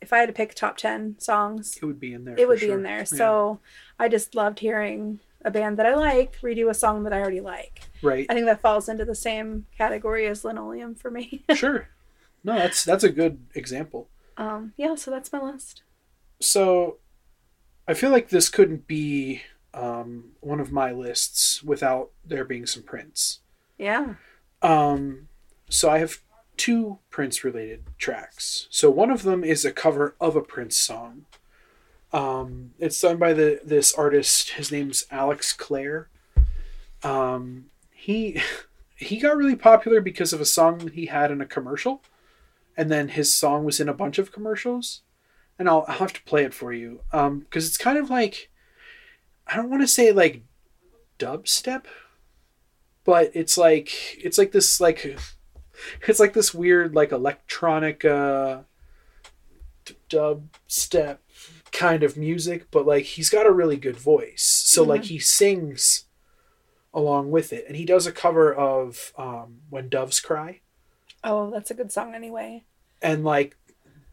if 0.00 0.12
I 0.12 0.18
had 0.18 0.26
to 0.26 0.32
pick 0.32 0.54
top 0.54 0.76
ten 0.76 1.16
songs, 1.18 1.76
It 1.82 1.84
would 1.84 1.98
be 1.98 2.12
in 2.12 2.24
there. 2.24 2.36
it 2.38 2.46
would 2.46 2.60
be 2.60 2.70
in 2.70 2.84
there. 2.84 2.98
Yeah. 2.98 3.04
So 3.04 3.58
I 3.98 4.08
just 4.08 4.36
loved 4.36 4.60
hearing 4.60 5.18
a 5.44 5.50
band 5.50 5.78
that 5.78 5.86
I 5.86 5.96
like 5.96 6.40
redo 6.42 6.70
a 6.70 6.74
song 6.74 7.02
that 7.04 7.12
I 7.12 7.18
already 7.20 7.40
like. 7.40 7.80
Right. 8.02 8.24
I 8.30 8.34
think 8.34 8.46
that 8.46 8.60
falls 8.60 8.88
into 8.88 9.04
the 9.04 9.16
same 9.16 9.66
category 9.76 10.28
as 10.28 10.44
Linoleum 10.44 10.94
for 10.94 11.10
me. 11.10 11.44
sure. 11.54 11.88
No, 12.44 12.54
that's 12.54 12.84
that's 12.84 13.02
a 13.02 13.10
good 13.10 13.40
example. 13.56 14.08
um, 14.36 14.74
yeah, 14.76 14.94
so 14.94 15.10
that's 15.10 15.32
my 15.32 15.40
list. 15.40 15.82
So 16.40 16.98
I 17.88 17.94
feel 17.94 18.10
like 18.10 18.28
this 18.28 18.48
couldn't 18.48 18.86
be 18.86 19.42
um, 19.72 20.32
one 20.40 20.60
of 20.60 20.72
my 20.72 20.90
lists 20.90 21.62
without 21.62 22.10
there 22.24 22.44
being 22.44 22.66
some 22.66 22.82
Prince. 22.82 23.40
Yeah. 23.78 24.14
Um, 24.62 25.28
so 25.68 25.90
I 25.90 25.98
have 25.98 26.20
two 26.56 26.98
Prince 27.10 27.44
related 27.44 27.84
tracks. 27.98 28.66
So 28.70 28.90
one 28.90 29.10
of 29.10 29.22
them 29.22 29.44
is 29.44 29.64
a 29.64 29.72
cover 29.72 30.16
of 30.20 30.36
a 30.36 30.40
Prince 30.40 30.76
song. 30.76 31.26
Um, 32.12 32.72
it's 32.78 33.00
done 33.00 33.18
by 33.18 33.32
the 33.32 33.60
this 33.62 33.92
artist. 33.94 34.50
His 34.50 34.72
name's 34.72 35.04
Alex 35.10 35.52
Clare. 35.52 36.08
Um, 37.02 37.66
he 37.90 38.40
he 38.96 39.18
got 39.18 39.36
really 39.36 39.56
popular 39.56 40.00
because 40.00 40.32
of 40.32 40.40
a 40.40 40.46
song 40.46 40.78
that 40.78 40.94
he 40.94 41.06
had 41.06 41.30
in 41.30 41.40
a 41.40 41.46
commercial, 41.46 42.02
and 42.76 42.90
then 42.90 43.08
his 43.08 43.34
song 43.34 43.64
was 43.64 43.80
in 43.80 43.88
a 43.88 43.94
bunch 43.94 44.18
of 44.18 44.32
commercials. 44.32 45.02
And 45.58 45.68
I'll, 45.68 45.84
I'll 45.88 45.98
have 45.98 46.12
to 46.12 46.22
play 46.24 46.44
it 46.44 46.52
for 46.52 46.72
you 46.72 47.00
because 47.10 47.26
um, 47.26 47.46
it's 47.52 47.78
kind 47.78 47.98
of 47.98 48.10
like 48.10 48.50
I 49.46 49.56
don't 49.56 49.70
want 49.70 49.82
to 49.82 49.88
say 49.88 50.12
like 50.12 50.42
dubstep, 51.18 51.84
but 53.04 53.30
it's 53.34 53.56
like 53.56 53.90
it's 54.22 54.38
like 54.38 54.52
this 54.52 54.80
like 54.80 55.18
it's 56.06 56.20
like 56.20 56.32
this 56.32 56.52
weird 56.52 56.94
like 56.94 57.12
electronic 57.12 58.04
uh, 58.04 58.60
dubstep 60.10 61.18
kind 61.72 62.02
of 62.02 62.16
music, 62.16 62.70
but 62.70 62.86
like 62.86 63.04
he's 63.04 63.30
got 63.30 63.46
a 63.46 63.52
really 63.52 63.76
good 63.76 63.96
voice. 63.96 64.42
So 64.42 64.82
mm-hmm. 64.82 64.90
like 64.90 65.04
he 65.04 65.18
sings 65.18 66.04
along 66.92 67.30
with 67.30 67.52
it, 67.52 67.64
and 67.68 67.76
he 67.76 67.84
does 67.84 68.06
a 68.06 68.12
cover 68.12 68.52
of 68.52 69.12
um, 69.16 69.60
"When 69.70 69.88
Doves 69.88 70.20
Cry." 70.20 70.60
Oh, 71.22 71.50
that's 71.50 71.70
a 71.70 71.74
good 71.74 71.92
song 71.92 72.14
anyway. 72.14 72.64
And 73.02 73.24
like, 73.24 73.56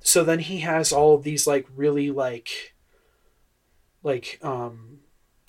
so 0.04 0.24
then 0.24 0.40
he 0.40 0.60
has 0.60 0.94
all 0.94 1.16
of 1.16 1.24
these 1.24 1.48
like 1.48 1.66
really 1.76 2.12
like, 2.12 2.76
like 4.04 4.40
um, 4.44 5.00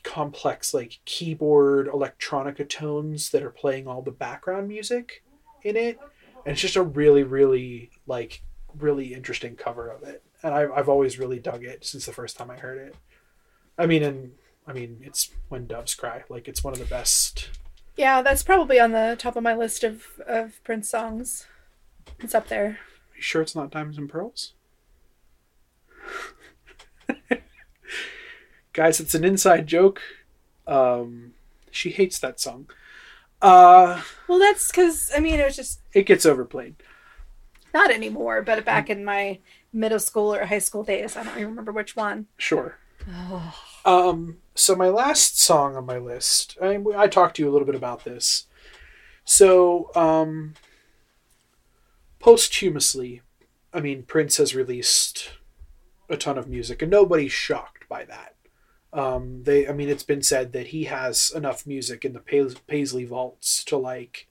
complex 0.03 0.73
like 0.73 1.01
keyboard 1.05 1.89
electronica 1.89 2.67
tones 2.67 3.31
that 3.31 3.43
are 3.43 3.51
playing 3.51 3.87
all 3.87 4.01
the 4.01 4.11
background 4.11 4.69
music 4.69 5.23
in 5.63 5.77
it, 5.77 5.99
and 6.47 6.53
it's 6.53 6.63
just 6.63 6.77
a 6.77 6.83
really 6.83 7.23
really 7.23 7.91
like 8.07 8.43
really 8.79 9.13
interesting 9.13 9.55
cover 9.55 9.89
of 9.89 10.03
it 10.03 10.25
and 10.45 10.55
I've, 10.55 10.71
I've 10.73 10.89
always 10.89 11.19
really 11.19 11.39
dug 11.39 11.65
it 11.65 11.85
since 11.85 12.05
the 12.05 12.13
first 12.13 12.37
time 12.37 12.51
I 12.51 12.57
heard 12.57 12.79
it. 12.79 12.95
I 13.79 13.87
mean, 13.87 14.03
and 14.03 14.33
I 14.67 14.75
mean, 14.75 14.99
it's 15.01 15.31
when 15.49 15.67
doves 15.67 15.95
cry. 15.95 16.23
Like 16.29 16.47
it's 16.47 16.63
one 16.63 16.75
of 16.75 16.79
the 16.79 16.85
best. 16.85 17.49
Yeah, 17.97 18.21
that's 18.23 18.43
probably 18.43 18.79
on 18.79 18.93
the 18.93 19.17
top 19.19 19.37
of 19.37 19.43
my 19.43 19.55
list 19.55 19.83
of 19.83 20.05
of 20.29 20.63
Prince 20.63 20.91
songs. 20.91 21.47
It's 22.21 22.35
up 22.35 22.49
there. 22.49 22.79
You 23.17 23.23
sure 23.23 23.43
it's 23.43 23.55
not 23.55 23.71
Diamonds 23.71 23.99
and 23.99 24.09
Pearls? 24.09 24.55
Guys, 28.73 29.01
it's 29.01 29.15
an 29.15 29.25
inside 29.25 29.67
joke. 29.67 30.01
Um, 30.67 31.35
she 31.71 31.91
hates 31.91 32.19
that 32.19 32.41
song. 32.41 32.69
Uh, 33.43 34.01
well, 34.27 34.39
that's 34.39 34.71
because 34.71 35.13
I 35.15 35.21
mean 35.21 35.39
it 35.39 35.45
was 35.45 35.57
just 35.57 35.81
it 35.93 36.07
gets 36.07 36.25
overplayed. 36.25 36.77
Not 37.75 37.91
anymore, 37.91 38.43
but 38.43 38.65
back 38.65 38.89
in 38.89 39.05
my 39.05 39.41
middle 39.73 39.99
school 39.99 40.33
or 40.33 40.47
high 40.47 40.61
school 40.61 40.85
days. 40.85 41.17
I 41.17 41.25
don't 41.25 41.35
even 41.35 41.49
remember 41.49 41.73
which 41.73 41.97
one. 41.97 42.27
Sure. 42.39 42.79
Oh. 43.11 43.55
Um, 43.85 44.39
so 44.55 44.75
my 44.77 44.89
last 44.89 45.39
song 45.41 45.77
on 45.77 45.85
my 45.85 45.99
list, 45.99 46.57
I, 46.63 46.83
I 46.97 47.09
talked 47.09 47.37
to 47.37 47.43
you 47.43 47.51
a 47.51 47.53
little 47.53 47.67
bit 47.67 47.75
about 47.75 48.05
this. 48.05 48.47
So, 49.25 49.91
um, 49.95 50.55
posthumously, 52.25 53.21
I 53.71 53.81
mean, 53.81 54.03
Prince 54.03 54.39
has 54.39 54.55
released 54.55 55.33
a 56.09 56.17
ton 56.17 56.39
of 56.39 56.49
music, 56.49 56.81
and 56.81 56.91
nobody's 56.91 57.33
shocked 57.33 57.87
by 57.87 58.07
that. 58.07 58.35
Um, 58.95 59.43
they, 59.43 59.69
I 59.69 59.75
mean, 59.75 59.91
it's 59.91 60.05
been 60.05 60.23
said 60.23 60.55
that 60.55 60.69
he 60.69 60.85
has 60.85 61.31
enough 61.35 61.67
music 61.67 62.03
in 62.03 62.15
the 62.15 62.57
Paisley 62.67 63.05
vaults 63.05 63.63
to 63.65 63.77
like 63.77 64.27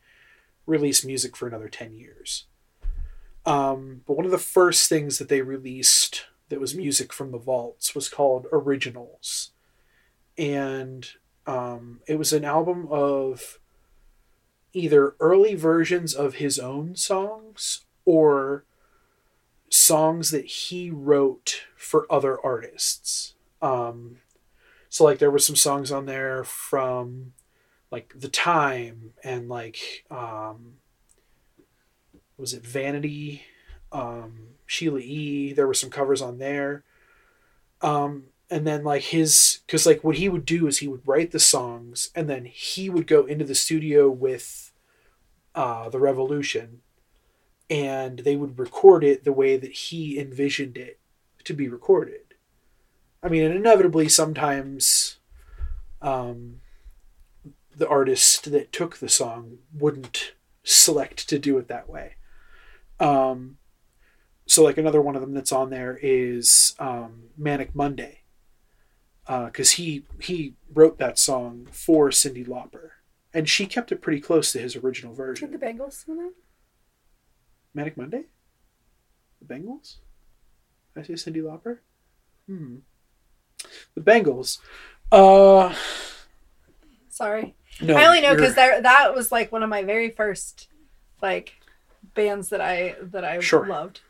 release 0.66 1.06
music 1.06 1.38
for 1.38 1.48
another 1.48 1.70
ten 1.70 1.94
years. 1.94 2.48
Um, 3.46 4.02
but 4.08 4.18
one 4.18 4.26
of 4.26 4.32
the 4.32 4.40
first 4.40 4.90
things 4.90 5.20
that 5.20 5.30
they 5.30 5.44
released 5.44 6.26
that 6.50 6.60
was 6.60 6.74
music 6.74 7.14
from 7.14 7.30
the 7.30 7.38
vaults 7.38 7.94
was 7.94 8.10
called 8.10 8.48
Originals. 8.52 9.52
And 10.36 11.08
um, 11.46 12.00
it 12.08 12.18
was 12.18 12.34
an 12.34 12.44
album 12.44 12.88
of 12.90 13.60
either 14.74 15.16
early 15.20 15.56
versions 15.56 16.14
of 16.14 16.36
his 16.36 16.60
own 16.60 16.96
songs 16.96 17.86
or 18.06 18.66
songs 19.70 20.32
that 20.32 20.46
he 20.46 20.90
wrote 20.90 21.64
for 21.76 22.06
other 22.12 22.40
artists. 22.44 23.36
Um, 23.62 24.18
so 24.90 25.04
like 25.04 25.20
there 25.20 25.32
were 25.32 25.40
some 25.40 25.56
songs 25.56 25.92
on 25.92 26.06
there 26.06 26.44
from 26.44 27.34
like 27.92 28.14
The 28.20 28.28
Time 28.28 29.14
and 29.24 29.48
like 29.50 30.06
um, 30.12 30.74
was 32.38 32.54
it 32.54 32.66
Vanity, 32.66 33.44
um, 33.92 34.50
Sheila 34.66 35.00
E. 35.00 35.54
There 35.54 35.68
were 35.68 35.74
some 35.74 35.90
covers 35.90 36.22
on 36.22 36.40
there. 36.40 36.84
Um, 37.82 38.26
and 38.54 38.68
then 38.68 38.84
like 38.84 39.04
his, 39.04 39.60
because 39.66 39.86
like 39.86 40.04
what 40.04 40.18
he 40.18 40.30
would 40.30 40.46
do 40.46 40.68
is 40.68 40.78
he 40.78 40.88
would 40.88 41.08
write 41.08 41.32
the 41.32 41.40
songs 41.40 42.10
and 42.16 42.30
then 42.30 42.46
he 42.46 42.90
would 42.90 43.08
go 43.08 43.26
into 43.26 43.46
the 43.46 43.56
studio 43.56 44.10
with 44.10 44.72
uh, 45.56 45.90
the 45.90 46.00
Revolution, 46.00 46.82
and 47.70 48.20
they 48.20 48.36
would 48.36 48.60
record 48.60 49.04
it 49.04 49.24
the 49.24 49.34
way 49.34 49.58
that 49.58 49.72
he 49.72 50.20
envisioned 50.20 50.78
it 50.78 51.00
to 51.44 51.54
be 51.54 51.68
recorded. 51.68 52.36
I 53.22 53.30
mean, 53.30 53.44
and 53.44 53.56
inevitably 53.56 54.10
sometimes. 54.10 55.18
Um, 56.02 56.60
the 57.76 57.88
artist 57.88 58.52
that 58.52 58.72
took 58.72 58.98
the 58.98 59.10
song 59.10 59.60
wouldn't 59.74 60.34
select 60.64 61.28
to 61.30 61.40
do 61.40 61.58
it 61.58 61.68
that 61.68 61.90
way. 61.90 62.16
Um, 63.00 63.58
so 64.46 64.64
like 64.64 64.78
another 64.78 65.02
one 65.02 65.16
of 65.16 65.22
them 65.22 65.34
that's 65.34 65.52
on 65.52 65.70
there 65.70 66.00
is 66.02 66.76
um, 66.80 67.30
Manic 67.38 67.74
Monday, 67.74 68.20
because 69.26 69.74
uh, 69.74 69.76
he 69.76 70.04
he 70.20 70.54
wrote 70.74 70.98
that 70.98 71.18
song 71.18 71.68
for 71.72 72.10
Cyndi 72.10 72.48
Lauper, 72.48 72.90
and 73.34 73.48
she 73.48 73.66
kept 73.66 73.92
it 73.92 74.02
pretty 74.02 74.20
close 74.20 74.52
to 74.52 74.60
his 74.60 74.76
original 74.76 75.14
version. 75.14 75.50
Did 75.50 75.60
the 75.60 75.66
Bangles 75.66 76.06
in 76.08 76.18
that? 76.18 76.34
Manic 77.74 77.98
Monday. 77.98 78.26
The 79.40 79.46
Bangles. 79.46 80.00
I 80.96 81.02
say 81.02 81.14
Cyndi 81.14 81.42
Lauper? 81.42 81.80
Hmm. 82.48 82.78
The 83.96 84.02
Bangles. 84.02 84.60
Uh. 85.12 85.74
Sorry. 87.10 87.56
No, 87.82 87.96
I 87.96 88.06
only 88.06 88.22
know 88.22 88.36
because 88.36 88.56
that 88.56 88.84
that 88.84 89.16
was 89.16 89.32
like 89.32 89.52
one 89.52 89.64
of 89.64 89.70
my 89.70 89.84
very 89.84 90.10
first 90.10 90.68
like 91.22 91.54
bands 92.14 92.50
that 92.50 92.62
I 92.62 92.96
that 93.02 93.24
I 93.24 93.40
sure. 93.40 93.68
loved. 93.68 94.02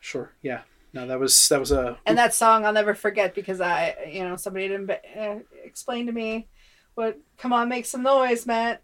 Sure. 0.00 0.32
Yeah. 0.42 0.62
No, 0.92 1.06
that 1.06 1.20
was 1.20 1.48
that 1.48 1.60
was 1.60 1.72
a. 1.72 1.98
And 2.06 2.16
that 2.16 2.34
song 2.34 2.64
I'll 2.64 2.72
never 2.72 2.94
forget 2.94 3.34
because 3.34 3.60
I, 3.60 3.94
you 4.10 4.24
know, 4.24 4.36
somebody 4.36 4.68
didn't 4.68 4.90
uh, 4.90 5.36
explain 5.62 6.06
to 6.06 6.12
me 6.12 6.48
what 6.94 7.18
"Come 7.36 7.52
on, 7.52 7.68
make 7.68 7.84
some 7.86 8.02
noise" 8.02 8.46
meant 8.46 8.80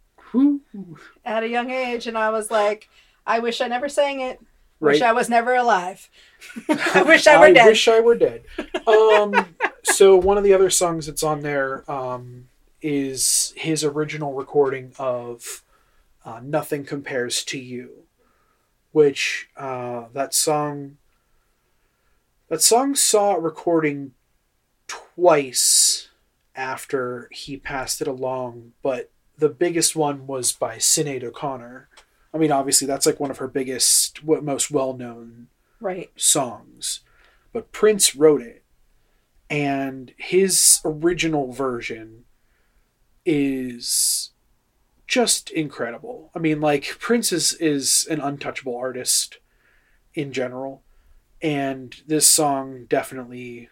at 1.24 1.42
a 1.42 1.48
young 1.48 1.70
age, 1.70 2.07
and 2.07 2.18
I 2.18 2.30
was 2.30 2.50
like, 2.50 2.88
I 3.26 3.38
wish 3.38 3.61
I 3.61 3.68
never 3.68 3.88
sang 3.88 4.20
it. 4.20 4.40
Right. 4.80 4.94
Wish 4.94 5.02
I 5.02 5.12
was 5.12 5.28
never 5.28 5.55
alive. 5.55 6.11
I 6.68 7.02
wish 7.02 7.26
I 7.26 7.38
were 7.38 7.46
dead. 7.46 7.50
I 7.50 7.52
dead. 7.52 7.66
wish 7.66 7.88
I 7.88 8.00
were 8.00 8.16
dead. 8.16 8.42
Um, 8.86 9.55
so 9.82 10.16
one 10.16 10.36
of 10.36 10.44
the 10.44 10.52
other 10.52 10.70
songs 10.70 11.07
that's 11.07 11.22
on 11.22 11.40
there 11.40 11.90
um, 11.90 12.48
is 12.82 13.55
his 13.57 13.82
original 13.82 14.34
recording 14.34 14.92
of 14.98 15.62
uh, 16.24 16.40
"Nothing 16.42 16.84
Compares 16.84 17.44
to 17.44 17.59
You," 17.59 18.05
which 18.92 19.48
uh, 19.57 20.05
that 20.12 20.34
song 20.34 20.98
that 22.55 22.62
song 22.62 22.94
saw 22.94 23.32
recording 23.32 24.12
twice 24.86 26.09
after 26.55 27.28
he 27.32 27.57
passed 27.57 28.00
it 28.00 28.07
along, 28.07 28.70
but 28.80 29.11
the 29.36 29.48
biggest 29.48 29.96
one 29.96 30.28
was 30.28 30.52
by 30.52 30.76
Sinead 30.76 31.24
O'Connor. 31.24 31.88
I 32.32 32.38
mean, 32.38 32.52
obviously 32.52 32.86
that's 32.86 33.07
like 33.07 33.18
one 33.18 33.32
of 33.32 33.38
her 33.38 33.48
biggest, 33.48 34.22
most 34.22 34.70
well 34.70 34.96
known 34.96 35.48
right 35.80 36.12
songs, 36.14 37.00
but 37.52 37.72
Prince 37.72 38.14
wrote 38.14 38.40
it, 38.40 38.62
and 39.50 40.12
his 40.16 40.78
original 40.84 41.50
version 41.50 42.22
is 43.26 44.30
just 45.09 45.50
incredible. 45.50 46.30
I 46.36 46.38
mean, 46.38 46.61
like 46.61 47.00
Prince 47.00 47.32
is 47.32 47.55
is 47.55 48.07
an 48.09 48.20
untouchable 48.20 48.76
artist 48.76 49.38
in 50.14 50.32
general, 50.32 50.84
and 51.45 51.95
this 52.07 52.26
song 52.26 52.86
definitely, 52.86 53.68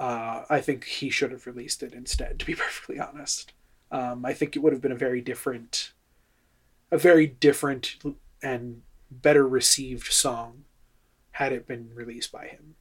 uh, 0.00 0.42
I 0.50 0.60
think 0.60 0.84
he 0.84 1.08
should 1.08 1.30
have 1.30 1.46
released 1.46 1.84
it 1.84 1.92
instead. 1.92 2.40
To 2.40 2.46
be 2.46 2.54
perfectly 2.56 2.98
honest, 2.98 3.52
um, 3.92 4.26
I 4.26 4.34
think 4.34 4.56
it 4.56 4.58
would 4.58 4.72
have 4.72 4.82
been 4.82 4.92
a 4.92 4.96
very 4.96 5.20
different, 5.20 5.92
a 6.90 6.98
very 6.98 7.28
different 7.28 7.96
and 8.42 8.82
better 9.08 9.46
received 9.46 10.12
song 10.12 10.64
had 11.30 11.52
it 11.52 11.68
been 11.68 11.90
released 11.94 12.32
by 12.32 12.48
him. 12.48 12.74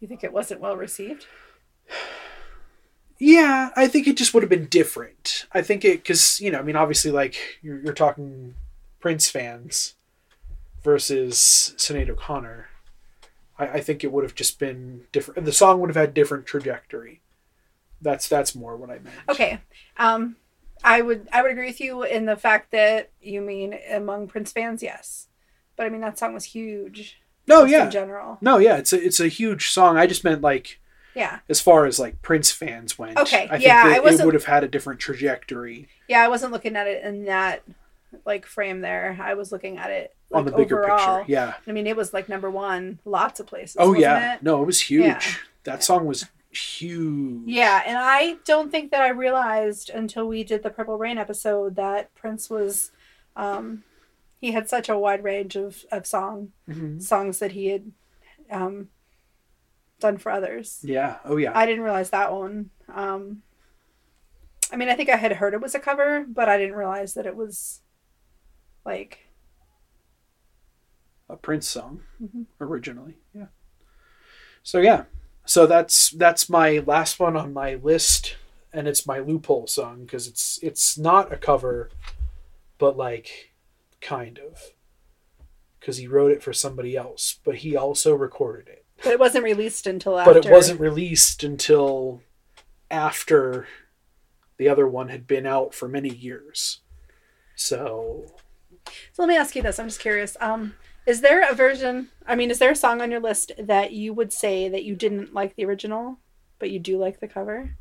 You 0.00 0.08
think 0.08 0.24
it 0.24 0.32
wasn't 0.32 0.60
well 0.60 0.76
received? 0.76 1.26
Yeah, 3.18 3.68
I 3.76 3.86
think 3.86 4.08
it 4.08 4.16
just 4.16 4.34
would 4.34 4.42
have 4.42 4.50
been 4.50 4.66
different. 4.66 5.46
I 5.52 5.62
think 5.62 5.84
it 5.84 5.98
because 5.98 6.40
you 6.40 6.50
know, 6.50 6.58
I 6.58 6.62
mean, 6.62 6.74
obviously, 6.74 7.12
like 7.12 7.58
you're, 7.62 7.78
you're 7.80 7.92
talking 7.92 8.54
Prince 8.98 9.28
fans 9.30 9.94
versus 10.82 11.74
Sinead 11.76 12.08
O'Connor. 12.08 12.69
I, 13.60 13.74
I 13.74 13.80
think 13.80 14.02
it 14.02 14.12
would 14.12 14.24
have 14.24 14.34
just 14.34 14.58
been 14.58 15.02
different. 15.12 15.44
The 15.44 15.52
song 15.52 15.80
would 15.80 15.90
have 15.90 15.96
had 15.96 16.14
different 16.14 16.46
trajectory. 16.46 17.20
That's 18.00 18.28
that's 18.28 18.54
more 18.54 18.76
what 18.76 18.90
I 18.90 18.94
meant. 18.94 19.16
Okay. 19.28 19.60
Um, 19.98 20.36
I 20.82 21.02
would 21.02 21.28
I 21.32 21.42
would 21.42 21.50
agree 21.50 21.66
with 21.66 21.80
you 21.80 22.02
in 22.02 22.24
the 22.26 22.36
fact 22.36 22.70
that 22.72 23.10
you 23.20 23.40
mean 23.42 23.78
among 23.92 24.28
Prince 24.28 24.52
fans, 24.52 24.82
yes. 24.82 25.28
But 25.76 25.86
I 25.86 25.90
mean 25.90 26.00
that 26.00 26.18
song 26.18 26.32
was 26.34 26.44
huge. 26.44 27.20
No, 27.46 27.64
yeah, 27.64 27.86
In 27.86 27.90
general. 27.90 28.38
no, 28.40 28.58
yeah. 28.58 28.76
It's 28.76 28.92
a 28.92 29.02
it's 29.04 29.20
a 29.20 29.28
huge 29.28 29.70
song. 29.70 29.98
I 29.98 30.06
just 30.06 30.24
meant 30.24 30.40
like 30.40 30.80
Yeah. 31.14 31.40
as 31.48 31.60
far 31.60 31.84
as 31.84 31.98
like 31.98 32.22
Prince 32.22 32.50
fans 32.50 32.98
went. 32.98 33.18
Okay, 33.18 33.44
I 33.44 33.48
think 33.58 33.64
yeah, 33.64 33.82
I 33.86 33.96
it 33.96 34.24
would 34.24 34.34
have 34.34 34.44
had 34.44 34.64
a 34.64 34.68
different 34.68 35.00
trajectory 35.00 35.88
Yeah, 36.08 36.22
I 36.24 36.28
wasn't 36.28 36.52
looking 36.52 36.76
at 36.76 36.86
it 36.86 37.04
in 37.04 37.24
that 37.26 37.62
like 38.24 38.46
frame 38.46 38.80
there. 38.80 39.18
I 39.22 39.34
was 39.34 39.52
looking 39.52 39.76
at 39.78 39.90
it 39.90 40.14
like, 40.30 40.38
on 40.40 40.44
the 40.46 40.52
bigger 40.56 40.84
overall. 40.84 41.18
picture. 41.18 41.32
Yeah. 41.32 41.54
I 41.66 41.72
mean, 41.72 41.86
it 41.86 41.96
was 41.96 42.12
like 42.14 42.28
number 42.28 42.50
one, 42.50 42.98
lots 43.04 43.40
of 43.40 43.46
places. 43.46 43.76
Oh 43.78 43.94
yeah. 43.94 44.34
it? 44.34 44.42
No, 44.42 44.62
it 44.62 44.66
was 44.66 44.80
huge. 44.80 45.04
Yeah. 45.04 45.20
That 45.64 45.82
song 45.84 46.06
was 46.06 46.26
huge. 46.50 47.42
Yeah, 47.46 47.82
and 47.86 47.96
I 47.98 48.36
don't 48.44 48.70
think 48.70 48.90
that 48.90 49.02
I 49.02 49.08
realized 49.10 49.90
until 49.90 50.26
we 50.26 50.42
did 50.44 50.62
the 50.62 50.70
Purple 50.70 50.96
Rain 50.98 51.18
episode 51.18 51.76
that 51.76 52.14
Prince 52.14 52.48
was, 52.50 52.90
um, 53.36 53.84
he 54.40 54.52
had 54.52 54.68
such 54.68 54.88
a 54.88 54.98
wide 54.98 55.22
range 55.22 55.54
of 55.56 55.84
of 55.92 56.06
song 56.06 56.52
Mhm. 56.68 57.02
songs 57.02 57.38
that 57.40 57.52
he 57.52 57.66
had, 57.68 57.92
um, 58.50 58.88
done 60.00 60.16
for 60.16 60.32
others. 60.32 60.80
Yeah. 60.82 61.18
Oh 61.24 61.36
yeah. 61.36 61.52
I 61.56 61.66
didn't 61.66 61.82
realize 61.84 62.10
that 62.10 62.32
one. 62.32 62.70
Um, 62.88 63.42
I 64.72 64.76
mean, 64.76 64.88
I 64.88 64.94
think 64.94 65.10
I 65.10 65.16
had 65.16 65.32
heard 65.32 65.52
it 65.52 65.60
was 65.60 65.74
a 65.74 65.78
cover, 65.80 66.24
but 66.26 66.48
I 66.48 66.56
didn't 66.56 66.76
realize 66.76 67.14
that 67.14 67.26
it 67.26 67.36
was 67.36 67.80
like 68.84 69.26
a 71.30 71.36
Prince 71.36 71.68
song 71.68 72.02
Mhm. 72.22 72.46
originally. 72.60 73.18
Yeah. 73.34 73.46
So 74.62 74.80
yeah. 74.80 75.04
So 75.46 75.66
that's 75.66 76.10
that's 76.10 76.48
my 76.48 76.78
last 76.86 77.18
one 77.18 77.36
on 77.36 77.52
my 77.52 77.74
list 77.76 78.36
and 78.72 78.86
it's 78.86 79.06
my 79.06 79.18
loophole 79.18 79.66
song 79.66 80.04
because 80.04 80.26
it's 80.28 80.58
it's 80.62 80.96
not 80.98 81.32
a 81.32 81.36
cover 81.36 81.90
but 82.78 82.96
like 82.96 83.52
kind 84.00 84.38
of 84.38 84.72
cuz 85.80 85.96
he 85.96 86.06
wrote 86.06 86.30
it 86.30 86.42
for 86.42 86.52
somebody 86.52 86.96
else 86.96 87.38
but 87.44 87.56
he 87.56 87.74
also 87.76 88.14
recorded 88.14 88.68
it. 88.68 88.84
But 89.02 89.12
it 89.14 89.18
wasn't 89.20 89.44
released 89.44 89.86
until 89.86 90.18
after. 90.18 90.34
But 90.34 90.46
it 90.46 90.50
wasn't 90.50 90.78
released 90.80 91.42
until 91.42 92.22
after 92.90 93.66
the 94.58 94.68
other 94.68 94.86
one 94.86 95.08
had 95.08 95.26
been 95.26 95.46
out 95.46 95.74
for 95.74 95.88
many 95.88 96.10
years. 96.10 96.80
So 97.56 98.26
So 99.12 99.22
let 99.22 99.28
me 99.28 99.36
ask 99.36 99.56
you 99.56 99.62
this. 99.62 99.78
I'm 99.78 99.88
just 99.88 100.00
curious. 100.00 100.36
Um, 100.40 100.74
is 101.06 101.20
there 101.20 101.48
a 101.48 101.54
version? 101.54 102.08
I 102.26 102.34
mean, 102.34 102.50
is 102.50 102.58
there 102.58 102.70
a 102.70 102.76
song 102.76 103.00
on 103.00 103.10
your 103.10 103.20
list 103.20 103.52
that 103.58 103.92
you 103.92 104.12
would 104.12 104.32
say 104.32 104.68
that 104.68 104.84
you 104.84 104.94
didn't 104.94 105.34
like 105.34 105.56
the 105.56 105.64
original, 105.64 106.18
but 106.58 106.70
you 106.70 106.78
do 106.78 106.98
like 106.98 107.20
the 107.20 107.28
cover? 107.28 107.76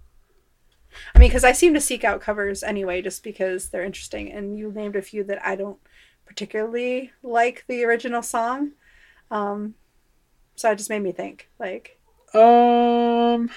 I 1.13 1.19
mean, 1.19 1.29
because 1.29 1.43
I 1.43 1.51
seem 1.51 1.73
to 1.75 1.81
seek 1.81 2.03
out 2.03 2.21
covers 2.21 2.63
anyway, 2.63 3.01
just 3.01 3.23
because 3.23 3.69
they're 3.69 3.83
interesting. 3.83 4.31
And 4.31 4.57
you 4.57 4.71
named 4.71 4.95
a 4.95 5.01
few 5.01 5.23
that 5.25 5.45
I 5.45 5.55
don't 5.55 5.79
particularly 6.25 7.11
like 7.21 7.65
the 7.67 7.83
original 7.83 8.21
song. 8.21 8.71
Um, 9.29 9.75
so 10.55 10.71
it 10.71 10.77
just 10.77 10.89
made 10.89 11.03
me 11.03 11.11
think, 11.11 11.49
like, 11.59 11.99
Um, 12.33 13.49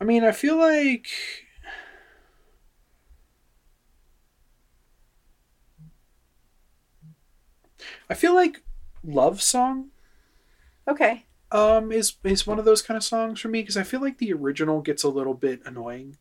I 0.00 0.04
mean, 0.04 0.24
I 0.24 0.32
feel 0.32 0.56
like 0.56 1.08
I 8.10 8.14
feel 8.14 8.34
like 8.34 8.62
"Love 9.02 9.42
Song" 9.42 9.90
okay, 10.88 11.26
um 11.50 11.92
is 11.92 12.14
is 12.24 12.46
one 12.46 12.58
of 12.58 12.64
those 12.64 12.82
kind 12.82 12.96
of 12.96 13.04
songs 13.04 13.40
for 13.40 13.48
me 13.48 13.60
because 13.62 13.76
I 13.76 13.82
feel 13.82 14.00
like 14.00 14.18
the 14.18 14.32
original 14.32 14.80
gets 14.80 15.02
a 15.04 15.08
little 15.08 15.34
bit 15.34 15.62
annoying. 15.64 16.16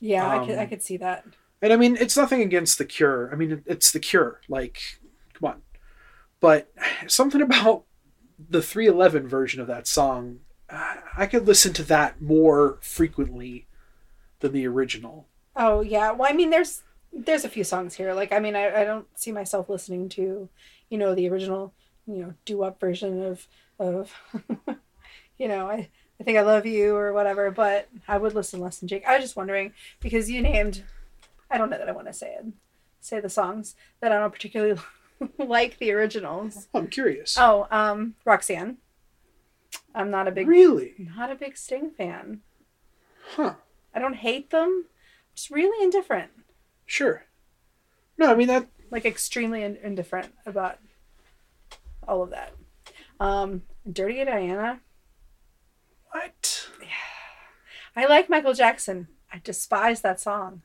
yeah, 0.00 0.28
I 0.28 0.38
could 0.46 0.58
I 0.58 0.62
Um, 0.62 0.68
could 0.68 0.82
see 0.82 0.96
that. 0.98 1.24
And 1.60 1.72
I 1.72 1.76
mean, 1.76 1.96
it's 1.96 2.16
nothing 2.16 2.40
against 2.42 2.78
the 2.78 2.84
Cure. 2.84 3.30
I 3.32 3.36
mean, 3.36 3.50
it- 3.52 3.64
it's 3.66 3.90
the 3.90 3.98
Cure. 4.00 4.40
Like, 4.48 4.80
come 5.34 5.50
on. 5.50 5.62
But 6.40 6.72
something 7.08 7.42
about 7.42 7.84
the 8.38 8.62
311 8.62 9.28
version 9.28 9.60
of 9.60 9.66
that 9.68 9.86
song, 9.86 10.40
I 10.70 10.98
I 11.16 11.26
could 11.26 11.46
listen 11.46 11.72
to 11.74 11.82
that 11.84 12.20
more 12.22 12.78
frequently 12.82 13.66
than 14.40 14.52
the 14.52 14.66
original. 14.68 15.28
Oh 15.56 15.80
yeah. 15.80 16.12
Well, 16.12 16.30
I 16.30 16.34
mean, 16.34 16.50
there's 16.50 16.82
there's 17.12 17.44
a 17.44 17.48
few 17.48 17.64
songs 17.64 17.94
here. 17.94 18.12
Like, 18.14 18.32
I 18.32 18.38
mean, 18.38 18.56
I, 18.56 18.82
I 18.82 18.84
don't 18.84 19.06
see 19.18 19.32
myself 19.32 19.68
listening 19.68 20.08
to, 20.10 20.48
you 20.88 20.98
know, 20.98 21.14
the 21.14 21.28
original, 21.28 21.72
you 22.06 22.16
know, 22.16 22.34
do 22.44 22.62
up 22.62 22.80
version 22.80 23.22
of 23.22 23.46
of, 23.78 24.12
you 25.38 25.48
know, 25.48 25.68
I 25.68 25.88
I 26.20 26.24
think 26.24 26.38
I 26.38 26.42
love 26.42 26.66
you 26.66 26.96
or 26.96 27.12
whatever. 27.12 27.50
But 27.50 27.88
I 28.06 28.18
would 28.18 28.34
listen 28.34 28.60
less 28.60 28.78
than 28.78 28.88
Jake. 28.88 29.06
I 29.06 29.14
was 29.14 29.24
just 29.24 29.36
wondering 29.36 29.72
because 30.00 30.30
you 30.30 30.42
named, 30.42 30.82
I 31.50 31.58
don't 31.58 31.70
know 31.70 31.78
that 31.78 31.88
I 31.88 31.92
want 31.92 32.06
to 32.08 32.12
say 32.12 32.34
it, 32.34 32.46
say 33.00 33.20
the 33.20 33.28
songs 33.28 33.74
that 34.00 34.12
I 34.12 34.18
don't 34.18 34.32
particularly 34.32 34.80
like 35.38 35.78
the 35.78 35.92
originals. 35.92 36.68
I'm 36.74 36.88
curious. 36.88 37.36
Oh, 37.38 37.66
um, 37.70 38.14
Roxanne. 38.24 38.78
I'm 39.94 40.10
not 40.10 40.28
a 40.28 40.30
big 40.30 40.46
really? 40.46 40.94
not 41.16 41.30
a 41.30 41.34
big 41.34 41.56
Sting 41.56 41.90
fan. 41.90 42.40
Huh. 43.34 43.54
I 43.94 43.98
don't 43.98 44.14
hate 44.14 44.50
them. 44.50 44.86
Just 45.34 45.50
really 45.50 45.82
indifferent. 45.82 46.30
Sure. 46.88 47.22
No, 48.16 48.32
I 48.32 48.34
mean, 48.34 48.48
that. 48.48 48.66
like 48.90 49.04
extremely 49.04 49.62
in- 49.62 49.76
indifferent 49.76 50.32
about 50.46 50.78
all 52.08 52.22
of 52.22 52.30
that. 52.30 52.54
Um, 53.20 53.62
Dirty 53.90 54.24
Diana. 54.24 54.80
What? 56.10 56.68
Yeah. 56.80 56.88
I 57.94 58.06
like 58.06 58.30
Michael 58.30 58.54
Jackson. 58.54 59.08
I 59.30 59.40
despise 59.44 60.00
that 60.00 60.18
song. 60.18 60.62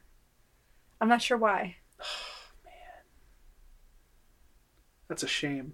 I'm 1.01 1.09
not 1.09 1.21
sure 1.21 1.37
why. 1.37 1.75
Man. 2.63 2.73
That's 5.09 5.23
a 5.23 5.27
shame. 5.27 5.73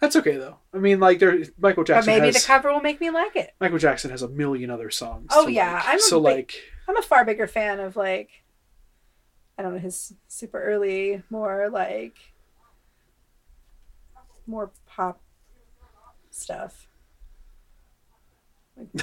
That's 0.00 0.16
okay, 0.16 0.36
though. 0.36 0.58
I 0.74 0.78
mean, 0.78 0.98
like, 0.98 1.20
there, 1.20 1.38
Michael 1.60 1.84
Jackson. 1.84 2.12
But 2.12 2.18
maybe 2.18 2.32
has. 2.32 2.42
the 2.42 2.46
cover 2.46 2.72
will 2.72 2.80
make 2.80 3.00
me 3.00 3.10
like 3.10 3.36
it. 3.36 3.54
Michael 3.60 3.78
Jackson 3.78 4.10
has 4.10 4.22
a 4.22 4.28
million 4.28 4.70
other 4.70 4.90
songs. 4.90 5.28
Oh, 5.30 5.46
yeah, 5.46 5.74
like. 5.74 5.86
I'm 5.86 5.96
a 5.98 6.00
so 6.00 6.18
big- 6.18 6.24
like 6.24 6.54
I'm 6.88 6.96
a 6.96 7.02
far 7.02 7.24
bigger 7.24 7.46
fan 7.46 7.78
of 7.78 7.94
like 7.94 8.30
I 9.58 9.62
don't 9.62 9.74
know 9.74 9.80
his 9.80 10.14
super 10.28 10.62
early, 10.62 11.22
more 11.30 11.68
like 11.68 12.14
more 14.46 14.70
pop 14.86 15.20
stuff. 16.30 16.86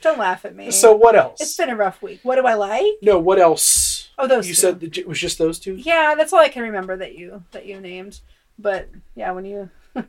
Don't 0.00 0.18
laugh 0.18 0.44
at 0.44 0.54
me. 0.54 0.70
so 0.70 0.94
what 0.94 1.16
else? 1.16 1.40
it's 1.40 1.56
been 1.56 1.70
a 1.70 1.76
rough 1.76 2.02
week. 2.02 2.20
What 2.22 2.36
do 2.36 2.46
I 2.46 2.54
like? 2.54 2.84
no, 3.02 3.18
what 3.18 3.38
else? 3.38 4.08
Oh, 4.18 4.26
those 4.26 4.48
you 4.48 4.54
two. 4.54 4.60
said 4.60 4.82
it 4.82 5.06
was 5.06 5.20
just 5.20 5.38
those 5.38 5.58
two. 5.60 5.74
Yeah, 5.74 6.14
that's 6.16 6.32
all 6.32 6.40
I 6.40 6.48
can 6.48 6.62
remember 6.64 6.96
that 6.96 7.16
you 7.16 7.44
that 7.52 7.66
you 7.66 7.80
named. 7.80 8.20
But 8.58 8.88
yeah, 9.14 9.30
when 9.30 9.44
you 9.44 9.70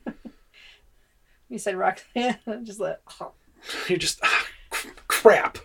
you 1.50 1.58
said 1.60 1.76
Roxanne, 1.76 2.38
just 2.64 2.80
let 2.80 3.02
You 3.88 3.98
just 3.98 4.20
ah, 4.24 4.48
crap. 5.08 5.60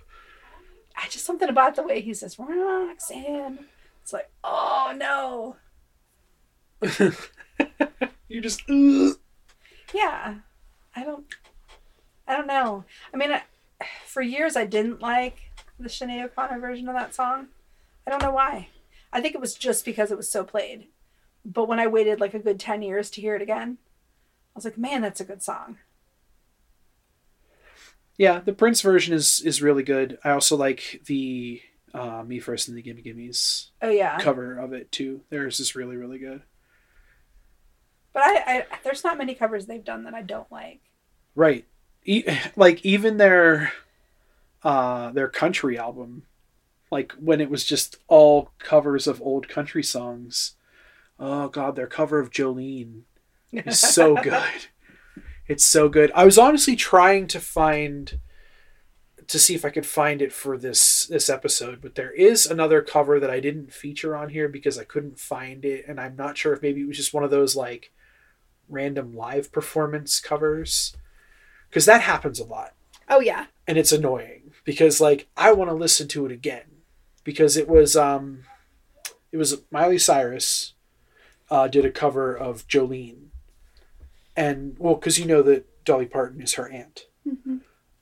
I 1.04 1.08
just 1.08 1.26
something 1.26 1.50
about 1.50 1.76
the 1.76 1.82
way 1.82 2.00
he 2.00 2.14
says 2.14 2.38
Roxanne. 2.38 3.66
It's 4.02 4.12
like, 4.14 4.30
oh 4.42 4.94
no. 4.96 5.56
you 8.28 8.40
just 8.40 8.62
ugh. 8.70 9.18
Yeah, 9.92 10.36
I 10.96 11.04
don't. 11.04 11.26
I 12.26 12.34
don't 12.34 12.46
know. 12.46 12.84
I 13.12 13.18
mean, 13.18 13.32
I, 13.32 13.42
for 14.06 14.22
years 14.22 14.56
I 14.56 14.64
didn't 14.64 15.02
like 15.02 15.52
the 15.78 15.90
Sinead 15.90 16.24
O'Connor 16.24 16.58
version 16.58 16.88
of 16.88 16.94
that 16.94 17.14
song. 17.14 17.48
I 18.06 18.10
don't 18.10 18.22
know 18.22 18.32
why. 18.32 18.68
I 19.12 19.20
think 19.20 19.34
it 19.34 19.42
was 19.42 19.54
just 19.54 19.84
because 19.84 20.10
it 20.10 20.16
was 20.16 20.30
so 20.30 20.42
played. 20.42 20.86
But 21.44 21.68
when 21.68 21.80
I 21.80 21.86
waited 21.86 22.18
like 22.18 22.32
a 22.32 22.38
good 22.38 22.58
ten 22.58 22.80
years 22.80 23.10
to 23.10 23.20
hear 23.20 23.36
it 23.36 23.42
again, 23.42 23.76
I 24.54 24.56
was 24.56 24.64
like, 24.64 24.78
man, 24.78 25.02
that's 25.02 25.20
a 25.20 25.24
good 25.24 25.42
song. 25.42 25.76
Yeah. 28.16 28.40
The 28.40 28.52
Prince 28.52 28.80
version 28.80 29.14
is 29.14 29.40
is 29.40 29.62
really 29.62 29.82
good. 29.82 30.18
I 30.24 30.30
also 30.30 30.56
like 30.56 31.02
the 31.06 31.60
uh, 31.92 32.22
Me 32.26 32.38
First 32.40 32.68
and 32.68 32.76
the 32.76 32.82
Gimme 32.82 33.02
Gimmes 33.02 33.70
Oh 33.82 33.90
yeah. 33.90 34.18
cover 34.18 34.58
of 34.58 34.72
it 34.72 34.90
too. 34.92 35.22
Theirs 35.30 35.60
is 35.60 35.74
really 35.76 35.96
really 35.96 36.18
good. 36.18 36.42
But 38.12 38.22
I, 38.22 38.34
I 38.46 38.66
there's 38.84 39.04
not 39.04 39.18
many 39.18 39.34
covers 39.34 39.66
they've 39.66 39.84
done 39.84 40.04
that 40.04 40.14
I 40.14 40.22
don't 40.22 40.50
like. 40.50 40.80
Right. 41.34 41.64
E- 42.04 42.24
like 42.56 42.84
even 42.84 43.16
their 43.16 43.72
uh 44.62 45.10
their 45.10 45.28
country 45.28 45.78
album 45.78 46.22
like 46.90 47.12
when 47.12 47.40
it 47.40 47.50
was 47.50 47.64
just 47.64 47.96
all 48.08 48.50
covers 48.58 49.06
of 49.06 49.20
old 49.22 49.48
country 49.48 49.82
songs. 49.82 50.54
Oh 51.18 51.48
god, 51.48 51.76
their 51.76 51.86
cover 51.86 52.18
of 52.20 52.30
Jolene 52.30 53.02
is 53.52 53.78
so 53.80 54.14
good. 54.22 54.66
It's 55.46 55.64
so 55.64 55.88
good. 55.88 56.10
I 56.14 56.24
was 56.24 56.38
honestly 56.38 56.76
trying 56.76 57.26
to 57.28 57.40
find 57.40 58.18
to 59.26 59.38
see 59.38 59.54
if 59.54 59.64
I 59.64 59.70
could 59.70 59.86
find 59.86 60.20
it 60.20 60.32
for 60.32 60.58
this 60.58 61.06
this 61.06 61.28
episode, 61.30 61.80
but 61.80 61.94
there 61.94 62.12
is 62.12 62.46
another 62.46 62.82
cover 62.82 63.18
that 63.20 63.30
I 63.30 63.40
didn't 63.40 63.72
feature 63.72 64.16
on 64.16 64.28
here 64.30 64.48
because 64.48 64.78
I 64.78 64.84
couldn't 64.84 65.18
find 65.18 65.64
it, 65.64 65.86
and 65.88 65.98
I'm 66.00 66.16
not 66.16 66.36
sure 66.36 66.52
if 66.52 66.62
maybe 66.62 66.82
it 66.82 66.88
was 66.88 66.96
just 66.98 67.14
one 67.14 67.24
of 67.24 67.30
those 67.30 67.56
like 67.56 67.90
random 68.68 69.14
live 69.14 69.52
performance 69.52 70.20
covers 70.20 70.96
because 71.68 71.84
that 71.84 72.00
happens 72.00 72.40
a 72.40 72.44
lot 72.44 72.72
Oh 73.10 73.20
yeah. 73.20 73.46
and 73.66 73.76
it's 73.76 73.92
annoying 73.92 74.52
because 74.64 75.02
like 75.02 75.26
I 75.36 75.52
want 75.52 75.68
to 75.70 75.74
listen 75.74 76.08
to 76.08 76.24
it 76.24 76.32
again 76.32 76.64
because 77.24 77.58
it 77.58 77.68
was 77.68 77.94
um 77.94 78.44
it 79.32 79.36
was 79.36 79.60
Miley 79.70 79.98
Cyrus 79.98 80.72
uh, 81.50 81.68
did 81.68 81.84
a 81.84 81.90
cover 81.90 82.34
of 82.34 82.66
Jolene 82.66 83.26
and 84.36 84.76
well 84.78 84.94
because 84.94 85.18
you 85.18 85.24
know 85.26 85.42
that 85.42 85.84
Dolly 85.84 86.06
Parton 86.06 86.40
is 86.40 86.54
her 86.54 86.68
aunt 86.68 87.06
Mm-hmm. 87.26 87.56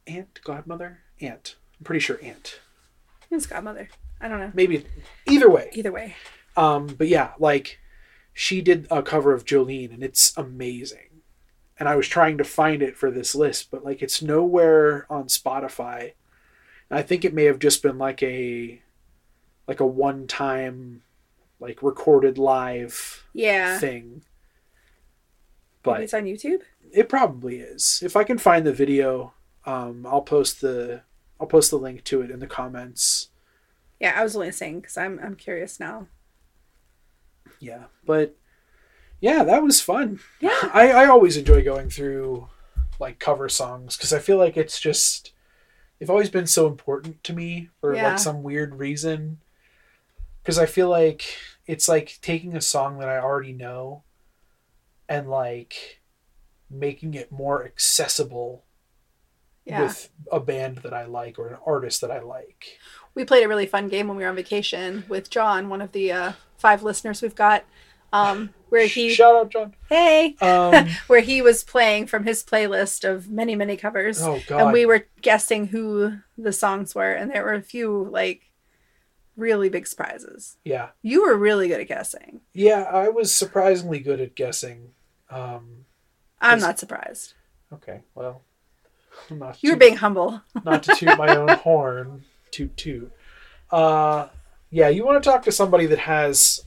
aunt 0.09 0.41
godmother 0.43 1.01
aunt 1.20 1.57
I'm 1.78 1.85
pretty 1.85 2.01
sure 2.01 2.18
aunt 2.22 2.61
His 3.30 3.47
godmother. 3.47 3.89
I 4.20 4.28
don't 4.28 4.41
know. 4.41 4.51
maybe 4.55 4.85
either 5.28 5.49
way 5.51 5.70
Either 5.74 5.93
way. 5.93 6.14
um 6.57 6.87
but 6.87 7.09
yeah 7.09 7.33
like 7.39 7.78
she 8.33 8.61
did 8.62 8.87
a 8.91 9.03
cover 9.03 9.33
of 9.35 9.45
Jolene 9.45 9.93
and 9.93 10.03
it's 10.03 10.37
amazing 10.37 11.09
and 11.78 11.89
I 11.89 11.97
was 11.97 12.09
trying 12.09 12.39
to 12.39 12.45
find 12.45 12.83
it 12.83 12.97
for 12.97 13.11
this 13.11 13.35
list 13.35 13.70
but 13.70 13.85
like 13.85 14.03
it's 14.03 14.22
nowhere 14.22 15.07
on 15.11 15.24
Spotify 15.24 16.12
and 16.91 16.99
I 16.99 17.03
think 17.03 17.24
it 17.24 17.35
may 17.35 17.45
have 17.45 17.59
just 17.59 17.83
been 17.83 17.99
like 17.99 18.22
a 18.22 18.80
like 19.68 19.80
a 19.80 19.87
one 19.87 20.26
time 20.26 21.03
like 21.61 21.83
recorded 21.83 22.39
live 22.39 23.24
Yeah. 23.33 23.78
thing 23.78 24.22
Maybe 25.85 25.95
but 25.97 26.03
it's 26.03 26.14
on 26.14 26.24
YouTube. 26.24 26.61
it 26.93 27.09
probably 27.09 27.61
is 27.61 28.01
if 28.05 28.16
I 28.16 28.24
can 28.24 28.39
find 28.39 28.66
the 28.66 28.72
video 28.72 29.33
um 29.66 30.07
I'll 30.07 30.22
post 30.22 30.61
the 30.61 31.03
I'll 31.41 31.47
post 31.47 31.70
the 31.70 31.78
link 31.78 32.05
to 32.05 32.20
it 32.22 32.30
in 32.30 32.39
the 32.41 32.47
comments 32.47 33.28
Yeah, 34.01 34.14
I 34.16 34.22
was 34.22 34.35
only 34.37 34.53
saying 34.53 34.80
because 34.80 34.97
I'm 34.97 35.18
I'm 35.22 35.35
curious 35.37 35.78
now. 35.80 36.07
yeah 37.61 37.85
but 38.05 38.37
yeah 39.20 39.45
that 39.45 39.62
was 39.62 39.80
fun 39.80 40.20
Yeah. 40.41 40.59
I, 40.72 40.91
I 40.93 41.07
always 41.07 41.37
enjoy 41.37 41.62
going 41.64 41.91
through 41.91 42.49
like 42.99 43.18
cover 43.18 43.49
songs 43.49 43.97
because 43.97 44.12
I 44.12 44.18
feel 44.18 44.39
like 44.39 44.57
it's 44.57 44.80
just 44.80 45.33
they've 45.99 46.11
always 46.11 46.30
been 46.30 46.47
so 46.47 46.66
important 46.66 47.22
to 47.24 47.33
me 47.33 47.70
for 47.80 47.95
Yeah. 47.95 48.09
like 48.11 48.18
some 48.18 48.43
weird 48.43 48.74
reason. 48.76 49.39
Because 50.43 50.59
I 50.59 50.66
feel 50.66 50.89
like 50.89 51.24
it's 51.68 51.89
like 51.89 52.18
taking 52.20 52.57
a 52.57 52.61
song 52.61 52.99
that 52.99 53.09
I 53.09 53.18
already 53.18 53.53
know 53.53 54.03
and 55.12 55.28
like 55.28 56.00
making 56.70 57.14
it 57.14 57.30
more 57.30 57.64
accessible 57.64 58.64
Yeah. 59.64 59.82
with 59.82 60.08
a 60.30 60.40
band 60.40 60.78
that 60.78 60.94
I 60.94 61.04
like 61.04 61.38
or 61.38 61.48
an 61.48 61.58
artist 61.66 62.00
that 62.00 62.10
I 62.10 62.20
like. 62.20 62.78
we 63.14 63.24
played 63.24 63.44
a 63.44 63.48
really 63.48 63.66
fun 63.66 63.88
game 63.88 64.08
when 64.08 64.16
we 64.16 64.22
were 64.22 64.30
on 64.30 64.36
vacation 64.36 65.04
with 65.08 65.28
John, 65.28 65.68
one 65.68 65.82
of 65.82 65.92
the 65.92 66.10
uh, 66.10 66.32
five 66.56 66.82
listeners 66.82 67.20
we've 67.20 67.34
got, 67.34 67.64
um, 68.12 68.54
where 68.70 68.86
he 68.86 69.12
Shout 69.12 69.34
out, 69.36 69.50
John. 69.50 69.74
hey, 69.90 70.34
Um, 70.40 70.88
where 71.08 71.20
he 71.20 71.42
was 71.42 71.62
playing 71.62 72.06
from 72.06 72.24
his 72.24 72.42
playlist 72.42 73.06
of 73.08 73.28
many 73.30 73.54
many 73.54 73.76
covers, 73.76 74.22
oh 74.22 74.40
God, 74.46 74.62
and 74.62 74.72
we 74.72 74.86
were 74.86 75.06
guessing 75.20 75.66
who 75.68 76.14
the 76.38 76.52
songs 76.52 76.94
were, 76.94 77.12
and 77.12 77.30
there 77.30 77.44
were 77.44 77.52
a 77.52 77.60
few 77.62 78.08
like 78.10 78.48
really 79.36 79.68
big 79.68 79.86
surprises. 79.86 80.56
yeah, 80.64 80.88
You 81.02 81.22
were 81.22 81.36
really 81.36 81.68
good 81.68 81.80
at 81.80 81.88
guessing. 81.88 82.40
yeah. 82.54 82.82
I 82.82 83.08
was 83.10 83.32
surprisingly 83.34 83.98
good 83.98 84.20
at 84.20 84.34
guessing. 84.34 84.90
Um, 85.33 85.87
I'm 86.41 86.59
not 86.61 86.78
surprised. 86.78 87.35
okay, 87.72 88.03
well, 88.14 88.43
not 89.30 89.59
you're 89.62 89.76
being 89.76 89.97
humble. 89.97 90.43
not 90.64 90.83
to 90.85 90.95
toot 90.95 91.16
my 91.16 91.35
own 91.37 91.49
horn, 91.64 92.24
toot 92.51 92.76
toot. 92.76 93.12
Uh, 93.70 94.28
yeah, 94.70 94.89
you 94.89 95.05
want 95.05 95.22
to 95.22 95.30
talk 95.30 95.43
to 95.45 95.53
somebody 95.53 95.87
that 95.87 96.01
has 96.01 96.64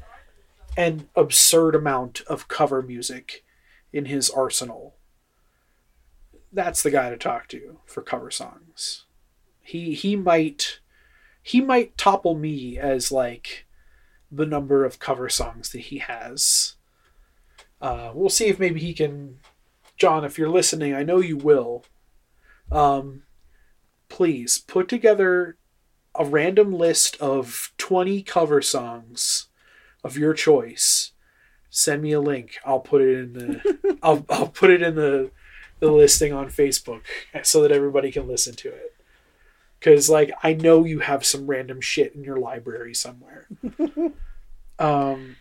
an 0.77 1.07
absurd 1.15 1.75
amount 1.75 2.21
of 2.27 2.47
cover 2.47 2.81
music 2.81 3.43
in 3.93 4.05
his 4.05 4.29
arsenal. 4.29 4.95
That's 6.51 6.81
the 6.81 6.91
guy 6.91 7.09
to 7.09 7.17
talk 7.17 7.47
to 7.49 7.79
for 7.85 8.01
cover 8.01 8.31
songs. 8.31 9.05
He 9.61 9.93
he 9.93 10.15
might 10.15 10.79
he 11.43 11.61
might 11.61 11.97
topple 11.97 12.35
me 12.35 12.77
as 12.79 13.11
like 13.11 13.65
the 14.31 14.45
number 14.45 14.83
of 14.83 14.99
cover 14.99 15.29
songs 15.29 15.71
that 15.71 15.79
he 15.81 15.99
has. 15.99 16.75
Uh, 17.85 18.09
we'll 18.15 18.29
see 18.29 18.47
if 18.47 18.57
maybe 18.57 18.79
he 18.79 18.95
can. 18.95 19.37
John, 19.95 20.25
if 20.25 20.39
you're 20.39 20.49
listening, 20.49 20.95
I 20.95 21.03
know 21.03 21.19
you 21.19 21.37
will. 21.37 21.85
Um, 22.71 23.21
please 24.09 24.57
put 24.57 24.89
together 24.89 25.57
a 26.15 26.25
random 26.25 26.73
list 26.73 27.15
of 27.21 27.71
20 27.77 28.23
cover 28.23 28.59
songs 28.63 29.49
of 30.03 30.17
your 30.17 30.33
choice. 30.33 31.11
Send 31.69 32.01
me 32.01 32.11
a 32.11 32.19
link. 32.19 32.57
I'll 32.65 32.79
put 32.79 33.03
it 33.03 33.19
in 33.19 33.33
the 33.33 33.97
I'll 34.03 34.25
I'll 34.31 34.47
put 34.47 34.71
it 34.71 34.81
in 34.81 34.95
the 34.95 35.29
the 35.79 35.91
listing 35.91 36.33
on 36.33 36.47
Facebook 36.47 37.01
so 37.43 37.61
that 37.61 37.71
everybody 37.71 38.11
can 38.11 38.27
listen 38.27 38.55
to 38.55 38.69
it. 38.69 38.95
Cuz 39.79 40.09
like 40.09 40.31
I 40.41 40.53
know 40.53 40.85
you 40.85 40.99
have 40.99 41.23
some 41.23 41.45
random 41.45 41.81
shit 41.81 42.15
in 42.15 42.23
your 42.23 42.37
library 42.37 42.95
somewhere. 42.95 43.47
um 44.79 45.35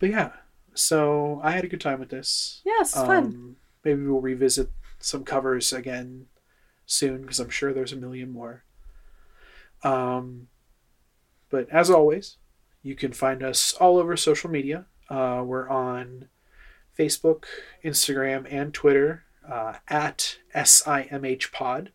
but 0.00 0.10
yeah. 0.10 0.32
So 0.74 1.40
I 1.42 1.52
had 1.52 1.64
a 1.64 1.68
good 1.68 1.80
time 1.80 2.00
with 2.00 2.10
this. 2.10 2.62
Yes, 2.64 2.90
it's 2.90 3.06
fun. 3.06 3.24
Um, 3.24 3.56
maybe 3.84 4.02
we'll 4.06 4.20
revisit 4.20 4.70
some 4.98 5.24
covers 5.24 5.72
again 5.72 6.26
soon 6.86 7.22
because 7.22 7.40
I'm 7.40 7.50
sure 7.50 7.72
there's 7.72 7.92
a 7.92 7.96
million 7.96 8.30
more. 8.30 8.64
Um, 9.82 10.48
but 11.50 11.68
as 11.70 11.90
always, 11.90 12.36
you 12.82 12.94
can 12.94 13.12
find 13.12 13.42
us 13.42 13.74
all 13.74 13.98
over 13.98 14.16
social 14.16 14.50
media. 14.50 14.86
Uh, 15.08 15.42
we're 15.44 15.68
on 15.68 16.28
Facebook, 16.98 17.44
Instagram, 17.84 18.46
and 18.50 18.72
Twitter 18.72 19.24
uh, 19.48 19.74
at 19.88 20.38
SIMHPod. 20.54 21.88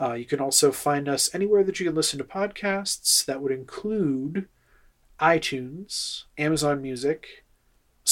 Uh, 0.00 0.14
you 0.14 0.24
can 0.24 0.40
also 0.40 0.72
find 0.72 1.08
us 1.08 1.34
anywhere 1.34 1.62
that 1.62 1.78
you 1.78 1.86
can 1.86 1.94
listen 1.94 2.18
to 2.18 2.24
podcasts. 2.24 3.24
That 3.24 3.42
would 3.42 3.52
include 3.52 4.48
iTunes, 5.20 6.24
Amazon 6.38 6.80
Music, 6.80 7.39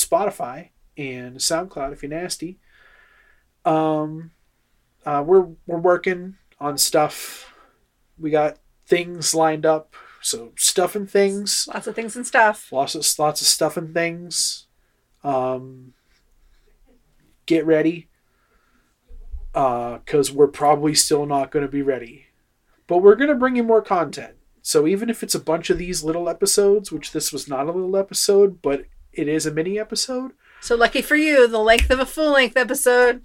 Spotify, 0.05 0.71
and 0.97 1.37
SoundCloud 1.37 1.93
if 1.93 2.03
you're 2.03 2.11
nasty. 2.11 2.59
Um, 3.65 4.31
uh, 5.05 5.23
we're 5.27 5.49
we're 5.67 5.79
working 5.79 6.37
on 6.59 6.79
stuff. 6.79 7.53
We 8.19 8.31
got 8.31 8.59
things 8.87 9.35
lined 9.35 9.67
up, 9.67 9.95
so 10.21 10.53
stuff 10.57 10.97
and 10.97 11.11
things. 11.11 11.69
Lots 11.73 11.87
of 11.87 11.95
things 11.95 12.17
and 12.17 12.27
stuff. 12.27 12.73
Lots 12.73 12.95
of 12.95 13.07
lots 13.19 13.41
of 13.41 13.47
stuff 13.47 13.77
and 13.77 13.95
things. 13.95 14.67
Um, 15.23 15.95
get 17.47 17.67
ready, 17.67 18.09
because 19.53 20.31
we're 20.33 20.49
probably 20.49 20.95
still 20.95 21.27
not 21.27 21.51
going 21.51 21.65
to 21.65 21.71
be 21.71 21.83
ready, 21.83 22.27
but 22.87 22.99
we're 22.99 23.17
going 23.17 23.31
to 23.31 23.35
bring 23.35 23.57
you 23.57 23.63
more 23.63 23.83
content. 23.83 24.35
So 24.63 24.87
even 24.87 25.09
if 25.09 25.23
it's 25.23 25.35
a 25.35 25.41
bunch 25.41 25.71
of 25.71 25.79
these 25.79 26.05
little 26.05 26.29
episodes, 26.29 26.93
which 26.93 27.13
this 27.13 27.33
was 27.33 27.49
not 27.49 27.67
a 27.67 27.73
little 27.73 27.97
episode, 27.97 28.61
but 28.61 28.85
it 29.13 29.29
is 29.29 29.47
a 29.47 29.53
mini 29.53 29.79
episode. 29.79 30.33
So 30.61 30.77
lucky 30.77 31.03
for 31.03 31.17
you, 31.17 31.47
the 31.47 31.59
length 31.59 31.91
of 31.91 32.01
a 32.01 32.07
full 32.07 32.33
length 32.33 32.57
episode 32.57 33.23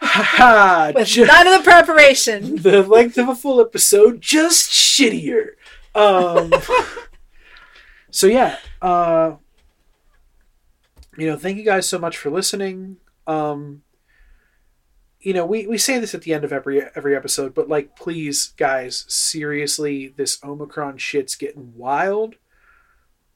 with 0.00 1.06
ju- 1.06 1.26
none 1.26 1.46
of 1.46 1.58
the 1.58 1.70
preparation. 1.70 2.56
the 2.62 2.82
length 2.82 3.18
of 3.18 3.28
a 3.28 3.34
full 3.34 3.60
episode, 3.60 4.20
just 4.20 4.70
shittier. 4.70 5.50
Um, 5.94 6.52
so 8.10 8.26
yeah, 8.26 8.58
uh, 8.80 9.34
you 11.16 11.26
know, 11.26 11.36
thank 11.36 11.58
you 11.58 11.64
guys 11.64 11.88
so 11.88 11.98
much 11.98 12.16
for 12.16 12.30
listening. 12.30 12.96
Um, 13.26 13.82
you 15.20 15.34
know, 15.34 15.44
we, 15.44 15.66
we 15.66 15.76
say 15.76 15.98
this 15.98 16.14
at 16.14 16.22
the 16.22 16.32
end 16.32 16.44
of 16.44 16.52
every 16.52 16.82
every 16.94 17.14
episode, 17.14 17.54
but 17.54 17.68
like, 17.68 17.94
please, 17.96 18.54
guys, 18.56 19.04
seriously, 19.08 20.14
this 20.16 20.42
Omicron 20.42 20.96
shit's 20.96 21.36
getting 21.36 21.76
wild. 21.76 22.36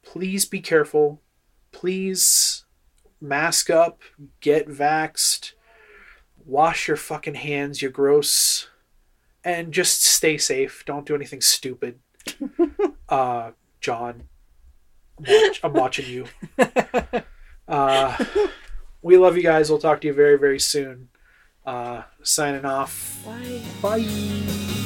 Please 0.02 0.44
be 0.44 0.60
careful. 0.60 1.20
Please 1.74 2.64
mask 3.20 3.68
up, 3.68 4.00
get 4.40 4.68
vaxxed, 4.68 5.52
wash 6.46 6.86
your 6.88 6.96
fucking 6.96 7.34
hands, 7.34 7.82
you're 7.82 7.90
gross, 7.90 8.68
and 9.42 9.72
just 9.72 10.02
stay 10.02 10.38
safe. 10.38 10.84
Don't 10.86 11.04
do 11.04 11.14
anything 11.14 11.40
stupid. 11.40 11.98
uh, 13.08 13.50
John, 13.80 14.22
I'm, 15.18 15.24
watch- 15.28 15.60
I'm 15.64 15.72
watching 15.74 16.06
you. 16.06 16.26
Uh, 17.66 18.22
we 19.00 19.16
love 19.16 19.38
you 19.38 19.42
guys. 19.42 19.70
We'll 19.70 19.78
talk 19.78 20.02
to 20.02 20.06
you 20.06 20.12
very, 20.12 20.38
very 20.38 20.60
soon. 20.60 21.08
Uh, 21.64 22.02
signing 22.22 22.66
off. 22.66 23.22
Why? 23.24 23.62
Bye. 23.80 24.83